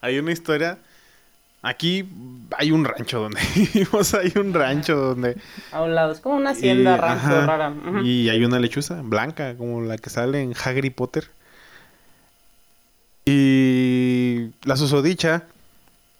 hay 0.00 0.18
una 0.18 0.32
historia... 0.32 0.78
Aquí 1.60 2.08
hay 2.56 2.70
un 2.70 2.84
rancho 2.84 3.20
donde 3.20 3.40
vivimos, 3.54 4.14
hay 4.14 4.32
un 4.36 4.54
rancho 4.54 4.96
donde... 4.96 5.36
A 5.72 5.82
un 5.82 5.94
lado, 5.94 6.12
es 6.12 6.20
como 6.20 6.36
una 6.36 6.50
hacienda 6.50 6.94
y- 6.94 6.98
rancho 6.98 7.26
ajá, 7.26 7.46
rara. 7.46 7.74
Y 8.04 8.28
hay 8.28 8.44
una 8.44 8.58
lechuza 8.60 9.00
blanca, 9.02 9.56
como 9.56 9.80
la 9.82 9.98
que 9.98 10.08
sale 10.08 10.40
en 10.40 10.54
Harry 10.64 10.90
Potter. 10.90 11.28
Y 13.24 14.50
la 14.64 14.76
susodicha 14.76 15.44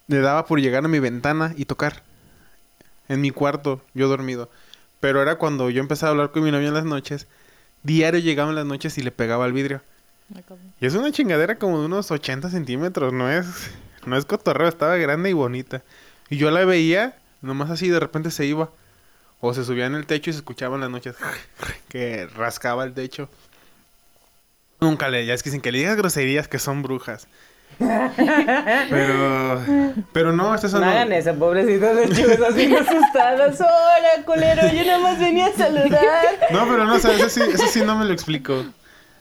le 0.08 0.20
daba 0.20 0.44
por 0.46 0.60
llegar 0.60 0.84
a 0.84 0.88
mi 0.88 0.98
ventana 0.98 1.54
y 1.56 1.64
tocar. 1.64 2.02
En 3.08 3.20
mi 3.20 3.30
cuarto, 3.30 3.80
yo 3.94 4.08
dormido. 4.08 4.50
Pero 5.00 5.22
era 5.22 5.36
cuando 5.36 5.70
yo 5.70 5.80
empezaba 5.80 6.10
a 6.10 6.12
hablar 6.12 6.30
con 6.32 6.42
mi 6.42 6.50
novia 6.50 6.68
en 6.68 6.74
las 6.74 6.84
noches. 6.84 7.26
Diario 7.82 8.20
llegaba 8.20 8.50
en 8.50 8.56
las 8.56 8.66
noches 8.66 8.98
y 8.98 9.02
le 9.02 9.10
pegaba 9.12 9.44
al 9.44 9.52
vidrio. 9.52 9.80
Y 10.80 10.86
es 10.86 10.94
una 10.94 11.10
chingadera 11.12 11.56
como 11.58 11.80
de 11.80 11.86
unos 11.86 12.10
80 12.10 12.50
centímetros, 12.50 13.14
no 13.14 13.30
es, 13.30 13.46
no 14.08 14.16
es 14.16 14.24
cotorreo, 14.24 14.68
estaba 14.68 14.96
grande 14.96 15.30
y 15.30 15.34
bonita. 15.34 15.82
Y 16.28 16.36
yo 16.36 16.50
la 16.50 16.64
veía, 16.64 17.16
nomás 17.42 17.70
así 17.70 17.88
de 17.88 18.00
repente 18.00 18.30
se 18.30 18.46
iba. 18.46 18.70
O 19.40 19.54
se 19.54 19.64
subía 19.64 19.86
en 19.86 19.94
el 19.94 20.06
techo 20.06 20.30
y 20.30 20.32
se 20.32 20.40
escuchaba 20.40 20.74
en 20.74 20.80
las 20.80 20.90
noches 20.90 21.14
que 21.88 22.26
rascaba 22.26 22.84
el 22.84 22.92
techo. 22.92 23.28
Nunca 24.80 25.08
le, 25.08 25.26
ya 25.26 25.34
es 25.34 25.42
que 25.42 25.50
sin 25.50 25.60
que 25.60 25.72
le 25.72 25.78
digas 25.78 25.96
groserías 25.96 26.48
que 26.48 26.58
son 26.58 26.82
brujas. 26.82 27.28
Pero, 27.78 29.62
pero 30.12 30.32
no, 30.32 30.52
estas 30.52 30.72
son... 30.72 30.80
No 30.80 30.88
hagan 30.88 31.12
eso, 31.12 31.32
pobrecitos 31.34 31.94
los 31.94 32.10
chivos 32.16 32.40
así 32.40 32.74
asustados. 32.74 33.60
Hola, 33.60 34.24
culero, 34.24 34.62
yo 34.72 34.84
nada 34.84 34.98
más 34.98 35.20
venía 35.20 35.46
a 35.46 35.52
saludar. 35.52 36.48
No, 36.50 36.66
pero 36.66 36.84
no, 36.86 36.94
o 36.94 36.98
sea, 36.98 37.12
eso 37.14 37.28
sí, 37.28 37.40
eso 37.40 37.66
sí 37.68 37.82
no 37.82 37.96
me 37.96 38.06
lo 38.06 38.12
explico. 38.12 38.64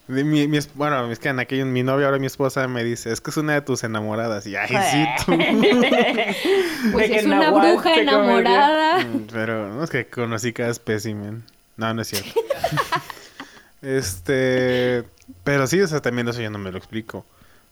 De 0.08 0.24
mi, 0.24 0.48
mi 0.48 0.58
es- 0.58 0.74
bueno, 0.74 1.12
es 1.12 1.20
que 1.20 1.28
en 1.30 1.40
aquello, 1.40 1.66
mi 1.66 1.84
novia, 1.84 2.06
ahora 2.06 2.18
mi 2.20 2.28
esposa, 2.28 2.68
me 2.68 2.84
dice, 2.84 3.12
es 3.12 3.20
que 3.20 3.30
es 3.32 3.38
una 3.38 3.54
de 3.54 3.62
tus 3.62 3.84
enamoradas. 3.84 4.48
Y, 4.48 4.56
ay, 4.56 4.70
sí, 4.92 5.06
tú. 5.26 5.34
Pues 6.94 7.10
es 7.10 7.26
una 7.26 7.52
bruja 7.52 7.96
enamorada. 7.96 9.00
Mm, 9.04 9.28
Pero 9.34 9.74
no 9.74 9.84
es 9.84 9.90
que 9.90 10.08
conocí 10.08 10.54
cada 10.54 10.70
espécimen. 10.70 11.44
No, 11.76 11.94
no 11.94 12.02
es 12.02 12.08
cierto. 12.08 12.30
este, 13.82 15.04
pero 15.44 15.68
sí, 15.68 15.80
o 15.82 15.88
sea, 15.88 16.02
también 16.02 16.28
eso 16.28 16.42
yo 16.42 16.50
no 16.50 16.58
me 16.60 16.72
lo 16.72 16.78
explico. 16.78 17.26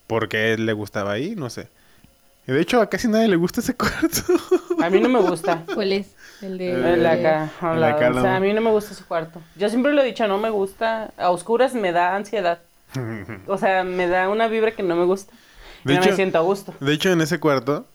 ¿Por 0.07 0.27
qué 0.29 0.53
él 0.53 0.65
le 0.65 0.73
gustaba 0.73 1.13
ahí? 1.13 1.35
No 1.35 1.49
sé. 1.49 1.67
Y 2.47 2.51
de 2.51 2.61
hecho, 2.61 2.79
a 2.81 2.89
casi 2.89 3.07
nadie 3.07 3.27
le 3.27 3.37
gusta 3.37 3.61
ese 3.61 3.75
cuarto. 3.75 4.21
A 4.83 4.89
mí 4.89 4.99
no 4.99 5.09
me 5.09 5.19
gusta. 5.19 5.63
¿Cuál 5.73 5.93
es? 5.93 6.07
El 6.41 6.57
de... 6.57 6.71
Eh, 6.71 6.93
El 6.93 6.99
de 7.01 7.07
acá, 7.07 7.51
el 7.73 7.83
acá, 7.83 8.11
O 8.11 8.21
sea, 8.21 8.35
a 8.35 8.39
mí 8.39 8.53
no 8.53 8.61
me 8.61 8.71
gusta 8.71 8.93
su 8.93 9.05
cuarto. 9.05 9.41
Yo 9.55 9.69
siempre 9.69 9.93
lo 9.93 10.01
he 10.01 10.05
dicho, 10.05 10.27
no 10.27 10.37
me 10.37 10.49
gusta. 10.49 11.11
A 11.17 11.29
oscuras 11.29 11.73
me 11.73 11.91
da 11.91 12.15
ansiedad. 12.15 12.59
O 13.47 13.57
sea, 13.57 13.83
me 13.83 14.07
da 14.07 14.29
una 14.29 14.47
vibra 14.47 14.71
que 14.71 14.83
no 14.83 14.95
me 14.95 15.05
gusta. 15.05 15.33
Y 15.83 15.89
De 15.89 15.95
no 15.95 16.05
me 16.05 16.13
siento 16.13 16.37
a 16.37 16.41
gusto. 16.41 16.73
De 16.79 16.93
hecho, 16.93 17.11
en 17.11 17.21
ese 17.21 17.39
cuarto, 17.39 17.85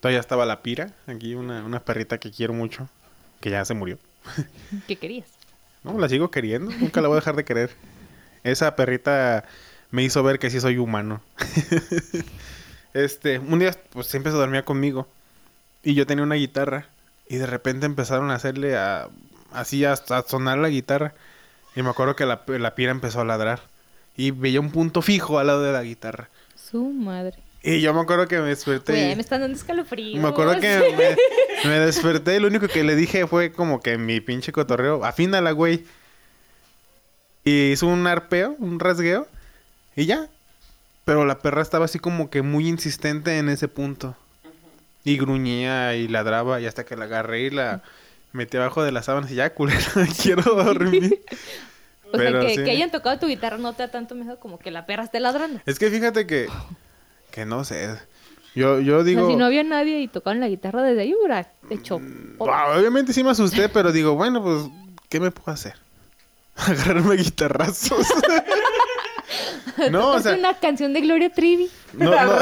todavía 0.00 0.20
estaba 0.20 0.44
la 0.46 0.62
pira. 0.62 0.90
Aquí 1.06 1.34
una, 1.34 1.64
una 1.64 1.80
perrita 1.80 2.18
que 2.18 2.30
quiero 2.30 2.52
mucho. 2.52 2.88
Que 3.40 3.50
ya 3.50 3.64
se 3.64 3.74
murió. 3.74 3.98
¿Qué 4.86 4.96
querías? 4.96 5.28
No, 5.82 5.98
la 5.98 6.08
sigo 6.08 6.30
queriendo. 6.30 6.72
Nunca 6.78 7.00
la 7.00 7.08
voy 7.08 7.16
a 7.16 7.20
dejar 7.20 7.36
de 7.36 7.44
querer. 7.44 7.70
Esa 8.44 8.76
perrita 8.76 9.44
me 9.90 10.02
hizo 10.02 10.22
ver 10.22 10.38
que 10.38 10.50
sí 10.50 10.60
soy 10.60 10.76
humano. 10.78 11.20
este, 12.94 13.38
un 13.38 13.58
día, 13.58 13.74
pues 13.90 14.06
siempre 14.06 14.32
se 14.32 14.38
dormía 14.38 14.64
conmigo. 14.64 15.06
Y 15.82 15.94
yo 15.94 16.06
tenía 16.06 16.24
una 16.24 16.34
guitarra. 16.34 16.86
Y 17.30 17.36
de 17.36 17.46
repente 17.46 17.86
empezaron 17.86 18.32
a 18.32 18.34
hacerle 18.34 18.76
a, 18.76 19.08
así 19.52 19.84
a, 19.84 19.92
a 19.92 20.22
sonar 20.26 20.58
la 20.58 20.68
guitarra. 20.68 21.14
Y 21.76 21.82
me 21.82 21.90
acuerdo 21.90 22.16
que 22.16 22.26
la, 22.26 22.42
la 22.48 22.74
pira 22.74 22.90
empezó 22.90 23.20
a 23.20 23.24
ladrar. 23.24 23.60
Y 24.16 24.32
veía 24.32 24.58
un 24.58 24.72
punto 24.72 25.00
fijo 25.00 25.38
al 25.38 25.46
lado 25.46 25.62
de 25.62 25.72
la 25.72 25.84
guitarra. 25.84 26.28
Su 26.56 26.82
madre. 26.90 27.38
Y 27.62 27.80
yo 27.80 27.94
me 27.94 28.00
acuerdo 28.00 28.26
que 28.26 28.40
me 28.40 28.48
desperté. 28.48 28.92
Güey, 28.92 29.14
me 29.14 29.22
están 29.22 29.42
dando 29.42 29.56
escalofríos. 29.56 30.20
me 30.20 30.28
acuerdo 30.28 30.58
que 30.58 31.16
me, 31.64 31.68
me 31.70 31.78
desperté 31.78 32.34
y 32.34 32.40
lo 32.40 32.48
único 32.48 32.66
que 32.66 32.82
le 32.82 32.96
dije 32.96 33.24
fue 33.28 33.52
como 33.52 33.78
que 33.78 33.96
mi 33.96 34.20
pinche 34.20 34.50
cotorreo, 34.50 35.04
afínala, 35.04 35.52
güey. 35.52 35.84
Y 37.44 37.70
hizo 37.70 37.86
un 37.86 38.08
arpeo, 38.08 38.56
un 38.58 38.80
rasgueo, 38.80 39.28
y 39.94 40.06
ya. 40.06 40.28
Pero 41.04 41.24
la 41.26 41.38
perra 41.38 41.62
estaba 41.62 41.84
así 41.84 42.00
como 42.00 42.28
que 42.28 42.42
muy 42.42 42.66
insistente 42.66 43.38
en 43.38 43.48
ese 43.48 43.68
punto. 43.68 44.16
Y 45.04 45.16
gruñía 45.16 45.96
y 45.96 46.08
ladraba 46.08 46.60
y 46.60 46.66
hasta 46.66 46.84
que 46.84 46.96
la 46.96 47.04
agarré 47.06 47.42
y 47.42 47.50
la 47.50 47.82
metí 48.32 48.56
abajo 48.56 48.82
de 48.82 48.92
las 48.92 49.06
sábanas 49.06 49.30
y 49.30 49.36
ya, 49.36 49.54
culera, 49.54 49.80
quiero 50.22 50.42
dormir. 50.42 51.22
O 52.12 52.18
sea, 52.18 52.40
que, 52.40 52.56
sí. 52.56 52.64
que 52.64 52.72
hayan 52.72 52.90
tocado 52.90 53.20
tu 53.20 53.28
guitarra 53.28 53.56
no 53.56 53.72
te 53.72 53.84
da 53.84 53.88
tanto 53.88 54.16
miedo 54.16 54.40
como 54.40 54.58
que 54.58 54.72
la 54.72 54.84
perra 54.84 55.04
esté 55.04 55.20
ladrando. 55.20 55.60
Es 55.64 55.78
que 55.78 55.90
fíjate 55.90 56.26
que 56.26 56.48
que 57.30 57.46
no 57.46 57.62
sé. 57.62 58.00
Yo, 58.54 58.80
yo 58.80 58.96
O 58.96 58.98
sea, 58.98 59.04
digo... 59.04 59.28
si 59.28 59.36
no 59.36 59.44
había 59.44 59.62
nadie 59.62 60.00
y 60.00 60.08
tocaban 60.08 60.40
la 60.40 60.48
guitarra 60.48 60.82
desde 60.82 61.02
ahí, 61.02 61.14
hubiera 61.14 61.46
hecho... 61.70 62.00
Ah, 62.40 62.74
obviamente 62.76 63.12
sí 63.12 63.22
me 63.22 63.30
asusté, 63.30 63.68
pero 63.68 63.92
digo, 63.92 64.16
bueno, 64.16 64.42
pues, 64.42 64.64
¿qué 65.08 65.20
me 65.20 65.30
puedo 65.30 65.52
hacer? 65.52 65.74
Agarrarme 66.56 67.14
guitarrazos. 67.14 68.08
no, 69.92 70.10
o 70.10 70.18
sea, 70.18 70.34
una 70.34 70.54
canción 70.58 70.92
de 70.92 71.00
Gloria 71.00 71.30
Trevi. 71.30 71.70
no, 71.92 72.10
no. 72.10 72.38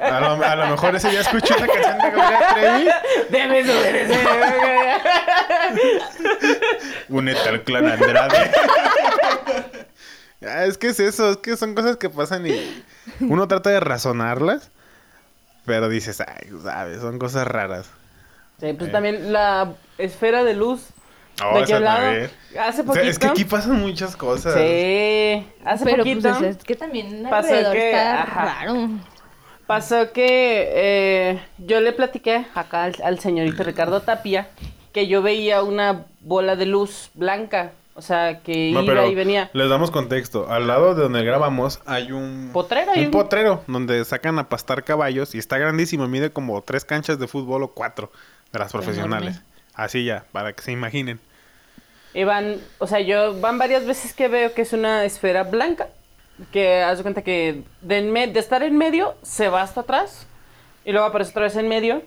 A 0.00 0.20
lo, 0.20 0.44
a 0.44 0.56
lo 0.56 0.66
mejor 0.68 0.96
ese 0.96 1.12
ya 1.12 1.20
escuché 1.20 1.54
una 1.56 1.66
canción 1.66 1.98
de 1.98 2.10
Gloria 2.10 2.54
Trevi. 2.54 2.88
Debes 3.30 3.68
obedecer. 3.68 4.28
Únete 7.08 7.48
al 7.48 7.62
clan 7.62 7.86
Andrade. 7.88 8.50
Ah, 10.42 10.64
es 10.64 10.78
que 10.78 10.88
es 10.88 11.00
eso, 11.00 11.32
es 11.32 11.36
que 11.38 11.56
son 11.56 11.74
cosas 11.74 11.96
que 11.96 12.08
pasan 12.10 12.46
y 12.46 12.84
uno 13.20 13.48
trata 13.48 13.70
de 13.70 13.80
razonarlas, 13.80 14.70
pero 15.66 15.88
dices, 15.88 16.20
ay, 16.20 16.50
sabes, 16.62 17.00
son 17.00 17.18
cosas 17.18 17.46
raras. 17.46 17.90
Sí, 18.60 18.72
pues 18.72 18.92
también 18.92 19.32
la 19.32 19.74
esfera 19.98 20.44
de 20.44 20.54
luz. 20.54 20.90
Oh, 21.44 21.58
¿De 21.58 21.64
qué 21.66 21.78
lado? 21.80 21.98
también. 22.02 22.30
Hace 22.60 22.80
O 22.82 22.84
poquito. 22.84 23.02
sea, 23.02 23.10
es 23.10 23.18
que 23.18 23.26
aquí 23.28 23.44
pasan 23.44 23.80
muchas 23.80 24.16
cosas. 24.16 24.54
Sí, 24.54 25.46
hace 25.64 25.84
Pero 25.84 25.98
poquito. 25.98 26.28
pues 26.30 26.42
es 26.42 26.64
que 26.64 26.74
también 26.74 27.26
Pasó 27.30 27.48
que- 27.72 27.90
está 27.90 28.22
ajá. 28.22 28.44
raro. 28.64 28.88
Pasó 29.66 30.12
que 30.12 30.70
eh, 30.74 31.40
yo 31.58 31.80
le 31.80 31.92
platiqué 31.92 32.46
acá 32.54 32.84
al, 32.84 32.96
al 33.04 33.18
señorito 33.20 33.62
Ricardo 33.64 34.00
Tapia 34.00 34.48
que 34.92 35.06
yo 35.06 35.20
veía 35.20 35.62
una 35.62 36.06
bola 36.20 36.56
de 36.56 36.66
luz 36.66 37.10
blanca. 37.14 37.72
O 37.94 38.00
sea, 38.00 38.40
que 38.40 38.70
No, 38.72 38.82
iba 38.82 38.94
pero 38.94 39.10
y 39.10 39.14
venía. 39.16 39.50
les 39.52 39.68
damos 39.68 39.90
contexto. 39.90 40.48
Al 40.50 40.68
lado 40.68 40.94
de 40.94 41.02
donde 41.02 41.22
grabamos 41.24 41.80
hay 41.84 42.12
un... 42.12 42.50
Potrero, 42.52 42.92
hay 42.92 43.00
Un 43.00 43.06
un- 43.06 43.10
potrero 43.10 43.64
donde 43.66 44.04
sacan 44.04 44.38
a 44.38 44.48
pastar 44.48 44.84
caballos 44.84 45.34
y 45.34 45.38
está 45.38 45.58
grandísimo. 45.58 46.06
Mide 46.08 46.30
como 46.30 46.62
tres 46.62 46.84
canchas 46.84 47.18
de 47.18 47.26
fútbol 47.26 47.64
o 47.64 47.68
cuatro 47.68 48.10
de 48.52 48.58
las 48.60 48.70
profesionales. 48.72 49.36
Enorme. 49.36 49.48
Así 49.74 50.04
ya, 50.04 50.24
para 50.32 50.52
que 50.52 50.62
se 50.62 50.70
imaginen. 50.72 51.20
Y 52.14 52.24
van, 52.24 52.56
o 52.78 52.86
sea, 52.86 53.00
yo 53.00 53.38
van 53.40 53.58
varias 53.58 53.84
veces 53.86 54.12
que 54.14 54.28
veo 54.28 54.54
que 54.54 54.62
es 54.62 54.72
una 54.72 55.04
esfera 55.04 55.44
blanca. 55.44 55.88
Que 56.52 56.82
haz 56.82 56.98
de 56.98 57.02
cuenta 57.02 57.22
que 57.22 57.62
de, 57.82 57.98
en 57.98 58.12
me- 58.12 58.26
de 58.28 58.40
estar 58.40 58.62
en 58.62 58.76
medio 58.76 59.14
se 59.22 59.48
va 59.48 59.62
hasta 59.62 59.80
atrás. 59.82 60.26
Y 60.84 60.92
luego 60.92 61.06
aparece 61.06 61.30
otra 61.32 61.42
vez 61.42 61.56
en 61.56 61.68
medio. 61.68 62.02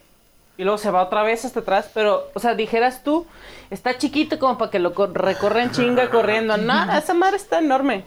Y 0.57 0.63
luego 0.63 0.77
se 0.77 0.89
va 0.91 1.03
otra 1.03 1.23
vez 1.23 1.43
hasta 1.45 1.59
atrás. 1.61 1.89
Pero, 1.93 2.29
o 2.33 2.39
sea, 2.39 2.55
dijeras 2.55 3.03
tú, 3.03 3.25
está 3.69 3.97
chiquito 3.97 4.39
como 4.39 4.57
para 4.57 4.71
que 4.71 4.79
lo 4.79 4.93
co- 4.93 5.07
recorren 5.07 5.71
chinga 5.71 6.09
corriendo. 6.09 6.57
No, 6.57 6.91
esa 6.97 7.13
madre 7.13 7.37
está 7.37 7.59
enorme. 7.59 8.03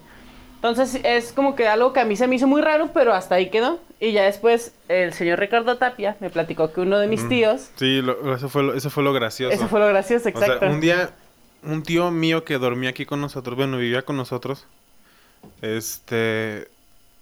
Entonces 0.56 0.98
es 1.04 1.32
como 1.32 1.54
que 1.56 1.68
algo 1.68 1.92
que 1.92 2.00
a 2.00 2.04
mí 2.06 2.16
se 2.16 2.26
me 2.26 2.36
hizo 2.36 2.46
muy 2.46 2.62
raro, 2.62 2.88
pero 2.94 3.12
hasta 3.12 3.34
ahí 3.34 3.50
quedó. 3.50 3.78
Y 4.00 4.12
ya 4.12 4.22
después 4.24 4.72
el 4.88 5.12
señor 5.12 5.38
Ricardo 5.38 5.76
Tapia 5.76 6.16
me 6.20 6.30
platicó 6.30 6.72
que 6.72 6.80
uno 6.80 6.98
de 6.98 7.06
mis 7.06 7.28
tíos, 7.28 7.70
Sí, 7.76 8.00
lo- 8.00 8.34
eso, 8.34 8.48
fue 8.48 8.62
lo, 8.62 8.74
eso 8.74 8.88
fue 8.88 9.02
lo 9.02 9.12
gracioso. 9.12 9.54
eso 9.54 9.68
fue 9.68 9.78
lo 9.80 9.88
gracioso, 9.88 10.24
O 10.26 10.28
exacto. 10.30 10.60
sea, 10.60 10.70
un 10.70 10.80
día, 10.80 11.10
un 11.64 11.82
tío 11.82 12.10
mío 12.10 12.44
que 12.44 12.58
dormía 12.58 12.90
aquí 12.90 13.06
con 13.06 13.20
nosotros, 13.20 13.56
bueno, 13.56 13.78
vivía 13.78 14.02
con 14.02 14.16
nosotros, 14.16 14.66
este, 15.62 16.68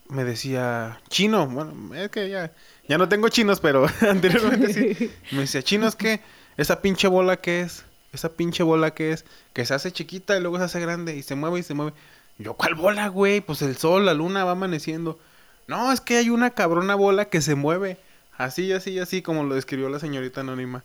me 0.08 0.24
decía, 0.24 1.00
chino, 1.08 1.46
bueno, 1.46 1.94
es 1.94 2.10
que 2.10 2.28
ya, 2.28 2.52
ya 2.88 2.98
no 2.98 3.08
tengo 3.08 3.28
chinos, 3.28 3.60
pero 3.60 3.86
anteriormente 4.00 4.72
sí. 4.72 5.10
Me 5.32 5.40
decía, 5.40 5.62
chinos, 5.62 5.96
¿qué? 5.96 6.20
¿Esa 6.56 6.82
pinche 6.82 7.08
bola 7.08 7.38
qué 7.38 7.62
es? 7.62 7.84
¿Esa 8.12 8.30
pinche 8.30 8.62
bola 8.62 8.92
qué 8.92 9.12
es? 9.12 9.24
Que 9.54 9.64
se 9.64 9.74
hace 9.74 9.90
chiquita 9.90 10.36
y 10.36 10.40
luego 10.40 10.58
se 10.58 10.64
hace 10.64 10.80
grande 10.80 11.16
y 11.16 11.22
se 11.22 11.34
mueve 11.34 11.60
y 11.60 11.62
se 11.62 11.74
mueve. 11.74 11.92
Yo, 12.38 12.54
¿cuál 12.54 12.74
bola, 12.74 13.08
güey? 13.08 13.40
Pues 13.40 13.62
el 13.62 13.76
sol, 13.76 14.04
la 14.04 14.14
luna 14.14 14.44
va 14.44 14.52
amaneciendo. 14.52 15.18
No, 15.66 15.92
es 15.92 16.00
que 16.00 16.18
hay 16.18 16.28
una 16.28 16.50
cabrona 16.50 16.94
bola 16.94 17.26
que 17.26 17.40
se 17.40 17.54
mueve. 17.54 17.98
Así, 18.36 18.72
así, 18.72 18.98
así, 18.98 19.22
como 19.22 19.44
lo 19.44 19.54
describió 19.54 19.88
la 19.88 19.98
señorita 19.98 20.40
anónima. 20.40 20.84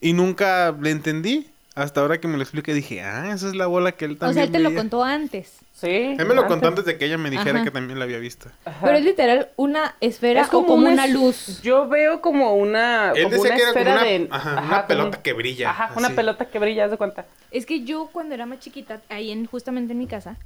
Y 0.00 0.14
nunca 0.14 0.76
le 0.80 0.90
entendí. 0.90 1.51
Hasta 1.74 2.02
ahora 2.02 2.20
que 2.20 2.28
me 2.28 2.36
lo 2.36 2.42
expliqué 2.42 2.74
dije, 2.74 3.00
ah, 3.02 3.32
esa 3.32 3.48
es 3.48 3.54
la 3.54 3.66
bola 3.66 3.92
que 3.92 4.04
él 4.04 4.12
O 4.12 4.16
también 4.16 4.34
sea, 4.34 4.44
él 4.44 4.50
te 4.52 4.58
lo 4.58 4.68
veía". 4.68 4.78
contó 4.80 5.02
antes. 5.04 5.58
Sí. 5.72 5.88
Él 6.18 6.26
me 6.26 6.34
lo 6.34 6.46
contó 6.46 6.68
antes. 6.68 6.84
de 6.84 6.98
que 6.98 7.06
ella 7.06 7.16
me 7.16 7.30
dijera 7.30 7.56
Ajá. 7.56 7.64
que 7.64 7.70
también 7.70 7.98
la 7.98 8.04
había 8.04 8.18
visto. 8.18 8.50
Ajá. 8.66 8.78
Pero 8.84 8.98
es 8.98 9.04
literal 9.04 9.48
una 9.56 9.94
esfera 10.00 10.42
Es 10.42 10.48
o 10.48 10.50
como 10.66 10.74
una 10.74 11.06
es- 11.06 11.12
luz. 11.12 11.62
Yo 11.62 11.88
veo 11.88 12.20
como 12.20 12.54
una. 12.56 13.12
Él 13.16 13.24
como 13.24 13.42
decía 13.42 13.50
una 13.50 13.56
que 13.56 13.62
era 13.62 13.72
como 13.72 13.78
esfera 13.80 13.92
una- 13.94 14.04
de. 14.04 14.28
ajá, 14.30 14.50
una 14.52 14.68
como 14.76 14.86
pelota 14.86 15.16
un- 15.16 15.22
que 15.22 15.32
brilla, 15.32 15.70
Ajá, 15.70 15.92
una 15.96 16.10
pelota 16.10 16.44
que 16.44 16.58
brilla, 16.58 16.84
haz 16.84 16.90
de 16.90 16.96
cuenta. 16.98 17.26
Es 17.50 17.64
que 17.66 17.84
yo 17.84 18.10
cuando 18.12 18.34
era 18.34 18.44
más 18.46 18.58
chiquita, 18.60 19.00
ahí 19.08 19.30
en, 19.32 19.46
justamente 19.46 19.92
en 19.92 19.98
mi 19.98 20.06
casa, 20.06 20.36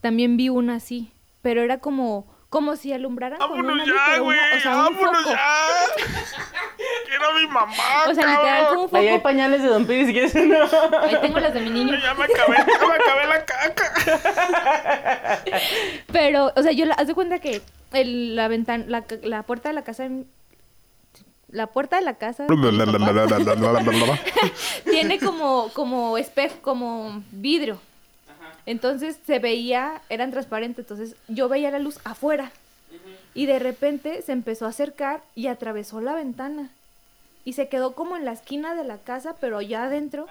también 0.00 0.36
vi 0.38 0.48
una 0.48 0.76
así. 0.76 1.12
Pero 1.42 1.60
era 1.62 1.78
como, 1.78 2.26
como 2.52 2.76
si 2.76 2.92
alumbraran 2.92 3.38
con 3.38 3.58
una 3.58 3.82
luz, 3.82 3.98
pero 4.10 4.24
una- 4.24 4.42
o 4.56 4.60
sea, 4.60 4.86
un 4.86 4.94
foco. 4.94 5.34
Quiero 7.08 7.30
a 7.30 7.34
mi 7.40 7.46
mamá. 7.46 7.72
O 8.10 8.14
sea, 8.14 8.26
literal 8.26 8.66
como 8.68 8.82
un 8.84 8.94
Ahí 8.96 9.06
hay 9.08 9.14
foco. 9.14 9.22
pañales 9.22 9.62
de 9.62 9.68
Don 9.68 9.86
Piri 9.86 10.04
si 10.04 10.12
quieres 10.12 10.34
uno. 10.34 10.58
Ahí 11.00 11.16
tengo 11.22 11.40
las 11.40 11.54
de 11.54 11.60
mi 11.60 11.70
niño. 11.70 11.94
Ya 11.98 12.12
me 12.12 12.24
acabé, 12.24 12.56
ya 12.58 12.86
me 12.86 12.94
acabé 12.94 13.26
la 13.26 13.44
caca. 13.46 15.40
Pero, 16.12 16.52
o 16.54 16.62
sea, 16.62 16.72
yo 16.72 16.84
la, 16.84 16.92
haz 16.94 17.06
de 17.06 17.14
cuenta 17.14 17.38
que 17.38 17.62
el- 17.94 18.36
la 18.36 18.48
ventana, 18.48 18.84
la, 18.86 19.02
la 19.22 19.44
puerta 19.44 19.70
de 19.70 19.74
la 19.74 19.82
casa, 19.82 20.06
la 21.48 21.68
puerta 21.68 21.96
de 21.96 22.02
la 22.02 22.18
casa 22.18 22.42
de 22.44 22.48
tiene 24.90 25.18
como, 25.20 25.70
como 25.72 26.18
espejo, 26.18 26.56
como 26.60 27.22
vidrio. 27.30 27.80
Entonces 28.66 29.18
se 29.26 29.38
veía, 29.38 30.00
eran 30.08 30.30
transparentes, 30.30 30.84
entonces 30.84 31.16
yo 31.28 31.48
veía 31.48 31.70
la 31.70 31.78
luz 31.78 31.98
afuera. 32.04 32.52
Y 33.34 33.46
de 33.46 33.58
repente 33.58 34.22
se 34.22 34.32
empezó 34.32 34.66
a 34.66 34.70
acercar 34.70 35.22
y 35.34 35.46
atravesó 35.46 36.00
la 36.00 36.14
ventana. 36.14 36.70
Y 37.44 37.54
se 37.54 37.68
quedó 37.68 37.94
como 37.94 38.16
en 38.16 38.24
la 38.24 38.32
esquina 38.32 38.74
de 38.74 38.84
la 38.84 38.98
casa, 38.98 39.34
pero 39.40 39.60
ya 39.60 39.84
adentro. 39.84 40.26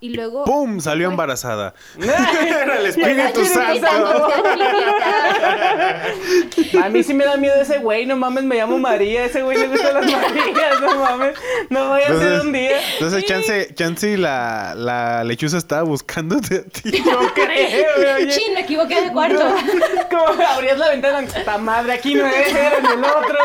Y 0.00 0.10
luego... 0.14 0.44
¡Pum! 0.44 0.78
Salió 0.80 1.08
fue- 1.08 1.12
embarazada. 1.14 1.74
Era 2.00 2.76
el 2.78 2.86
Espíritu 2.86 3.44
Santo. 3.44 3.88
A 6.82 6.88
mí 6.88 7.02
sí 7.02 7.14
me 7.14 7.24
da 7.24 7.36
miedo 7.36 7.54
ese 7.60 7.78
güey, 7.78 8.06
no 8.06 8.16
mames, 8.16 8.44
me 8.44 8.56
llamo 8.56 8.78
María, 8.78 9.24
ese 9.24 9.42
güey 9.42 9.58
le 9.58 9.68
gustan 9.68 9.94
las 9.94 10.04
Marías, 10.10 10.80
no 10.80 10.96
mames. 10.96 11.36
No 11.70 11.88
voy 11.88 12.00
a 12.02 12.04
hacer 12.04 12.14
Entonces, 12.16 12.44
un 12.44 12.52
día. 12.52 12.80
entonces 12.94 13.24
chance, 13.24 13.74
chance 13.74 14.10
y 14.10 14.16
la, 14.16 14.74
la 14.76 15.24
lechuza 15.24 15.58
estaba 15.58 15.82
buscándote 15.82 16.56
a 16.56 16.62
ti. 16.64 17.02
Yo 17.04 17.20
creo, 17.34 17.86
güey. 17.96 18.28
Chin, 18.28 18.54
me 18.54 18.60
equivoqué 18.60 19.00
de 19.02 19.12
cuarto. 19.12 19.42
Como 20.10 20.42
abrías 20.46 20.78
la 20.78 20.90
ventana, 20.90 21.20
esta 21.20 21.58
madre 21.58 21.92
aquí 21.94 22.14
no 22.14 22.26
es, 22.26 22.54
era 22.54 22.78
en 22.78 22.86
el 22.86 23.04
otro. 23.04 23.38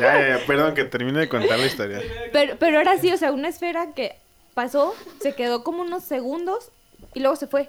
Ya, 0.00 0.20
ya, 0.20 0.28
ya, 0.38 0.46
perdón 0.46 0.74
que 0.74 0.84
termine 0.84 1.20
de 1.20 1.28
contar 1.28 1.58
la 1.58 1.66
historia. 1.66 2.00
Pero, 2.32 2.56
pero 2.58 2.80
era 2.80 2.92
así, 2.92 3.12
o 3.12 3.16
sea, 3.16 3.32
una 3.32 3.48
esfera 3.48 3.88
que 3.94 4.16
pasó, 4.56 4.94
se 5.20 5.34
quedó 5.34 5.62
como 5.62 5.82
unos 5.82 6.02
segundos 6.02 6.70
y 7.14 7.20
luego 7.20 7.36
se 7.36 7.46
fue. 7.46 7.68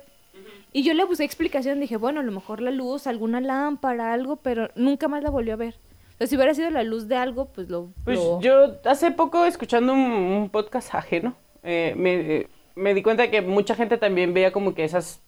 Y 0.71 0.84
yo 0.84 0.93
le 0.93 1.04
busqué 1.04 1.26
explicación, 1.26 1.82
dije, 1.82 1.97
bueno, 1.97 2.21
a 2.21 2.23
lo 2.23 2.32
mejor 2.32 2.62
la 2.62 2.71
luz, 2.71 3.08
alguna 3.08 3.41
lámpara, 3.41 4.13
algo, 4.13 4.38
pero 4.38 4.69
nunca 4.76 5.08
más 5.10 5.21
la 5.21 5.30
volvió 5.30 5.54
a 5.54 5.58
ver. 5.58 5.76
O 6.13 6.17
sea, 6.19 6.28
si 6.28 6.36
hubiera 6.38 6.54
sido 6.54 6.69
la 6.69 6.84
luz 6.84 7.08
de 7.10 7.17
algo, 7.17 7.45
pues 7.45 7.69
lo... 7.69 7.89
Pues 8.06 8.17
lo- 8.17 8.39
yo 8.39 8.78
hace 8.86 9.12
poco 9.12 9.43
escuchando 9.45 9.91
un, 9.93 10.00
un 10.00 10.50
podcast 10.50 10.95
ajeno, 10.95 11.36
eh, 11.63 11.93
me, 11.97 12.13
eh, 12.13 12.47
me 12.76 12.93
di 12.93 13.04
cuenta 13.04 13.30
que 13.30 13.41
mucha 13.41 13.76
gente 13.76 13.97
también 13.97 14.34
veía 14.34 14.52
como 14.54 14.73
que 14.73 14.86
esas 14.86 15.19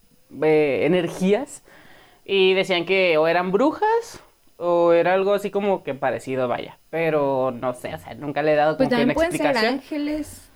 eh, 0.42 0.84
energías 0.86 1.62
y 2.26 2.54
decían 2.54 2.86
que 2.86 3.18
o 3.18 3.28
eran 3.28 3.52
brujas 3.52 4.22
o 4.58 4.94
era 4.94 5.14
algo 5.14 5.34
así 5.34 5.52
como 5.52 5.84
que 5.84 5.94
parecido, 5.94 6.48
vaya. 6.48 6.78
Pero 6.90 7.52
no 7.52 7.74
sé, 7.74 7.94
o 7.94 8.00
sea, 8.00 8.14
nunca 8.14 8.44
le 8.44 8.54
he 8.54 8.56
dado 8.56 8.78
Pues 8.78 8.88
como 8.88 8.98
que 8.98 9.04
una 9.04 9.14
también 9.14 9.16
pueden 9.16 9.32
ser 9.32 9.42
explicación. 9.42 9.74
ángeles. 9.76 10.49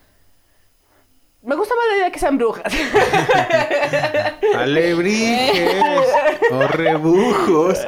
Me 1.44 1.56
gusta 1.56 1.74
más 1.76 1.86
la 1.92 1.98
idea 1.98 2.12
que 2.12 2.20
sean 2.20 2.38
brujas. 2.38 2.74
Alebrijes 4.56 5.84
o 6.52 6.68
rebujos. 6.68 7.80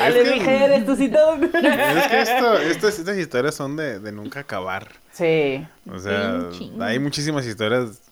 Alebrijes, 0.00 0.86
tú 0.86 0.96
sí 0.96 1.08
todo. 1.08 1.34
Es 1.34 2.06
que 2.08 2.20
esto, 2.20 2.58
estas, 2.58 2.98
estas 2.98 3.18
historias 3.18 3.54
son 3.54 3.76
de, 3.76 3.98
de 3.98 4.12
nunca 4.12 4.40
acabar. 4.40 4.88
Sí, 5.12 5.66
O 5.92 5.98
sea, 5.98 6.48
hay 6.80 6.98
muchísimas 6.98 7.46
historias 7.46 8.02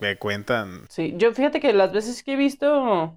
que 0.00 0.16
cuentan. 0.18 0.82
sí. 0.88 1.14
Yo 1.16 1.32
fíjate 1.32 1.60
que 1.60 1.72
las 1.72 1.92
veces 1.92 2.22
que 2.22 2.32
he 2.34 2.36
visto 2.36 3.14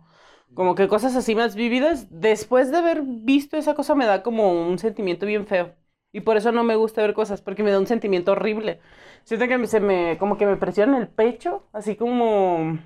como 0.54 0.76
que 0.76 0.88
cosas 0.88 1.16
así 1.16 1.36
más 1.36 1.56
vividas, 1.56 2.08
después 2.10 2.72
de 2.72 2.78
haber 2.78 3.02
visto 3.04 3.58
esa 3.58 3.74
cosa 3.76 3.96
me 3.96 4.06
da 4.06 4.24
como 4.24 4.67
un 4.67 4.80
sentimiento 4.80 5.26
bien 5.26 5.46
feo. 5.48 5.74
Y 6.12 6.22
por 6.22 6.38
eso 6.38 6.52
no 6.52 6.64
me 6.64 6.76
gusta 6.76 7.02
ver 7.02 7.14
cosas, 7.14 7.42
porque 7.42 7.62
me 7.64 7.72
da 7.72 7.80
un 7.80 7.88
sentimiento 7.88 8.32
horrible. 8.32 8.80
Siento 9.26 9.48
que 9.48 9.68
se 9.68 9.80
me, 9.80 10.18
como 10.18 10.38
que 10.38 10.46
me 10.46 10.56
presiona 10.58 10.98
el 10.98 11.08
pecho, 11.08 11.64
así 11.72 11.96
como, 11.96 12.80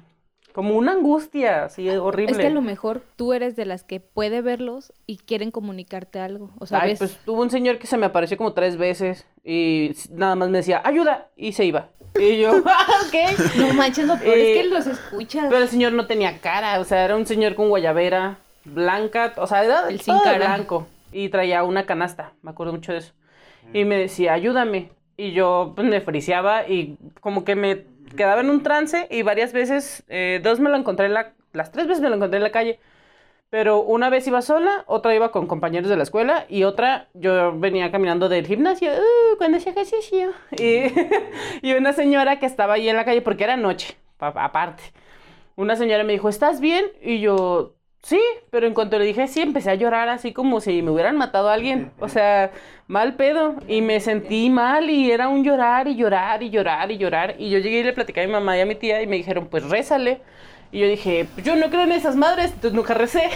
como 0.51 0.75
una 0.75 0.91
angustia, 0.91 1.65
así 1.65 1.89
horrible. 1.89 2.33
Es 2.33 2.37
que 2.37 2.47
a 2.47 2.49
lo 2.49 2.61
mejor 2.61 3.01
tú 3.15 3.31
eres 3.31 3.55
de 3.55 3.65
las 3.65 3.83
que 3.85 4.01
puede 4.01 4.41
verlos 4.41 4.91
y 5.07 5.17
quieren 5.17 5.51
comunicarte 5.51 6.19
algo. 6.19 6.49
O 6.59 6.65
sea, 6.65 6.79
Ay, 6.81 6.89
ves- 6.91 6.99
pues 6.99 7.17
tuvo 7.23 7.41
un 7.41 7.49
señor 7.49 7.77
que 7.79 7.87
se 7.87 7.97
me 7.97 8.05
apareció 8.05 8.35
como 8.37 8.51
tres 8.53 8.75
veces 8.75 9.25
y 9.43 9.95
nada 10.11 10.35
más 10.35 10.49
me 10.49 10.57
decía, 10.57 10.81
ayuda, 10.83 11.29
y 11.37 11.53
se 11.53 11.63
iba. 11.63 11.87
Y 12.19 12.39
yo, 12.41 12.51
"Ah, 12.65 12.87
ok. 13.07 13.55
No 13.57 13.73
manches, 13.73 14.05
lo 14.05 14.17
peor 14.19 14.37
Eh, 14.37 14.51
es 14.57 14.63
que 14.63 14.69
los 14.69 14.85
escuchas. 14.85 15.45
Pero 15.49 15.61
el 15.63 15.69
señor 15.69 15.93
no 15.93 16.07
tenía 16.07 16.39
cara, 16.39 16.79
o 16.81 16.83
sea, 16.83 17.05
era 17.05 17.15
un 17.15 17.25
señor 17.25 17.55
con 17.55 17.69
guayabera, 17.69 18.37
blanca, 18.65 19.33
o 19.37 19.47
sea, 19.47 19.63
era 19.63 19.87
El 19.89 20.01
sin 20.01 20.19
cara. 20.19 20.37
blanco. 20.37 20.87
Y 21.13 21.29
traía 21.29 21.63
una 21.63 21.85
canasta, 21.85 22.33
me 22.41 22.51
acuerdo 22.51 22.73
mucho 22.73 22.91
de 22.93 22.99
eso. 22.99 23.13
Y 23.73 23.85
me 23.85 23.97
decía, 23.97 24.33
ayúdame. 24.33 24.91
Y 25.17 25.33
yo 25.33 25.73
pues, 25.75 25.87
me 25.87 26.01
friseaba 26.01 26.67
y 26.67 26.97
como 27.21 27.45
que 27.45 27.55
me 27.55 27.85
quedaba 28.17 28.41
en 28.41 28.49
un 28.49 28.63
trance 28.63 29.07
y 29.11 29.23
varias 29.23 29.53
veces, 29.53 30.03
eh, 30.09 30.41
dos 30.43 30.59
me 30.59 30.69
lo 30.69 30.77
encontré 30.77 31.07
en 31.07 31.13
la, 31.13 31.33
las 31.53 31.71
tres 31.71 31.87
veces 31.87 32.01
me 32.01 32.09
lo 32.09 32.15
encontré 32.15 32.37
en 32.37 32.43
la 32.43 32.51
calle. 32.51 32.79
Pero 33.49 33.81
una 33.81 34.09
vez 34.09 34.25
iba 34.27 34.41
sola, 34.41 34.83
otra 34.87 35.13
iba 35.13 35.31
con 35.31 35.45
compañeros 35.45 35.87
de 35.89 35.95
la 35.95 36.03
escuela 36.03 36.45
y 36.49 36.63
otra 36.63 37.09
yo 37.13 37.57
venía 37.59 37.91
caminando 37.91 38.27
del 38.27 38.47
gimnasio 38.47 38.91
uh, 38.91 39.37
cuando 39.37 39.57
hacía 39.57 39.73
ejercicio. 39.73 40.31
Y, 40.57 40.85
y 41.61 41.73
una 41.73 41.93
señora 41.93 42.39
que 42.39 42.47
estaba 42.47 42.73
ahí 42.75 42.89
en 42.89 42.95
la 42.95 43.05
calle, 43.05 43.21
porque 43.21 43.43
era 43.43 43.55
noche, 43.57 43.95
pa- 44.17 44.29
aparte. 44.35 44.83
Una 45.55 45.75
señora 45.75 46.03
me 46.03 46.13
dijo, 46.13 46.29
¿estás 46.29 46.59
bien? 46.61 46.85
Y 47.01 47.19
yo, 47.21 47.75
sí, 48.03 48.19
pero 48.51 48.67
en 48.67 48.73
cuanto 48.75 48.99
le 48.99 49.05
dije 49.05 49.27
sí, 49.27 49.41
empecé 49.41 49.71
a 49.71 49.75
llorar 49.75 50.09
así 50.09 50.31
como 50.33 50.61
si 50.61 50.81
me 50.83 50.91
hubieran 50.91 51.17
matado 51.17 51.49
a 51.49 51.53
alguien. 51.53 51.91
O 51.99 52.07
sea, 52.09 52.51
mal 52.87 53.15
pedo. 53.15 53.55
Y 53.67 53.81
me 53.81 53.99
sentí 53.99 54.49
mal 54.49 54.89
y 54.89 55.11
era 55.11 55.27
un 55.27 55.43
llorar 55.43 55.87
y 55.87 55.95
llorar 55.95 56.43
y 56.43 56.49
llorar 56.49 56.91
y 56.91 56.97
llorar. 56.97 57.35
Y 57.39 57.49
yo 57.49 57.59
llegué 57.59 57.79
y 57.79 57.83
le 57.83 57.93
platicé 57.93 58.21
a 58.21 58.27
mi 58.27 58.31
mamá 58.31 58.57
y 58.57 58.61
a 58.61 58.65
mi 58.65 58.75
tía 58.75 59.01
y 59.01 59.07
me 59.07 59.15
dijeron, 59.15 59.47
pues 59.47 59.67
rézale. 59.67 60.21
Y 60.71 60.79
yo 60.79 60.87
dije, 60.87 61.27
pues 61.33 61.45
yo 61.45 61.55
no 61.55 61.69
creo 61.69 61.83
en 61.83 61.91
esas 61.91 62.15
madres, 62.15 62.47
entonces 62.47 62.73
nunca 62.73 62.93
recé. 62.93 63.29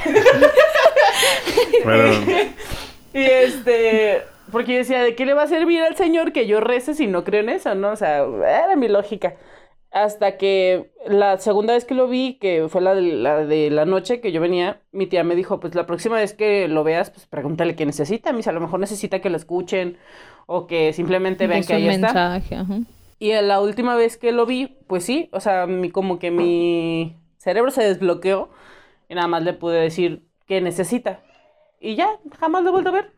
Pero, 1.84 2.12
Y 3.14 3.22
este, 3.22 4.24
porque 4.52 4.74
yo 4.74 4.78
decía, 4.80 5.02
¿de 5.02 5.16
qué 5.16 5.26
le 5.26 5.34
va 5.34 5.44
a 5.44 5.48
servir 5.48 5.82
al 5.82 5.96
Señor 5.96 6.32
que 6.32 6.46
yo 6.46 6.60
rece 6.60 6.94
si 6.94 7.08
no 7.08 7.24
creo 7.24 7.42
en 7.42 7.50
eso, 7.50 7.74
no? 7.76 7.92
O 7.92 7.96
sea, 7.96 8.24
era 8.24 8.76
mi 8.76 8.88
lógica. 8.88 9.36
Hasta 10.04 10.38
que 10.38 10.92
la 11.08 11.40
segunda 11.40 11.74
vez 11.74 11.84
que 11.84 11.96
lo 11.96 12.08
vi, 12.08 12.36
que 12.36 12.68
fue 12.70 12.82
la 12.82 12.94
de 12.94 13.02
la, 13.02 13.46
de 13.46 13.72
la 13.72 13.86
noche 13.86 14.22
que 14.22 14.32
yo 14.32 14.40
venía, 14.40 14.82
mi 14.92 15.08
tía 15.08 15.24
me 15.24 15.36
dijo, 15.36 15.60
pues 15.60 15.74
la 15.74 15.88
próxima 15.88 16.18
vez 16.18 16.34
que 16.34 16.68
lo 16.68 16.84
veas, 16.84 17.10
pues 17.10 17.26
pregúntale 17.26 17.76
qué 17.76 17.84
necesita. 17.84 18.32
Mis, 18.32 18.48
a 18.48 18.52
lo 18.52 18.62
mejor 18.62 18.80
necesita 18.80 19.22
que 19.22 19.32
lo 19.32 19.38
escuchen 19.38 19.98
o 20.46 20.68
que 20.68 20.94
simplemente 20.94 21.48
vean 21.48 21.62
Es 21.62 21.68
que 21.68 21.74
ahí 21.74 21.88
está. 21.88 22.36
ajá. 22.36 22.66
Y 23.18 23.32
la 23.34 23.60
última 23.60 23.96
vez 23.96 24.18
que 24.18 24.32
lo 24.32 24.46
vi, 24.46 24.78
pues 24.86 25.04
sí, 25.04 25.30
o 25.32 25.40
sea, 25.40 25.66
mi, 25.66 25.90
como 25.90 26.20
que 26.20 26.30
mi 26.30 27.16
cerebro 27.38 27.72
se 27.72 27.82
desbloqueó 27.84 28.50
y 29.10 29.16
nada 29.16 29.28
más 29.28 29.42
le 29.42 29.54
pude 29.54 29.82
decir 29.82 30.28
qué 30.46 30.62
necesita. 30.62 31.22
Y 31.80 31.96
ya, 31.96 32.08
jamás 32.40 32.62
lo 32.62 32.70
he 32.70 32.72
vuelto 32.72 32.90
a 32.90 32.94
ver. 32.94 33.14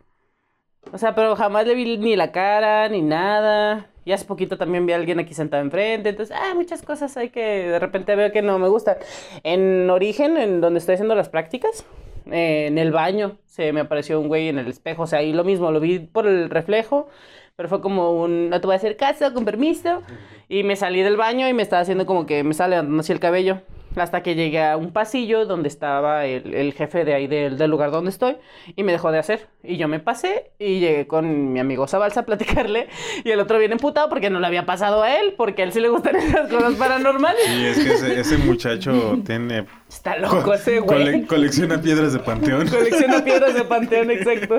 O 0.94 0.98
sea, 0.98 1.14
pero 1.14 1.36
jamás 1.36 1.68
le 1.68 1.76
vi 1.76 1.98
ni 1.98 2.16
la 2.16 2.32
cara, 2.32 2.88
ni 2.88 3.02
nada. 3.02 3.88
Y 4.10 4.12
hace 4.12 4.26
poquito 4.26 4.58
también 4.58 4.88
vi 4.88 4.94
a 4.94 4.96
alguien 4.96 5.20
aquí 5.20 5.36
sentado 5.36 5.62
enfrente. 5.62 6.10
Entonces, 6.10 6.36
ah, 6.36 6.56
muchas 6.56 6.82
cosas 6.82 7.16
hay 7.16 7.30
que 7.30 7.70
de 7.70 7.78
repente 7.78 8.16
veo 8.16 8.32
que 8.32 8.42
no 8.42 8.58
me 8.58 8.68
gustan. 8.68 8.98
En 9.44 9.88
origen, 9.88 10.36
en 10.38 10.62
donde 10.62 10.80
estoy 10.80 10.96
haciendo 10.96 11.14
las 11.14 11.30
prácticas, 11.30 11.86
eh, 12.32 12.66
en 12.66 12.80
el 12.80 12.92
baño, 12.92 13.38
se 13.46 13.72
me 13.72 13.82
apareció 13.82 14.20
un 14.20 14.28
güey 14.28 14.48
en 14.48 14.58
el 14.58 14.68
espejo. 14.68 15.04
O 15.04 15.06
sea, 15.06 15.20
ahí 15.20 15.32
lo 15.32 15.44
mismo, 15.44 15.70
lo 15.70 15.80
vi 15.80 16.00
por 16.00 16.26
el 16.26 16.50
reflejo. 16.50 17.08
Pero 17.56 17.70
fue 17.70 17.82
como 17.82 18.20
un, 18.20 18.50
no 18.50 18.60
te 18.60 18.66
voy 18.66 18.74
a 18.74 18.78
hacer 18.78 18.98
caso, 18.98 19.32
con 19.32 19.46
permiso. 19.46 20.02
Y 20.48 20.64
me 20.64 20.76
salí 20.76 21.04
del 21.04 21.16
baño 21.16 21.48
y 21.48 21.54
me 21.54 21.62
estaba 21.62 21.84
haciendo 21.84 22.08
como 22.08 22.26
que 22.26 22.44
me 22.44 22.50
estaba 22.50 22.70
levantando 22.70 23.02
así 23.02 23.12
el 23.12 23.20
cabello. 23.20 23.62
Hasta 24.02 24.24
que 24.24 24.36
llegué 24.36 24.64
a 24.64 24.78
un 24.78 24.92
pasillo 24.92 25.46
donde 25.46 25.68
estaba 25.68 26.26
el, 26.26 26.54
el 26.54 26.74
jefe 26.74 27.06
de 27.06 27.14
ahí 27.14 27.28
del, 27.28 27.58
del 27.58 27.70
lugar 27.72 27.92
donde 27.92 28.10
estoy. 28.12 28.38
Y 28.76 28.84
me 28.84 28.92
dejó 28.92 29.12
de 29.12 29.20
hacer. 29.20 29.48
Y 29.64 29.78
yo 29.78 29.88
me 29.88 30.00
pasé 30.00 30.52
y 30.60 30.80
llegué 30.80 31.08
con 31.08 31.52
mi 31.54 31.60
amigo 31.60 31.88
Zabalza 31.88 32.22
a 32.22 32.26
platicarle. 32.26 32.88
Y 33.24 33.32
el 33.32 33.40
otro 33.40 33.58
viene 33.60 33.74
emputado 33.74 34.10
porque 34.10 34.30
no 34.30 34.40
le 34.40 34.48
había 34.48 34.66
pasado 34.66 35.04
a 35.04 35.20
él. 35.20 35.34
Porque 35.38 35.62
a 35.62 35.66
él 35.66 35.74
sí 35.74 35.80
le 35.80 35.90
gustan 35.90 36.16
esas 36.18 36.50
cosas 36.50 36.74
paranormales. 36.76 37.42
sí, 37.46 37.66
es 37.66 37.78
que 37.80 37.94
ese, 37.94 38.20
ese 38.20 38.38
muchacho 38.38 39.20
tiene... 39.26 39.66
Está 39.90 40.18
loco 40.18 40.54
ese 40.54 40.80
güey. 40.80 41.04
cole- 41.04 41.26
colecciona 41.26 41.82
piedras 41.82 42.14
de 42.14 42.20
panteón. 42.20 42.68
Colecciona 42.68 43.24
piedras 43.24 43.54
de 43.56 43.64
panteón, 43.64 44.12
exacto. 44.12 44.58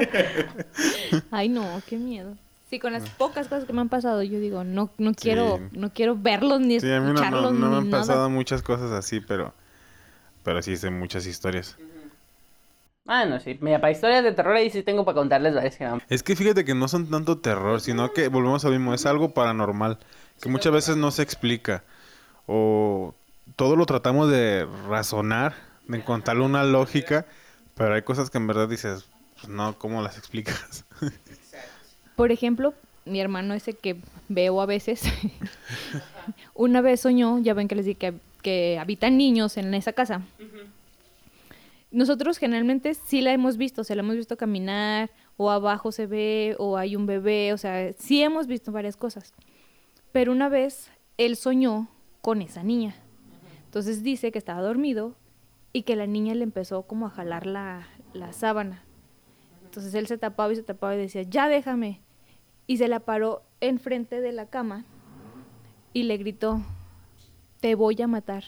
Ay, 1.31 1.49
no, 1.49 1.65
qué 1.89 1.97
miedo. 1.97 2.35
Sí, 2.71 2.79
con 2.79 2.93
las 2.93 3.11
pocas 3.11 3.49
cosas 3.49 3.65
que 3.65 3.73
me 3.73 3.81
han 3.81 3.89
pasado, 3.89 4.23
yo 4.23 4.39
digo, 4.39 4.63
no, 4.63 4.91
no 4.97 5.13
quiero, 5.13 5.57
Sí. 5.59 5.77
no 5.79 5.93
quiero 5.93 6.17
verlos 6.17 6.61
ni 6.61 6.79
Sí, 6.79 6.91
a 6.91 7.01
mí 7.01 7.09
no, 7.09 7.15
no, 7.15 7.21
escucharlos 7.21 7.53
no 7.53 7.69
me 7.69 7.77
han 7.79 7.91
nada. 7.91 8.01
pasado 8.03 8.31
muchas 8.31 8.63
cosas 8.63 8.93
así, 8.93 9.21
pero... 9.21 9.53
Pero 10.45 10.63
sí 10.63 10.77
sé 10.77 10.89
muchas 10.91 11.27
historias. 11.27 11.77
Ah, 13.07 13.25
no, 13.25 13.41
sí. 13.41 13.59
Mira, 13.61 13.81
para 13.81 13.91
historias 13.91 14.23
de 14.23 14.33
terror 14.33 14.55
ahí 14.55 14.71
sí 14.71 14.83
tengo 14.85 15.05
para 15.05 15.17
contarles 15.17 15.55
varias 15.55 15.77
que 15.77 15.85
han 15.85 16.01
Es 16.09 16.23
que 16.23 16.37
fíjate 16.37 16.65
que 16.65 16.75
no 16.75 16.87
son 16.87 17.11
tanto 17.11 17.39
terror, 17.39 17.81
sino 17.81 18.13
que 18.13 18.29
volvemos 18.29 18.65
a 18.65 18.69
lo 18.69 18.75
mismo, 18.75 18.95
es 18.95 19.05
algo 19.05 19.35
paranormal, 19.35 19.99
que 20.41 20.49
muchas 20.49 20.73
veces 20.73 20.97
no 20.97 21.11
se 21.11 21.23
explica. 21.23 21.83
O 22.47 23.15
todo 23.57 23.75
lo 23.77 23.85
tratamos 23.85 24.31
de 24.31 24.67
razonar, 24.89 25.55
de 25.89 25.99
encontrarle 25.99 26.45
una 26.45 26.63
lógica, 26.65 27.27
pero 27.75 27.95
hay 27.95 28.03
cosas 28.03 28.31
que 28.31 28.39
en 28.39 28.47
verdad 28.47 28.69
dices, 28.69 29.07
pues 29.41 29.49
no, 29.49 29.77
¿cómo 29.77 30.03
las 30.03 30.17
explicas? 30.17 30.85
Por 32.21 32.33
ejemplo, 32.33 32.75
mi 33.07 33.19
hermano 33.19 33.55
ese 33.55 33.73
que 33.73 33.97
veo 34.29 34.61
a 34.61 34.67
veces, 34.67 35.05
una 36.55 36.83
vez 36.83 37.01
soñó, 37.01 37.39
ya 37.39 37.55
ven 37.55 37.67
que 37.67 37.75
les 37.75 37.87
dije 37.87 37.99
que, 37.99 38.15
que 38.43 38.79
habitan 38.79 39.17
niños 39.17 39.57
en 39.57 39.73
esa 39.73 39.95
casa. 39.95 40.21
Nosotros 41.91 42.37
generalmente 42.37 42.93
sí 42.93 43.23
la 43.23 43.33
hemos 43.33 43.57
visto, 43.57 43.85
se 43.85 43.95
la 43.95 44.01
hemos 44.01 44.17
visto 44.17 44.37
caminar, 44.37 45.11
o 45.39 45.51
abajo 45.51 45.93
se 45.93 46.05
ve, 46.05 46.57
o 46.59 46.77
hay 46.77 46.95
un 46.95 47.07
bebé, 47.07 47.55
o 47.55 47.57
sea, 47.57 47.91
sí 47.95 48.23
hemos 48.23 48.47
visto 48.47 48.71
varias 48.71 48.99
cosas. 48.99 49.33
Pero 50.13 50.31
una 50.31 50.51
vez 50.51 50.91
él 51.17 51.37
soñó 51.37 51.89
con 52.21 52.43
esa 52.43 52.63
niña. 52.63 52.97
Entonces 53.65 54.03
dice 54.03 54.31
que 54.31 54.39
estaba 54.39 54.61
dormido 54.61 55.15
y 55.73 55.85
que 55.85 55.97
la 55.97 56.07
niña 56.07 56.35
le 56.35 56.43
empezó 56.43 56.83
como 56.83 57.07
a 57.07 57.11
jalar 57.11 57.47
la, 57.47 57.89
la 58.13 58.35
sábana. 58.35 58.83
Entonces 59.65 59.95
él 59.95 60.07
se 60.07 60.19
tapaba 60.19 60.53
y 60.53 60.57
se 60.57 60.63
tapaba 60.63 60.95
y 60.95 60.99
decía, 60.99 61.23
ya 61.23 61.49
déjame. 61.49 62.03
Y 62.71 62.77
se 62.77 62.87
la 62.87 63.01
paró 63.01 63.43
enfrente 63.61 64.21
de 64.21 64.31
la 64.31 64.47
cama 64.47 64.85
y 65.93 66.05
le 66.05 66.17
gritó, 66.19 66.63
te 67.59 67.75
voy 67.75 68.01
a 68.01 68.07
matar. 68.07 68.45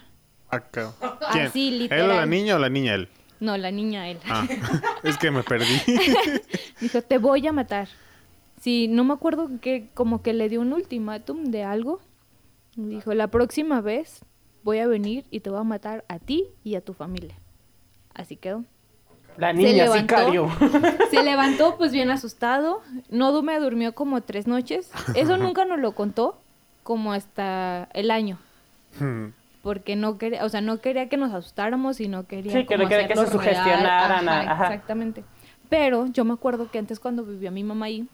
Acá. 0.48 0.92
¿Quién? 1.32 1.46
Así, 1.46 1.66
¿Él 1.66 1.74
o 1.74 1.78
literal. 1.80 2.08
la 2.08 2.26
niña 2.26 2.54
o 2.54 2.60
la 2.60 2.68
niña 2.68 2.94
él? 2.94 3.08
No, 3.40 3.56
la 3.56 3.72
niña 3.72 4.08
él. 4.08 4.20
Ah, 4.28 4.46
es 5.02 5.18
que 5.18 5.32
me 5.32 5.42
perdí. 5.42 5.74
Dijo, 6.80 7.02
te 7.02 7.18
voy 7.18 7.44
a 7.48 7.52
matar. 7.52 7.88
Sí, 8.60 8.86
no 8.86 9.02
me 9.02 9.12
acuerdo 9.12 9.48
que 9.60 9.88
como 9.92 10.22
que 10.22 10.34
le 10.34 10.48
dio 10.48 10.60
un 10.60 10.72
ultimátum 10.72 11.46
de 11.46 11.64
algo. 11.64 12.00
Dijo, 12.76 13.14
la 13.14 13.26
próxima 13.26 13.80
vez 13.80 14.24
voy 14.62 14.78
a 14.78 14.86
venir 14.86 15.24
y 15.32 15.40
te 15.40 15.50
voy 15.50 15.58
a 15.58 15.64
matar 15.64 16.04
a 16.06 16.20
ti 16.20 16.46
y 16.62 16.76
a 16.76 16.80
tu 16.80 16.92
familia. 16.92 17.34
Así 18.14 18.36
quedó. 18.36 18.64
La 19.36 19.52
niña 19.52 19.84
levantó. 19.84 20.16
sicario. 20.16 20.48
Se 21.10 21.22
levantó 21.22 21.76
pues 21.76 21.92
bien 21.92 22.10
asustado. 22.16 22.82
No 23.10 23.42
me 23.42 23.58
durmió 23.58 23.94
como 23.94 24.20
tres 24.22 24.46
noches. 24.46 24.90
Eso 25.14 25.36
nunca 25.38 25.64
nos 25.64 25.78
lo 25.78 25.92
contó 25.92 26.38
como 26.82 27.12
hasta 27.12 27.88
el 27.94 28.10
año. 28.10 28.38
Porque 29.62 29.96
no 29.96 30.18
quería, 30.18 30.44
o 30.44 30.48
sea, 30.48 30.60
no 30.60 30.80
quería 30.80 31.08
que 31.08 31.16
nos 31.16 31.32
asustáramos 31.32 32.00
y 32.00 32.08
no 32.08 32.26
quería 32.26 32.52
Sí, 32.52 32.66
que 32.66 32.76
no 32.76 32.88
quería 32.88 33.08
que 33.08 33.16
se 33.16 33.26
sugestionaran, 33.26 34.28
Ajá, 34.28 34.52
ajá. 34.52 34.64
Exactamente. 34.66 35.24
Pero 35.68 36.06
yo 36.08 36.24
me 36.24 36.34
acuerdo 36.34 36.70
que 36.70 36.78
antes 36.78 37.00
cuando 37.00 37.24
vivía 37.24 37.50
mi 37.50 37.64
mamá 37.64 37.86
ahí, 37.86 38.06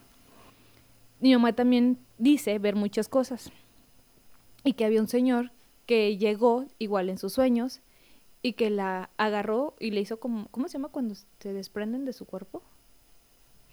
mi 1.20 1.32
mamá 1.32 1.52
también 1.52 1.98
dice 2.18 2.58
ver 2.58 2.76
muchas 2.76 3.08
cosas. 3.08 3.50
Y 4.62 4.74
que 4.74 4.84
había 4.84 5.00
un 5.00 5.08
señor 5.08 5.50
que 5.86 6.16
llegó 6.16 6.66
igual 6.78 7.08
en 7.08 7.18
sus 7.18 7.32
sueños 7.32 7.80
y 8.42 8.52
que 8.54 8.70
la 8.70 9.10
agarró 9.16 9.74
y 9.80 9.90
le 9.90 10.00
hizo 10.00 10.20
como, 10.20 10.46
¿cómo 10.50 10.68
se 10.68 10.74
llama 10.74 10.88
cuando 10.88 11.14
se 11.14 11.52
desprenden 11.52 12.04
de 12.04 12.12
su 12.12 12.24
cuerpo? 12.24 12.62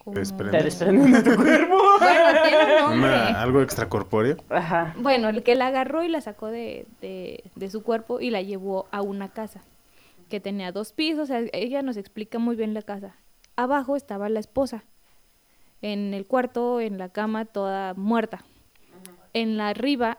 Como-. 0.03 0.13
Te 0.16 0.63
desprenden 0.63 1.11
de 1.11 1.22
tu 1.24 1.36
cuerpo. 1.36 1.78
Bueno, 1.99 2.41
tiene 2.43 2.63
un 2.76 2.82
nombre. 2.91 3.09
Una- 3.09 3.41
algo 3.41 3.61
extracorpóreo. 3.61 4.38
Ajá. 4.49 4.93
Bueno, 4.99 5.30
el 5.30 5.43
que 5.43 5.55
la 5.55 5.68
agarró 5.68 6.03
y 6.03 6.09
la 6.09 6.22
sacó 6.22 6.47
de, 6.47 6.86
de, 7.01 7.43
de 7.55 7.70
su 7.70 7.84
cuerpo 7.84 8.20
y 8.20 8.30
la 8.30 8.41
llevó 8.41 8.88
a 8.91 9.01
una 9.01 9.30
casa 9.30 9.61
que 10.30 10.39
tenía 10.39 10.72
dos 10.72 10.91
pisos. 10.93 11.24
O 11.24 11.26
sea, 11.26 11.41
ella 11.53 11.82
nos 11.82 11.97
explica 11.97 12.38
muy 12.39 12.55
bien 12.55 12.74
la 12.74 12.82
casa. 12.82 13.16
Abajo 13.55 13.95
estaba 13.95 14.30
la 14.30 14.39
esposa. 14.39 14.84
En 15.82 16.13
el 16.13 16.26
cuarto, 16.26 16.82
en 16.82 16.97
la 16.97 17.09
cama, 17.09 17.45
toda 17.45 17.93
muerta. 17.95 18.43
En 19.34 19.57
la 19.57 19.70
arriba, 19.70 20.18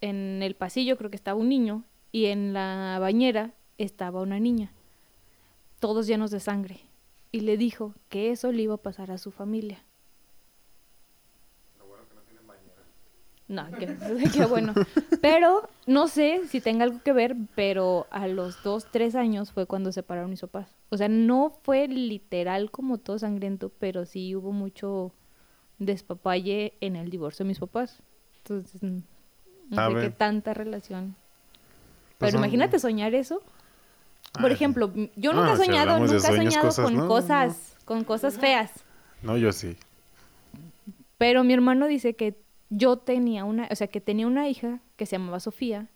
en 0.00 0.42
el 0.42 0.54
pasillo, 0.54 0.96
creo 0.96 1.10
que 1.10 1.16
estaba 1.16 1.38
un 1.38 1.48
niño. 1.48 1.84
Y 2.12 2.26
en 2.26 2.52
la 2.52 2.98
bañera 3.00 3.50
estaba 3.78 4.22
una 4.22 4.40
niña. 4.40 4.70
Todos 5.80 6.06
llenos 6.06 6.30
de 6.30 6.40
sangre. 6.40 6.80
Y 7.32 7.40
le 7.40 7.56
dijo 7.56 7.94
que 8.08 8.30
eso 8.30 8.52
le 8.52 8.62
iba 8.62 8.74
a 8.74 8.78
pasar 8.78 9.10
a 9.10 9.18
su 9.18 9.30
familia. 9.30 9.82
No, 13.48 13.68
qué, 13.78 13.96
qué 14.32 14.44
bueno. 14.44 14.74
Pero 15.20 15.68
no 15.86 16.08
sé 16.08 16.42
si 16.48 16.60
tenga 16.60 16.84
algo 16.84 17.00
que 17.02 17.12
ver, 17.12 17.36
pero 17.54 18.06
a 18.10 18.26
los 18.26 18.62
dos, 18.62 18.86
tres 18.90 19.14
años 19.14 19.52
fue 19.52 19.66
cuando 19.66 19.92
se 19.92 20.00
separaron 20.00 20.30
mis 20.30 20.40
papás. 20.40 20.68
O 20.90 20.96
sea, 20.96 21.08
no 21.08 21.50
fue 21.62 21.86
literal 21.88 22.70
como 22.70 22.98
todo 22.98 23.18
sangriento, 23.18 23.70
pero 23.78 24.04
sí 24.04 24.34
hubo 24.34 24.52
mucho 24.52 25.12
despapalle 25.78 26.74
en 26.80 26.96
el 26.96 27.10
divorcio 27.10 27.44
de 27.44 27.48
mis 27.48 27.58
papás. 27.58 28.02
Entonces, 28.38 28.82
mm, 28.82 28.98
no 29.70 29.90
sé 29.90 30.00
qué 30.00 30.10
tanta 30.10 30.54
relación. 30.54 31.14
Pues 32.18 32.32
Pero 32.32 32.38
imagínate 32.38 32.78
soñar 32.78 33.14
eso. 33.14 33.42
Por 34.40 34.50
Ah, 34.50 34.54
ejemplo, 34.54 34.92
yo 35.16 35.30
Ah, 35.32 35.34
nunca 35.34 35.52
he 35.52 35.56
si 35.56 35.64
soñado, 35.66 35.98
nunca 35.98 36.16
he 36.16 36.20
soñado 36.20 36.66
cosas, 36.66 36.84
con 36.84 36.94
no, 36.94 37.02
no, 37.02 37.08
cosas, 37.08 37.76
con 37.84 38.04
cosas 38.04 38.38
feas. 38.38 38.70
No, 39.22 39.36
yo 39.36 39.52
sí. 39.52 39.76
Pero 41.18 41.44
mi 41.44 41.54
hermano 41.54 41.86
dice 41.86 42.14
que 42.14 42.36
yo 42.68 42.96
tenía 42.98 43.44
una, 43.44 43.68
o 43.70 43.74
sea, 43.76 43.86
que 43.86 44.00
tenía 44.00 44.26
una 44.26 44.48
hija 44.48 44.80
que 44.96 45.06
se 45.06 45.16
llamaba 45.16 45.40
Sofía. 45.40 45.88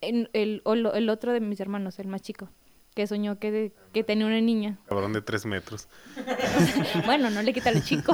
En- 0.00 0.28
el, 0.32 0.62
el 0.94 1.08
otro 1.10 1.32
de 1.32 1.40
mis 1.40 1.58
hermanos, 1.60 1.98
el 1.98 2.06
más 2.08 2.22
chico, 2.22 2.48
que 2.94 3.06
soñó 3.06 3.38
que, 3.38 3.72
que 3.92 4.04
tenía 4.04 4.26
una 4.26 4.40
niña. 4.40 4.78
Cabrón 4.86 5.12
de 5.12 5.22
tres 5.22 5.46
metros. 5.46 5.88
Bueno, 7.06 7.30
no 7.30 7.42
le 7.42 7.52
quita 7.52 7.70
lo 7.72 7.80
chico. 7.80 8.12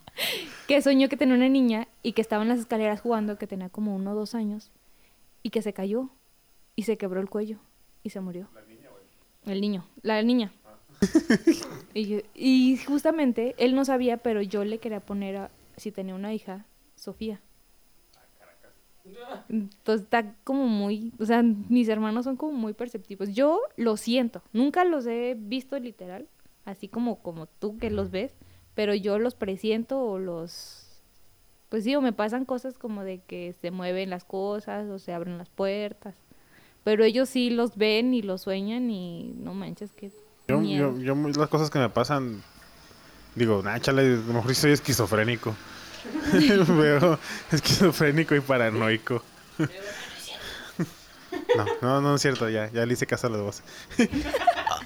que 0.68 0.80
soñó 0.82 1.08
que 1.08 1.16
tenía 1.16 1.34
una 1.34 1.48
niña 1.48 1.88
y 2.02 2.12
que 2.12 2.22
estaba 2.22 2.42
en 2.42 2.48
las 2.48 2.60
escaleras 2.60 3.00
jugando, 3.00 3.36
que 3.38 3.46
tenía 3.46 3.68
como 3.70 3.94
uno 3.94 4.12
o 4.12 4.14
dos 4.14 4.34
años, 4.34 4.70
y 5.42 5.50
que 5.50 5.62
se 5.62 5.72
cayó 5.72 6.10
y 6.76 6.82
se 6.84 6.96
quebró 6.96 7.20
el 7.20 7.28
cuello 7.28 7.58
y 8.02 8.10
se 8.10 8.20
murió. 8.20 8.48
El 9.46 9.60
niño, 9.60 9.84
la 10.02 10.22
niña. 10.22 10.52
y, 11.94 12.06
yo- 12.06 12.18
y 12.34 12.76
justamente 12.78 13.54
él 13.58 13.74
no 13.74 13.84
sabía, 13.84 14.18
pero 14.18 14.42
yo 14.42 14.64
le 14.64 14.78
quería 14.78 15.00
poner, 15.00 15.36
a- 15.36 15.50
si 15.76 15.90
tenía 15.92 16.14
una 16.14 16.34
hija, 16.34 16.64
Sofía. 16.96 17.40
Entonces 19.48 20.02
está 20.04 20.34
como 20.44 20.66
muy, 20.66 21.12
o 21.18 21.24
sea, 21.24 21.42
mis 21.42 21.88
hermanos 21.88 22.24
son 22.24 22.36
como 22.36 22.52
muy 22.52 22.74
perceptivos. 22.74 23.30
Yo 23.30 23.60
lo 23.76 23.96
siento, 23.96 24.42
nunca 24.52 24.84
los 24.84 25.06
he 25.06 25.36
visto 25.38 25.78
literal, 25.78 26.28
así 26.66 26.86
como 26.88 27.20
como 27.22 27.46
tú 27.46 27.78
que 27.78 27.90
los 27.90 28.10
ves, 28.10 28.32
pero 28.74 28.94
yo 28.94 29.18
los 29.18 29.34
presiento 29.34 30.00
o 30.02 30.18
los 30.18 30.86
pues 31.70 31.84
sí, 31.84 31.94
o 31.94 32.00
me 32.02 32.12
pasan 32.12 32.44
cosas 32.44 32.76
como 32.76 33.04
de 33.04 33.20
que 33.20 33.54
se 33.60 33.70
mueven 33.70 34.10
las 34.10 34.24
cosas 34.24 34.88
o 34.90 34.98
se 34.98 35.12
abren 35.12 35.38
las 35.38 35.48
puertas. 35.48 36.14
Pero 36.84 37.04
ellos 37.04 37.28
sí 37.28 37.50
los 37.50 37.76
ven 37.76 38.14
y 38.14 38.22
los 38.22 38.42
sueñan 38.42 38.90
y 38.90 39.34
no 39.38 39.54
manches 39.54 39.90
que 39.92 40.10
Yo, 40.48 40.62
yo, 40.62 40.98
yo, 40.98 41.14
las 41.14 41.48
cosas 41.48 41.70
que 41.70 41.78
me 41.78 41.88
pasan, 41.88 42.42
digo, 43.34 43.62
nah, 43.62 43.78
chale, 43.78 44.02
a 44.02 44.04
lo 44.04 44.32
mejor 44.34 44.54
soy 44.54 44.72
esquizofrénico. 44.72 45.54
Pero 46.32 47.18
esquizofrénico 47.52 48.34
y 48.34 48.40
paranoico. 48.40 49.22
No, 51.56 51.64
no, 51.80 52.00
no 52.00 52.14
es 52.16 52.22
cierto, 52.22 52.48
ya, 52.48 52.70
ya 52.72 52.84
le 52.86 52.92
hice 52.94 53.06
caso 53.06 53.28
a 53.28 53.30
los 53.30 53.40
dos. 53.40 53.62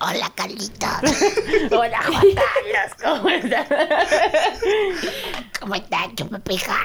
Hola, 0.00 0.30
Carlita. 0.34 1.00
Hola, 1.70 2.02
Juan 2.02 2.26
Carlos, 2.34 2.94
¿cómo 3.02 3.28
estás? 3.30 3.66
¿Cómo 5.60 5.74
estás, 5.74 6.14
chupapija? 6.14 6.76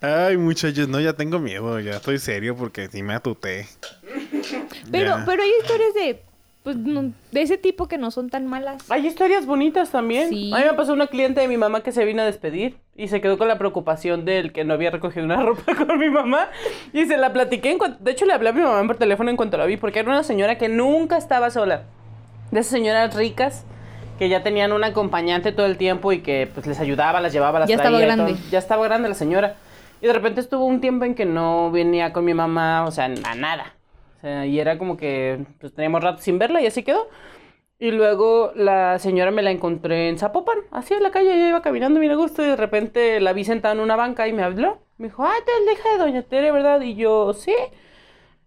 Ay, 0.00 0.36
muchachos, 0.36 0.88
no, 0.88 1.00
ya 1.00 1.12
tengo 1.12 1.38
miedo, 1.38 1.78
ya 1.80 1.92
estoy 1.96 2.18
serio 2.18 2.56
porque 2.56 2.88
sí 2.88 3.02
me 3.02 3.14
atuté. 3.14 3.66
Pero 4.90 5.18
Ya. 5.18 5.24
pero 5.26 5.42
hay 5.42 5.50
historias 5.60 5.94
de 5.94 6.22
pues 6.64 6.76
no- 6.76 7.12
de 7.32 7.40
ese 7.42 7.56
tipo 7.56 7.88
que 7.88 7.96
no 7.96 8.10
son 8.10 8.28
tan 8.28 8.46
malas. 8.46 8.90
Hay 8.90 9.06
historias 9.06 9.46
bonitas 9.46 9.90
también. 9.90 10.28
Sí. 10.28 10.50
A 10.52 10.58
mí 10.58 10.64
me 10.64 10.74
pasó 10.74 10.92
una 10.92 11.06
cliente 11.06 11.40
de 11.40 11.48
mi 11.48 11.56
mamá 11.56 11.82
que 11.82 11.92
se 11.92 12.04
vino 12.04 12.20
a 12.20 12.26
despedir 12.26 12.76
y 12.94 13.08
se 13.08 13.22
quedó 13.22 13.38
con 13.38 13.48
la 13.48 13.56
preocupación 13.56 14.26
del 14.26 14.52
que 14.52 14.64
no 14.64 14.74
había 14.74 14.90
recogido 14.90 15.24
una 15.24 15.42
ropa 15.42 15.74
con 15.86 15.98
mi 15.98 16.10
mamá. 16.10 16.48
Y 16.92 17.06
se 17.06 17.16
la 17.16 17.32
platiqué. 17.32 17.70
En 17.70 17.78
cuanto- 17.78 18.04
de 18.04 18.10
hecho, 18.10 18.26
le 18.26 18.34
hablé 18.34 18.50
a 18.50 18.52
mi 18.52 18.60
mamá 18.60 18.86
por 18.86 18.96
teléfono 18.96 19.30
en 19.30 19.36
cuanto 19.38 19.56
la 19.56 19.64
vi, 19.64 19.78
porque 19.78 20.00
era 20.00 20.10
una 20.10 20.22
señora 20.24 20.58
que 20.58 20.68
nunca 20.68 21.16
estaba 21.16 21.48
sola. 21.50 21.84
De 22.50 22.60
esas 22.60 22.72
señoras 22.72 23.14
ricas 23.14 23.64
que 24.18 24.28
ya 24.28 24.42
tenían 24.42 24.72
un 24.72 24.84
acompañante 24.84 25.52
todo 25.52 25.66
el 25.66 25.76
tiempo 25.76 26.12
y 26.12 26.20
que 26.20 26.48
pues 26.52 26.66
les 26.66 26.80
ayudaba, 26.80 27.20
las 27.20 27.32
llevaba, 27.32 27.60
las 27.60 27.68
Ya 27.68 27.76
estaba 27.76 27.96
traía 27.98 28.12
y 28.12 28.16
todo. 28.16 28.26
grande. 28.26 28.40
Ya 28.50 28.58
estaba 28.58 28.84
grande 28.84 29.08
la 29.08 29.14
señora. 29.14 29.56
Y 30.00 30.06
de 30.06 30.12
repente 30.12 30.40
estuvo 30.40 30.64
un 30.64 30.80
tiempo 30.80 31.04
en 31.04 31.14
que 31.14 31.24
no 31.24 31.70
venía 31.70 32.12
con 32.12 32.24
mi 32.24 32.34
mamá, 32.34 32.84
o 32.86 32.90
sea, 32.90 33.06
a 33.06 33.34
nada. 33.34 33.74
O 34.16 34.20
sea, 34.20 34.46
y 34.46 34.58
era 34.58 34.78
como 34.78 34.96
que 34.96 35.44
pues, 35.60 35.74
teníamos 35.74 36.02
rato 36.02 36.20
sin 36.20 36.38
verla 36.38 36.60
y 36.60 36.66
así 36.66 36.82
quedó. 36.82 37.08
Y 37.80 37.92
luego 37.92 38.50
la 38.56 38.98
señora 38.98 39.30
me 39.30 39.42
la 39.42 39.52
encontré 39.52 40.08
en 40.08 40.18
Zapopan, 40.18 40.58
así 40.72 40.94
en 40.94 41.02
la 41.04 41.12
calle, 41.12 41.38
yo 41.38 41.48
iba 41.48 41.62
caminando 41.62 42.00
bien 42.00 42.10
a 42.10 42.16
gusto 42.16 42.42
y 42.42 42.48
de 42.48 42.56
repente 42.56 43.20
la 43.20 43.32
vi 43.32 43.44
sentada 43.44 43.74
en 43.74 43.80
una 43.80 43.94
banca 43.94 44.26
y 44.26 44.32
me 44.32 44.42
habló. 44.42 44.78
Me 44.98 45.06
dijo, 45.06 45.24
ay, 45.24 45.40
te 45.46 45.72
hija 45.72 45.88
de 45.92 45.98
Doña 45.98 46.22
Tere, 46.22 46.50
¿verdad? 46.50 46.80
Y 46.80 46.96
yo, 46.96 47.32
sí. 47.34 47.54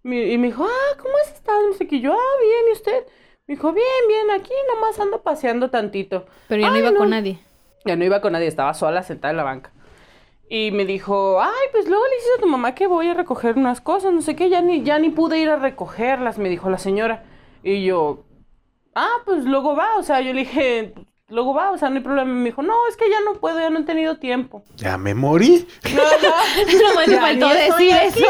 Y 0.03 0.37
me 0.37 0.47
dijo, 0.47 0.65
ah, 0.65 0.97
¿cómo 0.97 1.13
has 1.23 1.31
estado? 1.33 1.65
No 1.65 1.73
sé 1.73 1.87
qué. 1.87 2.01
Yo, 2.01 2.11
ah, 2.11 2.37
bien, 2.43 2.65
¿y 2.69 2.71
usted? 2.73 3.05
Me 3.51 3.55
dijo, 3.57 3.73
bien, 3.73 3.85
bien, 4.07 4.31
aquí 4.31 4.53
nomás 4.73 4.97
ando 4.97 5.23
paseando 5.23 5.69
tantito. 5.69 6.25
Pero 6.47 6.61
ya 6.61 6.69
no 6.69 6.73
"Ay, 6.75 6.79
iba 6.79 6.93
con 6.93 7.09
nadie. 7.09 7.37
Ya 7.83 7.97
no 7.97 8.05
iba 8.05 8.21
con 8.21 8.31
nadie, 8.31 8.47
estaba 8.47 8.73
sola 8.73 9.03
sentada 9.03 9.31
en 9.31 9.35
la 9.37 9.43
banca. 9.43 9.73
Y 10.47 10.71
me 10.71 10.85
dijo, 10.85 11.41
ay, 11.41 11.67
pues 11.73 11.85
luego 11.89 12.01
le 12.07 12.15
dices 12.15 12.31
a 12.37 12.41
tu 12.41 12.47
mamá 12.47 12.73
que 12.75 12.87
voy 12.87 13.09
a 13.09 13.13
recoger 13.13 13.57
unas 13.57 13.81
cosas, 13.81 14.13
no 14.13 14.21
sé 14.21 14.37
qué, 14.37 14.49
ya 14.49 14.61
ni, 14.61 14.83
ya 14.83 14.99
ni 14.99 15.09
pude 15.09 15.37
ir 15.37 15.49
a 15.49 15.57
recogerlas, 15.57 16.37
me 16.37 16.47
dijo 16.47 16.69
la 16.69 16.77
señora. 16.77 17.25
Y 17.61 17.83
yo, 17.83 18.23
ah, 18.95 19.17
pues 19.25 19.43
luego 19.43 19.75
va, 19.75 19.97
o 19.97 20.03
sea, 20.03 20.21
yo 20.21 20.31
le 20.31 20.39
dije, 20.45 20.93
luego 21.31 21.53
va, 21.53 21.71
o 21.71 21.77
sea, 21.77 21.89
no 21.89 21.95
hay 21.95 22.03
problema. 22.03 22.31
Me 22.31 22.45
dijo, 22.45 22.61
no, 22.61 22.75
es 22.87 22.97
que 22.97 23.09
ya 23.09 23.19
no 23.21 23.39
puedo, 23.39 23.59
ya 23.59 23.69
no 23.69 23.79
he 23.79 23.83
tenido 23.83 24.17
tiempo. 24.17 24.63
Ya 24.75 24.97
me 24.97 25.13
morí. 25.13 25.67
Nomás 25.83 27.07
me 27.07 27.13
Ya 27.13 27.21
faltó 27.21 27.47
ni 27.47 27.53
estoy 27.53 27.85
decir 27.87 28.23
eso. 28.23 28.25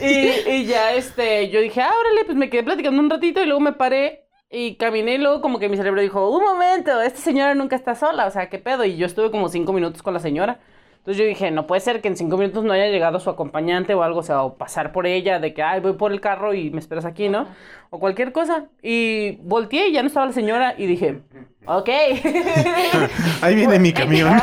y, 0.02 0.50
y 0.50 0.66
ya, 0.66 0.92
este, 0.94 1.48
yo 1.50 1.60
dije, 1.60 1.80
ah, 1.80 1.90
órale, 1.98 2.24
pues 2.24 2.36
me 2.36 2.50
quedé 2.50 2.62
platicando 2.62 3.00
un 3.00 3.08
ratito 3.10 3.42
y 3.42 3.46
luego 3.46 3.60
me 3.60 3.72
paré 3.72 4.26
y 4.50 4.76
caminé 4.76 5.14
y 5.14 5.18
luego 5.18 5.40
como 5.40 5.58
que 5.58 5.68
mi 5.68 5.76
cerebro 5.76 6.02
dijo, 6.02 6.28
un 6.28 6.44
momento, 6.44 7.00
esta 7.00 7.20
señora 7.20 7.54
nunca 7.54 7.74
está 7.74 7.94
sola, 7.94 8.26
o 8.26 8.30
sea, 8.30 8.50
¿qué 8.50 8.58
pedo? 8.58 8.84
Y 8.84 8.96
yo 8.96 9.06
estuve 9.06 9.30
como 9.30 9.48
cinco 9.48 9.72
minutos 9.72 10.02
con 10.02 10.12
la 10.12 10.20
señora. 10.20 10.60
Entonces 11.02 11.20
yo 11.20 11.26
dije, 11.28 11.50
no 11.50 11.66
puede 11.66 11.80
ser 11.80 12.00
que 12.00 12.06
en 12.06 12.16
cinco 12.16 12.36
minutos 12.36 12.62
no 12.62 12.72
haya 12.72 12.86
llegado 12.86 13.18
su 13.18 13.28
acompañante 13.28 13.92
o 13.92 14.04
algo, 14.04 14.20
o 14.20 14.22
sea, 14.22 14.44
o 14.44 14.54
pasar 14.54 14.92
por 14.92 15.08
ella, 15.08 15.40
de 15.40 15.52
que, 15.52 15.60
ay, 15.60 15.80
voy 15.80 15.94
por 15.94 16.12
el 16.12 16.20
carro 16.20 16.54
y 16.54 16.70
me 16.70 16.78
esperas 16.78 17.04
aquí, 17.04 17.28
¿no? 17.28 17.48
O 17.90 17.98
cualquier 17.98 18.30
cosa. 18.30 18.66
Y 18.84 19.32
volteé 19.42 19.88
y 19.88 19.94
ya 19.94 20.02
no 20.02 20.06
estaba 20.06 20.26
la 20.26 20.32
señora 20.32 20.76
y 20.78 20.86
dije, 20.86 21.22
ok. 21.66 21.88
Ahí 23.42 23.56
viene 23.56 23.80
mi 23.80 23.92
camión. 23.92 24.40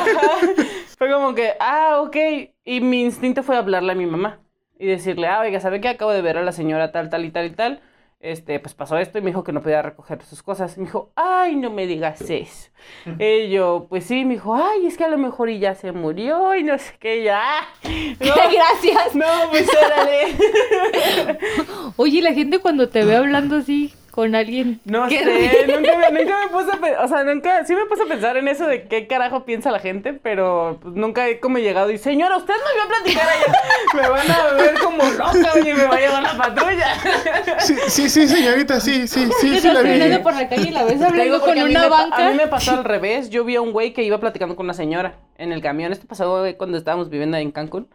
Fue 0.98 1.10
como 1.10 1.34
que, 1.34 1.54
ah, 1.62 2.02
ok. 2.02 2.18
Y 2.66 2.82
mi 2.82 3.04
instinto 3.04 3.42
fue 3.42 3.56
hablarle 3.56 3.94
a 3.94 3.96
mi 3.96 4.06
mamá 4.06 4.40
y 4.78 4.86
decirle, 4.86 5.28
ah, 5.28 5.40
oiga, 5.40 5.62
¿sabe 5.62 5.80
qué? 5.80 5.88
Acabo 5.88 6.12
de 6.12 6.22
ver 6.22 6.38
a 6.38 6.44
la 6.44 6.52
señora 6.52 6.92
tal, 6.92 7.10
tal 7.10 7.24
y 7.24 7.32
tal 7.32 7.46
y 7.46 7.52
tal. 7.52 7.82
Este, 8.22 8.60
pues 8.60 8.74
pasó 8.74 8.98
esto 8.98 9.18
y 9.18 9.22
me 9.22 9.30
dijo 9.30 9.46
que 9.46 9.54
no 9.54 9.62
podía 9.62 9.82
recoger 9.82 10.22
sus 10.24 10.44
cosas. 10.44 10.78
Me 10.78 10.84
dijo, 10.86 11.10
ay, 11.16 11.56
no 11.56 11.70
me 11.70 11.88
digas 11.88 12.20
eso. 12.22 12.70
Y 13.18 13.50
yo, 13.50 13.86
pues 13.88 14.04
sí, 14.06 14.26
me 14.26 14.34
dijo, 14.34 14.56
ay, 14.56 14.88
es 14.88 14.98
que 14.98 15.06
a 15.06 15.10
lo 15.10 15.18
mejor 15.18 15.50
y 15.50 15.60
ya 15.60 15.74
se 15.74 15.94
murió 15.94 16.54
y 16.56 16.64
no 16.64 16.78
sé 16.78 16.94
qué, 17.00 17.24
ya. 17.24 17.62
No, 18.20 18.34
Gracias. 18.36 19.16
no, 19.16 19.26
pues 19.52 19.70
órale. 19.86 21.38
Oye, 21.96 22.22
la 22.22 22.34
gente 22.34 22.60
cuando 22.60 22.90
te 22.90 23.06
ve 23.06 23.16
hablando 23.16 23.56
así 23.58 23.94
con 24.10 24.36
alguien. 24.36 24.80
No 24.86 25.08
¿qué? 25.08 25.24
sé, 25.24 25.68
nunca 25.68 25.98
me, 25.98 26.12
nunca 26.24 26.40
me 26.40 26.48
puse 26.52 26.72
a 26.72 26.80
pensar, 26.80 27.06
o 27.06 27.08
sea, 27.08 27.24
nunca, 27.24 27.66
sí 27.66 27.74
me 27.76 27.86
puse 27.86 28.04
a 28.04 28.06
pensar 28.06 28.38
en 28.38 28.48
eso 28.48 28.68
de 28.68 28.88
qué 28.88 29.08
carajo 29.08 29.46
piensa 29.46 29.72
la 29.72 29.80
gente, 29.80 30.14
pero 30.14 30.80
pues, 30.82 30.96
nunca 30.96 31.28
he 31.28 31.40
como 31.40 31.58
llegado 31.58 31.92
y, 31.92 31.98
señora, 31.98 32.38
usted 32.38 32.54
no 32.54 32.76
iba 32.76 32.84
a 32.84 33.02
platicar 33.02 33.28
allá, 33.30 33.54
me 33.94 34.10
van 34.10 34.32
a 34.32 34.54
ver 34.54 34.80
como 34.80 35.04
loca, 35.04 35.54
oye, 35.56 35.74
me 35.74 35.86
va 35.86 35.96
a 35.96 36.00
llevar 36.00 36.24
la 36.24 36.38
patrulla. 36.38 36.88
Sí, 37.60 37.76
sí, 37.88 38.10
sí, 38.10 38.28
señorita, 38.28 38.80
sí, 38.80 39.08
sí, 39.08 39.28
sí, 39.40 39.60
sí 39.60 39.68
la 39.68 39.82
vi. 39.82 40.18
por 40.24 40.34
la 40.34 40.48
calle 40.48 40.70
y 40.70 40.72
la 40.72 40.86
ves 40.86 41.02
hablando 41.02 41.40
con 41.42 41.52
a 41.52 41.54
mí 41.54 41.62
una 41.72 41.82
me 41.82 41.90
banca. 41.90 42.28
A 42.28 42.32
mí 42.32 42.38
me 42.38 42.48
pasó 42.48 42.72
al 42.72 42.84
revés, 42.84 43.30
yo 43.30 43.44
vi 43.44 43.56
a 43.56 43.62
un 43.62 43.72
güey 43.72 43.94
que 43.94 44.04
iba 44.04 44.20
platicando 44.20 44.56
con 44.56 44.66
una 44.66 44.74
señora 44.74 45.16
en 45.38 45.52
el 45.52 45.62
camión, 45.62 45.92
esto 45.92 46.08
pasó 46.08 46.40
güey, 46.40 46.56
cuando 46.56 46.78
estábamos 46.78 47.10
viviendo 47.10 47.38
ahí 47.38 47.44
en 47.44 47.52
Cancún. 47.52 47.88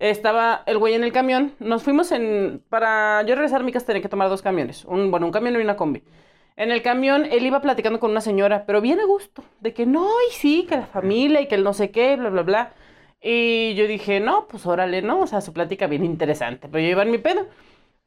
Estaba 0.00 0.62
el 0.64 0.78
güey 0.78 0.94
en 0.94 1.04
el 1.04 1.12
camión. 1.12 1.52
Nos 1.60 1.82
fuimos 1.82 2.10
en. 2.10 2.62
Para 2.70 3.22
yo 3.22 3.34
regresar 3.34 3.60
a 3.60 3.64
mi 3.64 3.70
casa 3.70 3.86
tenía 3.86 4.00
que 4.00 4.08
tomar 4.08 4.30
dos 4.30 4.40
camiones. 4.40 4.86
Un, 4.86 5.10
bueno, 5.10 5.26
un 5.26 5.32
camión 5.32 5.54
y 5.54 5.58
una 5.58 5.76
combi. 5.76 6.02
En 6.56 6.70
el 6.70 6.82
camión 6.82 7.26
él 7.30 7.44
iba 7.44 7.60
platicando 7.60 8.00
con 8.00 8.10
una 8.10 8.22
señora, 8.22 8.64
pero 8.66 8.80
bien 8.80 8.98
a 8.98 9.04
gusto. 9.04 9.44
De 9.60 9.74
que 9.74 9.84
no, 9.84 10.08
y 10.28 10.32
sí, 10.32 10.66
que 10.66 10.76
la 10.76 10.86
familia 10.86 11.42
y 11.42 11.48
que 11.48 11.54
el 11.54 11.62
no 11.64 11.74
sé 11.74 11.90
qué, 11.90 12.16
bla, 12.16 12.30
bla, 12.30 12.42
bla. 12.42 12.72
Y 13.22 13.74
yo 13.74 13.86
dije, 13.86 14.20
no, 14.20 14.48
pues 14.48 14.64
órale, 14.66 15.02
¿no? 15.02 15.20
O 15.20 15.26
sea, 15.26 15.42
su 15.42 15.52
plática 15.52 15.86
bien 15.86 16.06
interesante. 16.06 16.68
Pero 16.72 16.82
yo 16.82 16.90
iba 16.90 17.02
en 17.02 17.10
mi 17.10 17.18
pedo. 17.18 17.46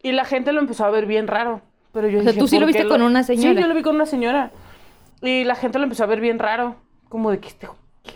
Y 0.01 0.13
la 0.13 0.25
gente 0.25 0.51
lo 0.51 0.61
empezó 0.61 0.85
a 0.85 0.89
ver 0.89 1.05
bien 1.05 1.27
raro. 1.27 1.61
Pero 1.91 2.07
yo 2.07 2.19
O 2.19 2.23
sea, 2.23 2.31
dije, 2.31 2.39
tú 2.39 2.47
sí 2.47 2.55
lo 2.55 2.65
¿por 2.65 2.73
qué 2.73 2.79
viste 2.79 2.89
con 2.89 3.03
una 3.03 3.21
señora. 3.21 3.53
Sí, 3.53 3.61
yo 3.61 3.67
lo 3.67 3.75
vi 3.75 3.83
con 3.83 3.95
una 3.95 4.07
señora. 4.07 4.51
Y 5.21 5.43
la 5.43 5.53
gente 5.53 5.77
lo 5.77 5.83
empezó 5.83 6.03
a 6.03 6.07
ver 6.07 6.21
bien 6.21 6.39
raro. 6.39 6.75
Como 7.07 7.29
de 7.29 7.39
que 7.39 7.49
este, 7.49 7.67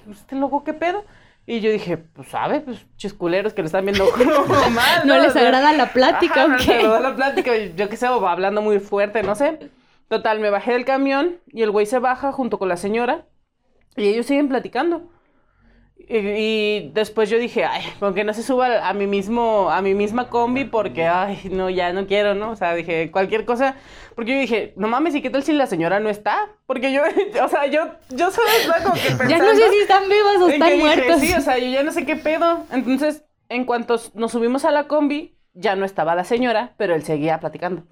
este 0.09 0.35
loco, 0.35 0.63
¿qué 0.63 0.73
pedo? 0.73 1.05
Y 1.49 1.61
yo 1.61 1.71
dije, 1.71 1.97
pues, 1.97 2.27
¿sabe? 2.27 2.59
Pues, 2.59 2.85
chisculeros 2.97 3.53
que 3.53 3.61
lo 3.61 3.67
están 3.67 3.85
viendo 3.85 4.05
como 4.11 4.69
mal, 4.71 5.07
¿No 5.07 5.17
les 5.17 5.29
O 5.29 5.31
sea, 5.31 5.43
agrada 5.43 5.71
la 5.71 5.93
plática 5.93 6.43
ajá, 6.43 6.45
o 6.45 6.47
no 6.49 6.57
les 6.57 6.69
agrada 6.69 6.99
la 6.99 7.15
plática. 7.15 7.55
Yo 7.55 7.87
qué 7.89 7.95
sé, 7.95 8.07
o 8.09 8.19
va 8.19 8.33
hablando 8.33 8.61
muy 8.61 8.79
fuerte, 8.79 9.23
no 9.23 9.33
sé. 9.33 9.71
Total, 10.09 10.39
me 10.41 10.49
bajé 10.49 10.73
del 10.73 10.85
camión 10.85 11.37
y 11.47 11.63
el 11.63 11.71
güey 11.71 11.85
se 11.85 11.99
baja 11.99 12.33
junto 12.33 12.59
con 12.59 12.67
la 12.67 12.75
señora. 12.75 13.25
Y 13.95 14.09
ellos 14.09 14.25
siguen 14.25 14.49
platicando. 14.49 15.09
Y, 16.09 16.17
y 16.17 16.91
después 16.93 17.29
yo 17.29 17.37
dije, 17.37 17.65
ay, 17.65 17.83
con 17.99 18.13
que 18.13 18.23
no 18.23 18.33
se 18.33 18.41
suba 18.41 18.87
a 18.87 18.93
mi 18.93 19.07
mismo, 19.07 19.69
a 19.69 19.81
mi 19.81 19.93
misma 19.93 20.29
combi, 20.29 20.63
porque, 20.63 21.05
ay, 21.05 21.49
no, 21.51 21.69
ya 21.69 21.91
no 21.91 22.07
quiero, 22.07 22.33
¿no? 22.33 22.51
O 22.51 22.55
sea, 22.55 22.73
dije, 22.75 23.11
cualquier 23.11 23.43
cosa, 23.43 23.75
porque 24.15 24.31
yo 24.31 24.39
dije, 24.39 24.73
no 24.77 24.87
mames, 24.87 25.15
¿y 25.15 25.21
qué 25.21 25.29
tal 25.29 25.43
si 25.43 25.51
la 25.51 25.67
señora 25.67 25.99
no 25.99 26.09
está? 26.09 26.47
Porque 26.65 26.93
yo, 26.93 27.01
o 27.43 27.47
sea, 27.49 27.65
yo, 27.65 27.81
yo 28.09 28.31
solo 28.31 28.47
estaba 28.57 28.83
como 28.83 28.95
que 28.95 29.01
pensando. 29.01 29.29
Ya 29.29 29.37
no 29.37 29.53
sé 29.53 29.69
si 29.69 29.77
están 29.79 30.03
vivas 30.07 30.37
o 30.41 30.47
están 30.47 30.69
dije, 30.69 30.79
muertas. 30.81 31.19
Sí, 31.19 31.33
o 31.33 31.41
sea, 31.41 31.57
yo 31.57 31.67
ya 31.67 31.83
no 31.83 31.91
sé 31.91 32.05
qué 32.05 32.15
pedo. 32.15 32.63
Entonces, 32.71 33.25
en 33.49 33.65
cuanto 33.65 33.99
nos 34.13 34.31
subimos 34.31 34.63
a 34.63 34.71
la 34.71 34.87
combi, 34.87 35.37
ya 35.53 35.75
no 35.75 35.83
estaba 35.83 36.15
la 36.15 36.23
señora, 36.23 36.73
pero 36.77 36.95
él 36.95 37.03
seguía 37.03 37.39
platicando. 37.41 37.83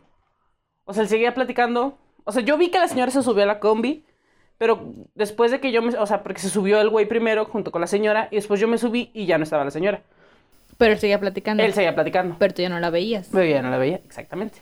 O 0.86 0.94
sea, 0.94 1.04
él 1.04 1.10
seguía 1.10 1.34
platicando. 1.34 1.98
O 2.24 2.32
sea, 2.32 2.44
yo 2.44 2.58
vi 2.58 2.70
que 2.70 2.80
la 2.80 2.88
señora 2.88 3.12
se 3.12 3.24
subió 3.24 3.44
a 3.44 3.48
la 3.48 3.60
combi, 3.60 4.05
pero 4.58 4.94
después 5.16 5.52
de 5.52 5.60
que 5.60 5.72
yo 5.72 5.82
me... 5.82 5.98
O 5.98 6.06
sea, 6.06 6.24
porque 6.24 6.40
se 6.42 6.50
subió 6.50 6.80
el 6.82 6.90
güey 6.90 7.06
primero 7.06 7.46
junto 7.46 7.72
con 7.72 7.82
la 7.82 7.88
señora 7.88 8.28
y 8.32 8.36
después 8.36 8.60
yo 8.60 8.68
me 8.68 8.78
subí 8.78 9.12
y 9.14 9.26
ya 9.26 9.38
no 9.38 9.44
estaba 9.44 9.64
la 9.66 9.72
señora. 9.72 10.02
Pero 10.78 10.94
él 10.94 11.00
seguía 11.00 11.20
platicando. 11.20 11.64
Él 11.64 11.74
seguía 11.74 11.94
platicando. 11.96 12.36
Pero 12.40 12.54
tú 12.54 12.62
ya 12.62 12.70
no 12.70 12.80
la 12.80 12.90
veías. 12.90 13.30
Pero 13.32 13.46
ya 13.46 13.62
no 13.62 13.70
la 13.70 13.78
veía, 13.78 13.98
exactamente. 14.06 14.60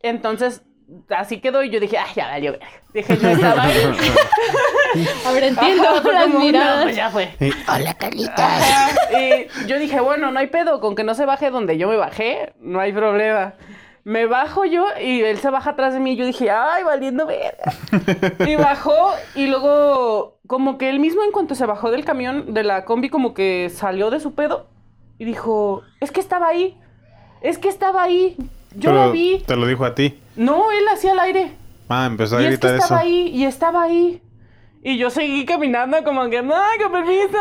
Entonces, 0.00 0.62
así 1.10 1.40
quedó 1.40 1.62
y 1.62 1.70
yo 1.70 1.80
dije, 1.80 1.98
ay, 1.98 2.10
ya 2.16 2.28
valió 2.28 2.52
verga. 2.52 2.66
Dije, 2.94 3.16
no 3.20 3.28
estaba 3.28 3.64
ahí. 3.64 3.76
Ahora 5.26 5.46
entiendo 5.46 5.84
Ajá, 5.88 6.02
fue 6.02 6.12
las 6.12 6.22
como, 6.24 6.38
no, 6.38 6.44
miradas. 6.44 6.82
pues 6.84 6.96
ya 6.96 7.10
fue. 7.10 7.28
Hola, 7.68 7.94
Carlitos. 7.94 8.34
Ajá, 8.38 8.90
Y 9.18 9.66
yo 9.68 9.78
dije, 9.78 10.00
bueno, 10.00 10.30
no 10.30 10.38
hay 10.38 10.48
pedo, 10.48 10.80
con 10.80 10.94
que 10.96 11.04
no 11.04 11.14
se 11.14 11.26
baje 11.26 11.50
donde 11.50 11.78
yo 11.78 11.88
me 11.88 11.96
bajé, 11.96 12.54
no 12.60 12.80
hay 12.80 12.92
problema. 12.92 13.54
Me 14.04 14.26
bajo 14.26 14.64
yo 14.64 14.86
y 15.00 15.20
él 15.20 15.38
se 15.38 15.50
baja 15.50 15.70
atrás 15.70 15.92
de 15.94 16.00
mí 16.00 16.12
y 16.12 16.16
yo 16.16 16.24
dije, 16.26 16.50
ay, 16.50 16.82
valiendo 16.84 17.26
verga. 17.26 17.72
Y 18.46 18.56
bajó 18.56 19.12
y 19.34 19.46
luego, 19.46 20.38
como 20.46 20.78
que 20.78 20.88
él 20.88 21.00
mismo 21.00 21.22
en 21.22 21.32
cuanto 21.32 21.54
se 21.54 21.66
bajó 21.66 21.90
del 21.90 22.04
camión, 22.04 22.54
de 22.54 22.64
la 22.64 22.84
combi, 22.84 23.10
como 23.10 23.34
que 23.34 23.70
salió 23.74 24.10
de 24.10 24.20
su 24.20 24.34
pedo 24.34 24.66
y 25.18 25.24
dijo, 25.24 25.82
es 26.00 26.10
que 26.10 26.20
estaba 26.20 26.48
ahí, 26.48 26.78
es 27.42 27.58
que 27.58 27.68
estaba 27.68 28.02
ahí, 28.02 28.36
yo 28.74 28.90
Pero 28.90 29.06
lo 29.06 29.12
vi. 29.12 29.42
Te 29.46 29.56
lo 29.56 29.66
dijo 29.66 29.84
a 29.84 29.94
ti. 29.94 30.18
No, 30.36 30.70
él 30.72 30.88
hacía 30.92 31.12
al 31.12 31.18
aire. 31.20 31.52
Ah, 31.88 32.06
empezó 32.06 32.38
a 32.38 32.42
Y 32.42 32.46
es 32.46 32.50
que 32.50 32.56
gritar 32.56 32.74
eso. 32.76 32.84
estaba 32.84 33.00
ahí, 33.00 33.28
y 33.28 33.44
estaba 33.44 33.82
ahí. 33.82 34.22
Y 34.82 34.96
yo 34.96 35.10
seguí 35.10 35.44
caminando 35.44 36.02
como 36.04 36.30
que, 36.30 36.40
no, 36.40 36.54
con 36.82 36.92
permiso. 36.92 37.38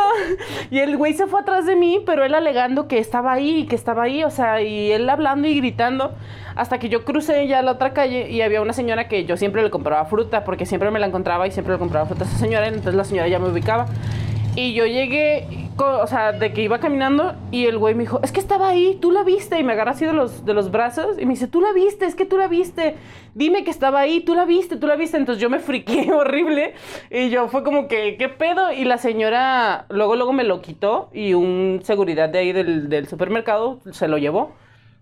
Y 0.72 0.80
el 0.80 0.98
güey 0.98 1.14
se 1.14 1.26
fue 1.26 1.40
atrás 1.40 1.66
de 1.66 1.78
mí, 1.78 2.04
pero 2.06 2.26
él 2.26 2.36
alegando 2.36 2.90
que 2.90 2.98
estaba 2.98 3.32
ahí, 3.32 3.66
que 3.66 3.76
estaba 3.76 4.04
ahí, 4.04 4.26
o 4.26 4.30
sea, 4.30 4.62
y 4.62 4.92
él 4.92 5.10
hablando 5.10 5.48
y 5.48 5.56
gritando. 5.56 6.14
Hasta 6.56 6.80
que 6.80 6.90
yo 6.90 7.06
crucé 7.06 7.48
ya 7.48 7.62
la 7.62 7.72
otra 7.72 7.94
calle 7.94 8.30
y 8.30 8.42
había 8.42 8.62
una 8.62 8.74
señora 8.74 9.08
que 9.08 9.24
yo 9.24 9.38
siempre 9.38 9.64
le 9.64 9.70
compraba 9.70 10.04
fruta, 10.04 10.44
porque 10.44 10.66
siempre 10.66 10.92
me 10.92 11.00
la 11.00 11.08
encontraba 11.08 11.48
y 11.48 11.52
siempre 11.52 11.76
le 11.76 11.80
compraba 11.80 12.06
fruta 12.06 12.26
a 12.26 12.28
esa 12.28 12.38
señora, 12.38 12.68
entonces 12.68 12.96
la 12.96 13.06
señora 13.06 13.30
ya 13.30 13.40
me 13.40 13.48
ubicaba. 13.48 13.86
Y 14.60 14.74
yo 14.74 14.86
llegué, 14.86 15.48
o 15.78 16.06
sea, 16.06 16.34
de 16.34 16.52
que 16.52 16.62
iba 16.62 16.80
caminando 16.80 17.34
y 17.50 17.68
el 17.68 17.78
güey 17.78 17.96
me 17.96 18.02
dijo, 18.04 18.20
es 18.24 18.34
que 18.34 18.42
estaba 18.42 18.68
ahí, 18.68 18.98
tú 19.00 19.10
la 19.10 19.24
viste. 19.24 19.58
Y 19.58 19.64
me 19.64 19.72
agarra 19.72 19.92
así 19.92 20.04
de 20.04 20.12
los, 20.12 20.44
de 20.44 20.54
los 20.54 20.70
brazos 20.70 21.18
y 21.18 21.26
me 21.26 21.32
dice, 21.32 21.48
tú 21.48 21.62
la 21.62 21.72
viste, 21.72 22.06
es 22.06 22.14
que 22.14 22.26
tú 22.26 22.38
la 22.38 22.50
viste. 22.50 22.96
Dime 23.36 23.64
que 23.64 23.72
estaba 23.72 24.02
ahí, 24.02 24.20
tú 24.20 24.36
la 24.36 24.44
viste, 24.44 24.76
tú 24.76 24.86
la 24.86 24.98
viste. 24.98 25.16
Entonces 25.16 25.42
yo 25.42 25.50
me 25.50 25.60
friqué 25.60 26.12
horrible 26.14 26.74
y 27.10 27.30
yo 27.30 27.48
fue 27.48 27.64
como 27.64 27.88
que, 27.88 28.18
¿qué 28.18 28.28
pedo? 28.28 28.74
Y 28.74 28.84
la 28.84 28.98
señora 28.98 29.86
luego, 29.88 30.18
luego 30.18 30.34
me 30.34 30.44
lo 30.44 30.62
quitó 30.62 31.10
y 31.14 31.36
un 31.36 31.80
seguridad 31.84 32.28
de 32.28 32.40
ahí 32.40 32.52
del, 32.52 32.90
del 32.90 33.08
supermercado 33.08 33.80
se 33.94 34.10
lo 34.10 34.18
llevó. 34.18 34.52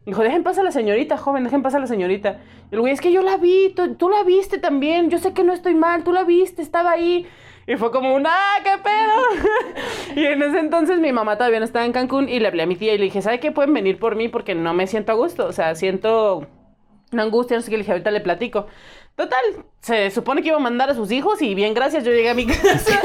Dijo, 0.08 0.24
dejen 0.24 0.42
pasar 0.42 0.62
a 0.62 0.64
la 0.64 0.72
señorita, 0.72 1.18
joven, 1.18 1.44
dejen 1.44 1.62
pasar 1.62 1.80
a 1.80 1.82
la 1.82 1.88
señorita. 1.88 2.40
Y 2.72 2.76
el 2.76 2.80
güey, 2.80 2.94
es 2.94 3.02
que 3.02 3.12
yo 3.12 3.22
la 3.22 3.36
vi, 3.36 3.74
tú, 3.76 3.96
tú 3.96 4.08
la 4.08 4.24
viste 4.24 4.58
también, 4.58 5.10
yo 5.10 5.18
sé 5.18 5.34
que 5.34 5.44
no 5.44 5.52
estoy 5.52 5.76
mal, 5.76 6.06
tú 6.06 6.14
la 6.14 6.24
viste, 6.24 6.62
estaba 6.62 6.92
ahí. 6.92 7.28
Y 7.68 7.76
fue 7.76 7.92
como 7.92 8.16
un, 8.16 8.26
¡ah, 8.26 8.56
qué 8.64 8.72
pedo! 8.82 10.16
y 10.16 10.24
en 10.24 10.42
ese 10.42 10.60
entonces 10.60 11.02
mi 11.02 11.12
mamá 11.12 11.38
todavía 11.38 11.60
no 11.60 11.66
estaba 11.66 11.86
en 11.86 11.92
Cancún 11.92 12.30
y 12.30 12.40
le 12.40 12.48
hablé 12.48 12.64
a 12.64 12.66
mi 12.66 12.78
tía 12.78 12.94
y 12.94 12.98
le 12.98 13.04
dije, 13.04 13.22
¿sabe 13.22 13.42
qué? 13.42 13.52
Pueden 13.52 13.74
venir 13.74 14.00
por 14.00 14.16
mí 14.16 14.30
porque 14.30 14.56
no 14.56 14.74
me 14.74 14.88
siento 14.88 15.12
a 15.12 15.16
gusto, 15.16 15.46
o 15.46 15.52
sea, 15.52 15.76
siento 15.76 16.48
una 17.12 17.24
angustia, 17.24 17.58
no 17.58 17.62
sé 17.62 17.70
qué, 17.70 17.76
le 17.76 17.84
dije, 17.84 17.92
ahorita 17.92 18.12
le 18.12 18.22
platico. 18.22 18.68
Total, 19.18 19.42
se 19.80 20.12
supone 20.12 20.44
que 20.44 20.50
iba 20.50 20.58
a 20.58 20.60
mandar 20.60 20.92
a 20.92 20.94
sus 20.94 21.10
hijos 21.12 21.42
y 21.42 21.56
bien, 21.56 21.74
gracias, 21.74 22.04
yo 22.04 22.12
llegué 22.12 22.30
a 22.30 22.36
mi 22.36 22.46
casa 22.46 23.02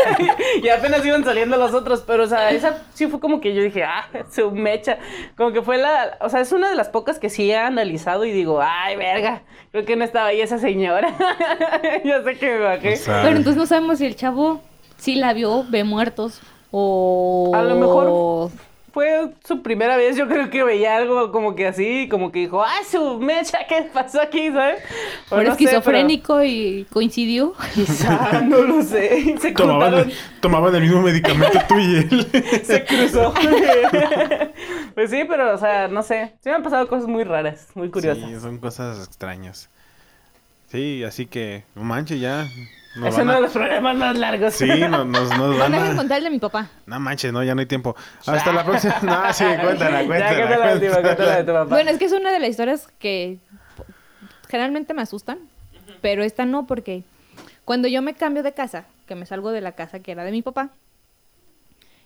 y 0.62 0.68
apenas 0.68 1.02
iban 1.06 1.24
saliendo 1.24 1.56
los 1.56 1.72
otros, 1.72 2.04
pero 2.06 2.24
o 2.24 2.26
sea, 2.26 2.50
esa 2.50 2.82
sí 2.92 3.06
fue 3.06 3.18
como 3.18 3.40
que 3.40 3.54
yo 3.54 3.62
dije, 3.62 3.82
ah, 3.82 4.06
su 4.30 4.50
mecha, 4.50 4.98
como 5.38 5.52
que 5.52 5.62
fue 5.62 5.78
la, 5.78 6.18
o 6.20 6.28
sea, 6.28 6.40
es 6.40 6.52
una 6.52 6.68
de 6.68 6.74
las 6.74 6.90
pocas 6.90 7.18
que 7.18 7.30
sí 7.30 7.50
he 7.50 7.56
analizado 7.56 8.26
y 8.26 8.30
digo, 8.30 8.60
ay, 8.62 8.96
verga, 8.96 9.40
creo 9.70 9.86
que 9.86 9.96
no 9.96 10.04
estaba 10.04 10.26
ahí 10.26 10.42
esa 10.42 10.58
señora, 10.58 11.16
ya 12.04 12.22
sé 12.22 12.36
que 12.36 12.46
me 12.46 12.58
bajé. 12.58 12.92
O 12.92 12.96
sea, 12.98 13.22
Pero 13.22 13.38
entonces 13.38 13.56
no 13.56 13.64
sabemos 13.64 13.96
si 13.96 14.04
el 14.04 14.14
chavo 14.14 14.60
sí 14.98 15.14
la 15.14 15.32
vio, 15.32 15.64
ve 15.70 15.82
muertos 15.82 16.42
o... 16.72 17.52
A 17.54 17.62
lo 17.62 17.76
mejor 17.76 18.50
fue 18.92 19.32
su 19.44 19.62
primera 19.62 19.96
vez, 19.96 20.16
yo 20.16 20.28
creo 20.28 20.50
que 20.50 20.62
veía 20.62 20.96
algo 20.96 21.32
como 21.32 21.54
que 21.54 21.66
así, 21.66 22.08
como 22.10 22.30
que 22.30 22.40
dijo, 22.40 22.62
ah, 22.62 22.80
su 22.88 23.18
mecha, 23.18 23.58
¿qué 23.68 23.88
pasó 23.92 24.20
aquí, 24.20 24.50
sabes? 24.50 24.82
O 25.26 25.36
Fue 25.36 25.44
no 25.44 25.54
sé, 25.54 25.64
esquizofrénico 25.64 26.42
y 26.42 26.86
coincidió. 26.90 27.54
Quizá, 27.74 28.42
no 28.44 28.58
lo 28.58 28.82
sé, 28.82 29.36
se 29.40 29.52
tomaban, 29.52 29.92
contaron, 29.92 30.12
tomaban 30.40 30.74
el 30.74 30.82
mismo 30.82 31.00
medicamento 31.00 31.58
tú 31.68 31.78
y 31.78 31.96
él. 31.96 32.26
se 32.64 32.84
cruzó. 32.84 33.32
pues 34.94 35.10
sí, 35.10 35.24
pero, 35.28 35.54
o 35.54 35.58
sea, 35.58 35.88
no 35.88 36.02
sé, 36.02 36.34
sí 36.42 36.50
me 36.50 36.56
han 36.56 36.62
pasado 36.62 36.86
cosas 36.88 37.08
muy 37.08 37.24
raras, 37.24 37.68
muy 37.74 37.90
curiosas. 37.90 38.28
Sí, 38.28 38.40
son 38.40 38.58
cosas 38.58 39.06
extrañas. 39.06 39.70
Sí, 40.68 41.02
así 41.04 41.26
que, 41.26 41.64
no 41.74 41.82
manches, 41.82 42.20
ya. 42.20 42.46
Nos 42.94 43.14
es 43.14 43.18
uno 43.22 43.32
a- 43.32 43.34
de 43.36 43.40
los 43.42 43.52
problemas 43.52 43.96
más 43.96 44.18
largos. 44.18 44.54
Sí, 44.54 44.66
nos, 44.66 45.06
nos, 45.06 45.28
nos 45.36 45.58
van 45.58 45.72
Van 45.72 45.92
a 45.92 45.96
contar 45.96 46.18
el 46.18 46.24
de 46.24 46.30
mi 46.30 46.38
papá. 46.38 46.68
No 46.86 47.00
manches, 47.00 47.32
no, 47.32 47.42
ya 47.42 47.54
no 47.54 47.60
hay 47.60 47.66
tiempo. 47.66 47.96
Hasta 48.26 48.52
la 48.52 48.64
próxima. 48.64 48.96
No, 49.02 49.32
sí, 49.32 49.44
cuéntala, 49.62 50.02
Ya, 50.02 50.06
cuéntala. 50.06 50.46
cuéntala 50.78 51.02
cuéntala 51.02 51.36
de 51.36 51.44
tu 51.44 51.52
papá. 51.52 51.64
Bueno, 51.66 51.90
es 51.90 51.98
que 51.98 52.04
es 52.04 52.12
una 52.12 52.30
de 52.32 52.38
las 52.40 52.50
historias 52.50 52.88
que 52.98 53.38
generalmente 54.48 54.92
me 54.94 55.02
asustan, 55.02 55.38
pero 56.00 56.22
esta 56.22 56.44
no 56.44 56.66
porque 56.66 57.04
cuando 57.64 57.88
yo 57.88 58.02
me 58.02 58.14
cambio 58.14 58.42
de 58.42 58.52
casa, 58.52 58.84
que 59.06 59.14
me 59.14 59.24
salgo 59.26 59.50
de 59.52 59.60
la 59.60 59.72
casa 59.72 60.00
que 60.00 60.12
era 60.12 60.24
de 60.24 60.30
mi 60.32 60.42
papá, 60.42 60.70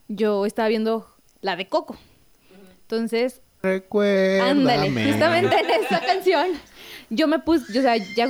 yo 0.09 0.47
estaba 0.47 0.69
viendo 0.69 1.09
la 1.41 1.57
de 1.57 1.67
Coco. 1.69 1.97
Entonces, 2.83 3.41
Recuérdame. 3.63 4.51
ándale, 4.51 5.05
justamente 5.11 5.57
en 5.59 5.85
esa 5.85 6.01
canción, 6.01 6.47
yo 7.11 7.27
me 7.27 7.41
puse, 7.41 7.73
yo, 7.73 7.81
o 7.81 7.83
sea, 7.83 7.97
ya 7.97 8.29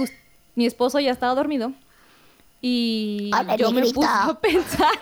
mi 0.55 0.65
esposo 0.65 0.99
ya 1.01 1.11
estaba 1.11 1.35
dormido 1.35 1.73
y 2.63 3.31
Hola, 3.39 3.57
yo 3.57 3.71
me 3.73 3.83
puse 3.83 4.09
a 4.09 4.39
pensar 4.41 4.93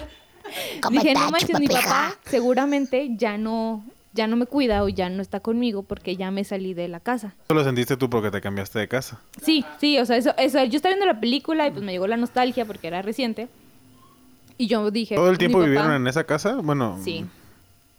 ¿Cómo 0.82 1.00
Dije, 1.00 1.14
no 1.14 1.30
manches, 1.30 1.58
mi 1.58 1.66
papá 1.68 2.14
seguramente 2.26 3.08
ya 3.16 3.38
no, 3.38 3.84
ya 4.12 4.26
no 4.26 4.36
me 4.36 4.46
cuida 4.46 4.82
o 4.84 4.88
ya 4.88 5.08
no 5.08 5.22
está 5.22 5.40
conmigo 5.40 5.82
porque 5.82 6.16
ya 6.16 6.30
me 6.30 6.44
salí 6.44 6.74
de 6.74 6.86
la 6.86 7.00
casa. 7.00 7.34
Eso 7.46 7.54
lo 7.54 7.64
sentiste 7.64 7.96
tú 7.96 8.10
porque 8.10 8.30
te 8.30 8.40
cambiaste 8.40 8.78
de 8.78 8.86
casa. 8.86 9.20
Sí, 9.42 9.64
sí, 9.80 9.98
o 9.98 10.04
sea, 10.06 10.16
eso, 10.16 10.34
eso, 10.36 10.62
yo 10.64 10.76
estaba 10.76 10.94
viendo 10.94 11.06
la 11.12 11.18
película 11.18 11.66
y 11.66 11.70
pues 11.70 11.82
me 11.82 11.92
llegó 11.92 12.06
la 12.06 12.16
nostalgia 12.18 12.64
porque 12.66 12.86
era 12.88 13.00
reciente. 13.02 13.48
Y 14.58 14.66
yo 14.68 14.90
dije... 14.90 15.16
¿Todo 15.16 15.30
el 15.30 15.38
tiempo 15.38 15.58
papá- 15.58 15.66
vivieron 15.66 15.92
en 15.92 16.06
esa 16.06 16.24
casa? 16.24 16.56
Bueno, 16.56 16.98
Sí. 17.02 17.24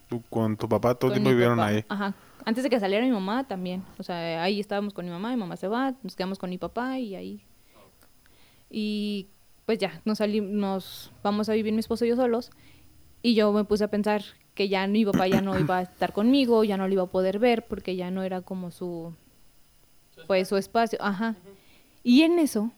tú 0.08 0.22
con 0.30 0.56
tu 0.56 0.70
papá 0.70 0.96
todo 0.96 1.10
el 1.12 1.16
tiempo 1.16 1.32
vivieron 1.32 1.58
papá. 1.58 1.70
ahí. 1.70 1.84
Ajá. 1.90 2.14
Antes 2.46 2.64
de 2.64 2.70
que 2.70 2.80
saliera 2.80 3.04
mi 3.04 3.12
mamá 3.12 3.44
también. 3.46 3.84
O 3.98 4.04
sea, 4.04 4.44
ahí 4.44 4.60
estábamos 4.60 4.94
con 4.94 5.04
mi 5.04 5.12
mamá, 5.12 5.32
mi 5.32 5.38
mamá 5.38 5.58
se 5.58 5.68
va, 5.68 5.96
nos 6.04 6.16
quedamos 6.16 6.38
con 6.38 6.52
mi 6.52 6.58
papá 6.60 7.00
y 7.00 7.16
ahí. 7.16 7.42
Y 8.70 9.28
pues 9.66 9.80
ya, 9.80 10.02
nos 10.06 10.20
salimos, 10.20 10.52
nos 10.52 11.12
vamos 11.24 11.50
a 11.50 11.54
vivir 11.54 11.74
mi 11.74 11.80
esposo 11.80 12.06
y 12.06 12.10
yo 12.10 12.16
solos. 12.16 12.52
Y 13.22 13.34
yo 13.34 13.52
me 13.52 13.64
puse 13.64 13.84
a 13.84 13.88
pensar 13.88 14.24
que 14.54 14.70
ya 14.70 14.88
mi 14.88 15.06
papá 15.06 15.28
ya 15.28 15.42
no 15.42 15.60
iba 15.60 15.80
a 15.80 15.82
estar 15.84 16.14
conmigo, 16.14 16.64
ya 16.64 16.78
no 16.78 16.88
lo 16.88 16.94
iba 16.94 17.04
a 17.04 17.08
poder 17.08 17.40
ver 17.40 17.66
porque 17.66 17.96
ya 17.96 18.12
no 18.12 18.24
era 18.24 18.42
como 18.42 18.72
su 18.72 19.14
pues 20.28 20.48
su 20.48 20.58
espacio, 20.58 20.98
ajá. 21.02 21.36
Y 22.04 22.22
en 22.22 22.40
eso 22.40 22.72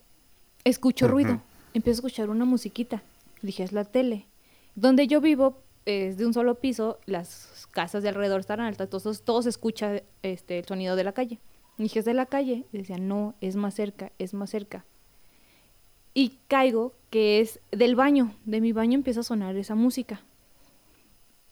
escucho 0.64 1.08
ruido, 1.08 1.42
empiezo 1.74 1.98
a 1.98 2.00
escuchar 2.08 2.30
una 2.30 2.46
musiquita. 2.46 3.04
Dije, 3.42 3.64
es 3.64 3.72
la 3.72 3.86
tele. 3.86 4.26
Donde 4.76 5.08
yo 5.08 5.22
vivo 5.22 5.62
es 5.86 6.18
de 6.18 6.26
un 6.26 6.34
solo 6.34 6.56
piso, 6.56 7.00
las 7.06 7.68
casas 7.72 8.04
de 8.04 8.10
alrededor 8.10 8.40
están 8.40 8.60
altas, 8.60 8.86
entonces 8.86 9.22
todo 9.22 9.42
se 9.42 9.50
escucha 9.50 10.02
este, 10.24 10.60
el 10.60 10.66
sonido 10.66 10.96
de 10.96 11.04
la 11.04 11.14
calle. 11.14 11.40
Dije, 11.78 12.00
es 12.00 12.06
de 12.06 12.14
la 12.14 12.26
calle. 12.26 12.66
Y 12.72 12.78
decía, 12.80 12.98
no, 12.98 13.36
es 13.40 13.56
más 13.56 13.76
cerca, 13.76 14.12
es 14.18 14.34
más 14.34 14.50
cerca. 14.50 14.86
Y 16.18 16.40
caigo 16.48 16.96
que 17.12 17.42
es 17.42 17.60
del 17.70 17.96
baño, 17.96 18.34
de 18.44 18.60
mi 18.60 18.72
baño 18.72 18.96
empieza 18.96 19.20
a 19.20 19.24
sonar 19.24 19.56
esa 19.56 19.76
música. 19.76 20.24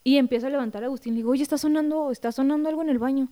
Y 0.02 0.16
empiezo 0.16 0.48
a 0.48 0.50
levantar 0.50 0.82
a 0.82 0.86
Agustín, 0.86 1.12
le 1.12 1.18
digo, 1.18 1.30
oye, 1.30 1.44
está 1.44 1.56
sonando, 1.56 2.10
está 2.10 2.32
sonando 2.32 2.68
algo 2.68 2.82
en 2.82 2.88
el 2.88 2.98
baño. 2.98 3.28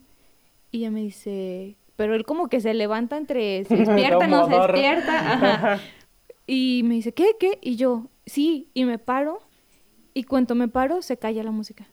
Y 0.70 0.78
ella 0.78 0.92
me 0.92 1.00
dice, 1.00 1.74
pero 1.96 2.14
él 2.14 2.24
como 2.24 2.46
que 2.46 2.60
se 2.60 2.72
levanta 2.72 3.16
entre, 3.16 3.64
se 3.64 3.74
despierta, 3.78 4.28
no 4.28 4.46
se 4.46 4.54
despierta. 4.54 5.32
Ajá. 5.32 5.80
Y 6.46 6.82
me 6.84 6.94
dice, 6.94 7.12
¿qué, 7.12 7.32
qué? 7.40 7.58
Y 7.60 7.74
yo, 7.74 8.06
sí, 8.26 8.68
y 8.72 8.84
me 8.84 9.00
paro. 9.00 9.40
Y 10.14 10.22
cuando 10.22 10.54
me 10.54 10.68
paro, 10.68 11.02
se 11.02 11.16
calla 11.16 11.42
la 11.42 11.50
música. 11.50 11.88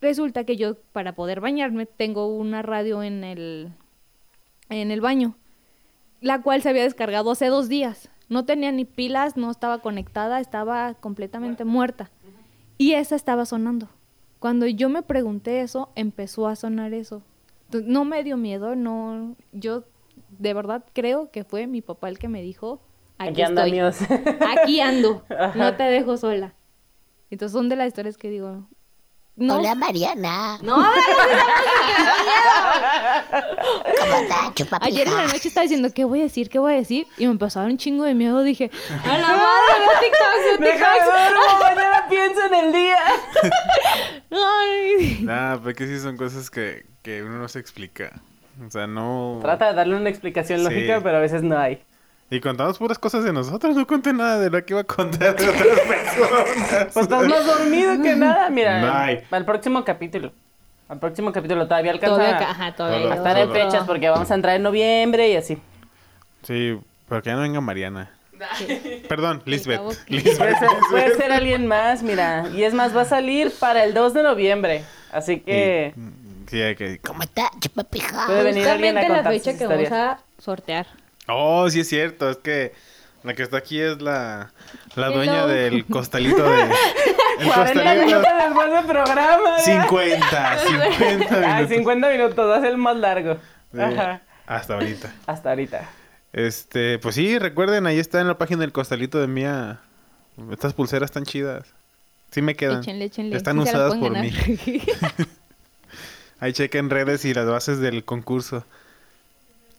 Resulta 0.00 0.44
que 0.44 0.56
yo, 0.56 0.76
para 0.92 1.16
poder 1.16 1.40
bañarme, 1.40 1.86
tengo 1.86 2.28
una 2.28 2.62
radio 2.62 3.02
en 3.02 3.24
el, 3.24 3.72
en 4.68 4.92
el 4.92 5.00
baño, 5.00 5.34
la 6.20 6.40
cual 6.40 6.62
se 6.62 6.68
había 6.68 6.84
descargado 6.84 7.32
hace 7.32 7.46
dos 7.46 7.68
días. 7.68 8.12
No 8.28 8.44
tenía 8.44 8.72
ni 8.72 8.84
pilas, 8.84 9.36
no 9.36 9.50
estaba 9.50 9.80
conectada, 9.80 10.40
estaba 10.40 10.94
completamente 10.94 11.64
muerta. 11.64 12.10
Y 12.76 12.92
esa 12.92 13.16
estaba 13.16 13.46
sonando. 13.46 13.88
Cuando 14.38 14.66
yo 14.66 14.88
me 14.88 15.02
pregunté 15.02 15.62
eso, 15.62 15.90
empezó 15.94 16.46
a 16.46 16.56
sonar 16.56 16.92
eso. 16.94 17.22
Entonces, 17.64 17.90
no 17.90 18.04
me 18.04 18.22
dio 18.22 18.36
miedo, 18.36 18.76
no. 18.76 19.34
Yo 19.52 19.84
de 20.38 20.54
verdad 20.54 20.84
creo 20.92 21.30
que 21.30 21.44
fue 21.44 21.66
mi 21.66 21.82
papá 21.82 22.08
el 22.08 22.18
que 22.18 22.28
me 22.28 22.42
dijo: 22.42 22.80
Aquí, 23.18 23.30
Aquí 23.30 23.42
anda 23.42 23.66
estoy. 23.66 24.08
Aquí 24.58 24.80
ando. 24.80 25.24
No 25.54 25.74
te 25.76 25.84
dejo 25.84 26.16
sola. 26.16 26.54
Entonces 27.30 27.52
son 27.52 27.68
de 27.68 27.76
las 27.76 27.88
historias 27.88 28.16
que 28.16 28.30
digo. 28.30 28.68
No, 29.40 29.58
Hola, 29.58 29.74
Mariana. 29.76 30.58
no, 30.62 30.76
no, 30.78 30.82
no, 30.82 30.92
¿Cómo 34.00 34.16
estás, 34.16 34.54
chupapija? 34.54 34.86
Ayer 34.86 35.06
en 35.06 35.14
la 35.16 35.26
noche 35.26 35.46
estaba 35.48 35.62
diciendo, 35.62 35.88
¿qué 35.94 36.04
voy 36.04 36.20
a 36.20 36.22
decir? 36.24 36.48
¿Qué 36.48 36.58
voy 36.58 36.72
a 36.72 36.76
decir? 36.76 37.06
Y 37.18 37.26
me 37.26 37.32
empezó 37.32 37.60
a 37.60 37.62
dar 37.62 37.70
un 37.70 37.78
chingo 37.78 38.02
de 38.04 38.14
miedo. 38.14 38.42
Dije, 38.42 38.70
a 39.04 39.16
la 39.18 39.28
madre, 39.28 39.74
veo 39.78 40.00
TikToks, 40.00 40.60
Déjame 40.60 40.98
TikToks. 40.98 41.60
mañana 41.76 42.06
pienso 42.08 42.44
en 42.46 42.54
el 42.54 42.72
día. 42.72 42.98
Ay. 44.32 45.18
Nah, 45.22 45.56
porque 45.58 45.86
sí 45.86 45.98
son 46.00 46.16
cosas 46.16 46.50
que, 46.50 46.84
que 47.02 47.22
uno 47.22 47.38
no 47.38 47.48
se 47.48 47.60
explica. 47.60 48.20
O 48.66 48.70
sea, 48.70 48.86
no... 48.88 49.38
Trata 49.40 49.68
de 49.68 49.74
darle 49.74 49.94
una 49.96 50.08
explicación 50.10 50.58
Sí. 50.58 50.64
lógica, 50.64 51.00
pero 51.00 51.18
a 51.18 51.20
veces 51.20 51.42
no 51.44 51.56
hay. 51.56 51.80
Y 52.30 52.40
contamos 52.40 52.76
puras 52.76 52.98
cosas 52.98 53.24
de 53.24 53.32
nosotros, 53.32 53.74
no 53.74 53.86
conté 53.86 54.12
nada 54.12 54.38
de 54.38 54.50
lo 54.50 54.62
que 54.64 54.74
iba 54.74 54.82
a 54.82 54.84
contar 54.84 55.34
de 55.34 55.48
otras 55.48 55.80
personas. 55.80 56.44
Pues 56.92 56.96
estás 56.96 57.26
más 57.26 57.46
dormido 57.46 58.02
que 58.02 58.16
nada. 58.16 58.50
Mira, 58.50 59.02
Ay. 59.04 59.20
al 59.30 59.44
próximo 59.46 59.82
capítulo. 59.84 60.32
Al 60.88 60.98
próximo 60.98 61.32
capítulo 61.32 61.66
todavía 61.66 61.92
alcanza 61.92 62.16
Todavía, 62.16 62.50
ajá, 62.50 62.74
todavía. 62.74 63.02
Todo. 63.02 63.12
a 63.12 63.16
estar 63.16 63.38
en 63.38 63.52
fechas 63.52 63.84
porque 63.86 64.08
vamos 64.08 64.30
a 64.30 64.34
entrar 64.34 64.56
en 64.56 64.62
noviembre 64.62 65.30
y 65.30 65.36
así. 65.36 65.58
Sí, 66.42 66.78
pero 67.08 67.22
que 67.22 67.30
ya 67.30 67.36
no 67.36 67.42
venga 67.42 67.60
Mariana. 67.60 68.10
Perdón, 69.08 69.42
Lisbeth. 69.46 69.80
Puede 69.80 69.96
Lisbeth. 70.08 70.58
ser, 70.58 70.68
puede 70.90 71.14
ser 71.16 71.32
alguien 71.32 71.66
más, 71.66 72.02
mira. 72.02 72.46
Y 72.54 72.62
es 72.62 72.72
más, 72.74 72.96
va 72.96 73.02
a 73.02 73.06
salir 73.06 73.52
para 73.58 73.84
el 73.84 73.94
2 73.94 74.14
de 74.14 74.22
noviembre. 74.22 74.84
Así 75.12 75.40
que 75.40 75.94
Sí, 76.46 76.62
hay 76.62 76.76
que... 76.76 76.98
¿Cómo 77.00 77.22
estás, 77.22 77.50
chupapija? 77.60 78.26
Puede 78.26 78.42
venir 78.44 78.68
alguien 78.68 78.96
a 78.96 79.08
la 79.08 79.22
fecha 79.24 79.50
sus 79.50 79.58
que 79.58 79.66
vamos 79.66 79.92
a 79.92 80.18
sortear. 80.38 80.86
Oh, 81.28 81.68
sí 81.70 81.80
es 81.80 81.88
cierto, 81.88 82.30
es 82.30 82.36
que 82.38 82.72
la 83.22 83.34
que 83.34 83.42
está 83.42 83.58
aquí 83.58 83.80
es 83.80 84.00
la, 84.00 84.50
la 84.96 85.08
dueña 85.10 85.44
Hello. 85.44 85.46
del 85.48 85.86
costalito 85.86 86.42
de... 86.42 86.62
El 87.38 87.46
40 87.46 87.72
costalito... 87.72 88.04
minutos 88.06 88.32
después 88.44 88.72
del 88.72 88.84
programa. 88.86 89.56
ya. 89.58 89.62
50, 89.82 90.58
50 90.58 91.26
Ah, 91.30 91.54
minutos. 91.56 91.76
50 91.76 92.10
minutos, 92.10 92.50
va 92.50 92.56
a 92.56 92.60
ser 92.60 92.70
el 92.70 92.78
más 92.78 92.96
largo. 92.96 93.38
Sí, 93.72 93.80
Ajá. 93.80 94.22
Hasta 94.46 94.74
ahorita. 94.74 95.14
Hasta 95.26 95.50
ahorita. 95.50 95.88
Este, 96.32 96.98
pues 96.98 97.14
sí, 97.14 97.38
recuerden, 97.38 97.86
ahí 97.86 97.98
está 97.98 98.20
en 98.20 98.26
la 98.26 98.38
página 98.38 98.62
del 98.62 98.72
costalito 98.72 99.20
de 99.20 99.28
Mía. 99.28 99.80
Estas 100.50 100.72
pulseras 100.74 101.12
tan 101.12 101.24
chidas. 101.24 101.74
Sí 102.32 102.42
me 102.42 102.56
quedan. 102.56 102.80
Échenle, 102.80 103.04
échenle. 103.04 103.36
Están 103.36 103.56
Sí 103.56 103.68
usadas 103.68 103.94
por 103.94 104.10
mí. 104.18 104.32
Ahí 106.40 106.52
chequen 106.52 106.90
redes 106.90 107.24
y 107.24 107.34
las 107.34 107.46
bases 107.46 107.78
del 107.80 108.04
concurso. 108.04 108.64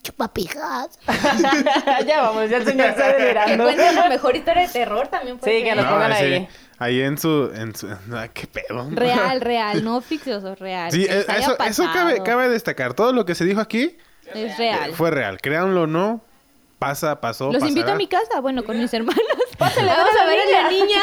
Chupapijas. 0.02 0.98
ya 2.08 2.22
vamos, 2.22 2.50
ya 2.50 2.58
el 2.58 2.66
señor 2.66 2.88
está 2.88 3.16
Que 3.16 3.22
delirando. 3.22 3.64
cuenten 3.66 3.96
la 3.96 4.10
mejor 4.10 4.36
historia 4.36 4.62
de 4.64 4.68
terror 4.70 5.08
también 5.08 5.38
puede 5.38 5.58
Sí, 5.58 5.64
que 5.64 5.70
ser. 5.70 5.78
nos 5.78 5.86
pongan 5.88 6.16
sí. 6.16 6.24
ahí. 6.24 6.48
Ahí 6.78 7.02
en 7.02 7.18
su... 7.18 7.52
En 7.54 7.76
su 7.76 7.88
ah, 8.14 8.28
¿Qué 8.34 8.48
pedo? 8.48 8.88
Real, 8.92 9.42
real, 9.42 9.84
no 9.84 10.00
ficcioso, 10.02 10.56
real. 10.56 10.92
Sí, 10.92 11.06
que 11.06 11.20
eh, 11.20 11.26
eso, 11.38 11.58
eso 11.60 11.84
cabe, 11.94 12.24
cabe 12.24 12.48
destacar. 12.50 12.94
Todo 12.94 13.12
lo 13.12 13.26
que 13.26 13.36
se 13.36 13.44
dijo 13.44 13.60
aquí 13.60 13.98
Es 14.34 14.58
real. 14.58 14.94
fue 14.94 15.12
real. 15.12 15.40
Créanlo 15.42 15.82
o 15.84 15.88
no, 15.88 16.24
pasa, 16.80 17.20
pasó, 17.20 17.52
Los 17.52 17.68
invito 17.68 17.92
a 17.92 17.96
mi 17.96 18.08
casa, 18.08 18.40
bueno, 18.40 18.64
con 18.64 18.80
mis 18.80 18.92
hermanos. 18.94 19.22
Pásale, 19.58 19.88
Vamos 19.88 20.16
a 20.20 20.26
ver 20.26 20.40
a 20.40 20.62
la 20.64 20.70
niña. 20.70 21.02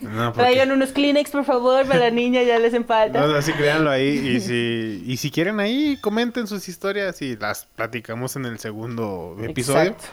No, 0.00 0.32
Traigan 0.32 0.70
unos 0.70 0.92
Kleenex, 0.92 1.30
por 1.30 1.44
favor, 1.44 1.84
para 1.86 1.98
la 1.98 2.10
niña, 2.10 2.44
ya 2.44 2.60
les 2.60 2.72
falta. 2.86 3.20
No, 3.20 3.34
así 3.34 3.52
créanlo 3.52 3.90
ahí. 3.90 4.08
Y 4.08 4.40
si, 4.40 5.02
y 5.04 5.16
si 5.16 5.30
quieren 5.32 5.58
ahí, 5.58 5.98
comenten 6.00 6.46
sus 6.46 6.68
historias 6.68 7.20
y 7.20 7.36
las 7.36 7.66
platicamos 7.66 8.36
en 8.36 8.46
el 8.46 8.60
segundo 8.60 9.36
episodio. 9.42 9.90
Exacto. 9.90 10.04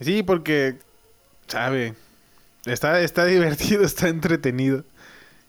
Sí, 0.00 0.22
porque, 0.22 0.76
sabe, 1.46 1.94
está, 2.66 3.00
está 3.00 3.24
divertido, 3.24 3.82
está 3.84 4.08
entretenido. 4.08 4.84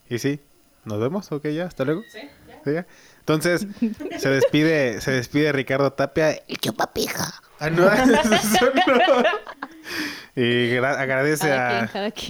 Y 0.10 0.20
sí, 0.20 0.40
nos 0.86 1.00
vemos, 1.00 1.30
ok, 1.32 1.50
ya, 1.50 1.66
hasta 1.66 1.84
luego. 1.84 2.04
Sí, 2.12 2.22
ya. 2.66 2.88
Entonces, 3.20 3.68
se 4.18 4.30
despide, 4.30 5.02
se 5.02 5.12
despide 5.12 5.52
Ricardo 5.52 5.92
Tapia. 5.92 6.32
El 6.48 6.58
chupapija. 6.58 7.42
Ah, 7.60 7.70
no, 7.70 7.92
eso 7.92 8.66
no. 8.88 9.24
Y 10.36 10.72
gra- 10.76 10.98
agradece 10.98 11.52
a, 11.52 11.90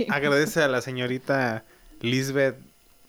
agradece 0.09 0.63
a 0.63 0.67
la 0.67 0.81
señorita 0.81 1.63
Lisbeth, 2.01 2.55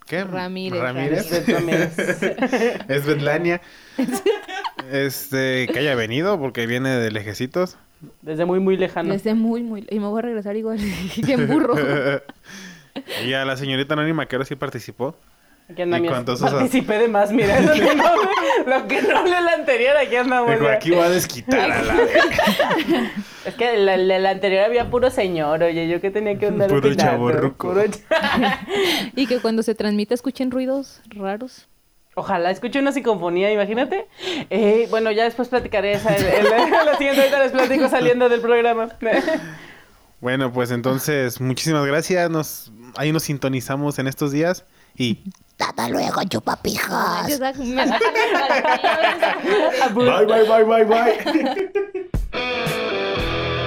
¿qué? 0.06 0.24
Ramírez, 0.24 0.80
Ramírez. 0.80 1.30
Es 2.88 3.06
Betlania. 3.06 3.60
Este, 4.90 5.68
que 5.72 5.78
haya 5.78 5.94
venido 5.94 6.38
porque 6.38 6.66
viene 6.66 6.90
de 6.90 7.10
lejecitos. 7.10 7.76
Desde 8.22 8.44
muy, 8.44 8.60
muy 8.60 8.76
lejano. 8.76 9.12
Desde 9.12 9.34
muy, 9.34 9.62
muy... 9.62 9.86
Y 9.90 10.00
me 10.00 10.06
voy 10.06 10.18
a 10.18 10.22
regresar 10.22 10.56
igual 10.56 10.78
que 11.24 11.32
en 11.32 11.46
burro. 11.46 11.74
y 13.24 13.32
a 13.34 13.44
la 13.44 13.56
señorita 13.56 13.94
Anónima 13.94 14.26
que 14.26 14.36
ahora 14.36 14.46
sí 14.46 14.56
participó. 14.56 15.16
Aquí 15.70 15.82
andamos. 15.82 16.06
¿Y 16.06 16.08
cuántos 16.10 16.40
usas? 16.40 16.52
Participé 16.54 16.98
de 16.98 17.08
más, 17.08 17.32
mira. 17.32 17.60
Lo 17.60 17.72
que 17.72 17.94
no, 17.94 18.04
lo 18.66 18.88
que 18.88 19.02
no 19.02 19.18
hablé 19.18 19.40
la 19.40 19.52
anterior, 19.52 19.96
aquí 19.96 20.16
andamos. 20.16 20.50
Dijo, 20.50 20.64
ya. 20.64 20.72
aquí 20.72 20.90
voy 20.90 21.00
a 21.00 21.08
desquitar 21.10 21.70
a 21.70 21.82
la. 21.82 21.94
Es 23.44 23.54
que 23.54 23.78
la, 23.78 23.96
la- 23.96 24.18
la 24.18 24.30
anterior 24.30 24.64
había 24.64 24.90
puro 24.90 25.10
señor, 25.10 25.62
oye, 25.62 25.88
yo 25.88 26.00
que 26.02 26.10
tenía 26.10 26.38
que 26.38 26.46
andar 26.48 26.68
Puro 26.68 26.80
opinando? 26.80 27.02
chavorruco. 27.04 27.68
Puro 27.68 27.82
ch- 27.84 28.02
y 29.16 29.26
que 29.26 29.38
cuando 29.40 29.62
se 29.62 29.74
transmite 29.74 30.12
escuchen 30.12 30.50
ruidos 30.50 31.00
raros. 31.06 31.66
Ojalá 32.16 32.50
escuche 32.50 32.78
una 32.80 32.92
psicofonía, 32.92 33.50
imagínate. 33.50 34.08
Eh, 34.50 34.88
bueno, 34.90 35.10
ya 35.10 35.24
después 35.24 35.48
platicaré 35.48 35.92
esa. 35.92 36.10
la 36.10 36.96
siguiente 36.98 37.20
ahorita 37.22 37.38
les 37.44 37.52
platico 37.52 37.88
saliendo 37.88 38.28
del 38.28 38.40
programa. 38.42 38.88
Bueno, 40.20 40.52
pues 40.52 40.70
entonces, 40.70 41.40
muchísimas 41.40 41.86
gracias. 41.86 42.28
Nos, 42.28 42.72
ahí 42.96 43.10
nos 43.12 43.22
sintonizamos 43.22 43.98
en 43.98 44.06
estos 44.06 44.32
días. 44.32 44.66
Hasta 45.58 45.88
luego, 45.88 46.22
chupapijas. 46.24 47.26
bye, 49.94 50.26
bye, 50.26 50.44
bye, 50.44 50.64
bye, 50.64 50.84
bye. 50.84 52.10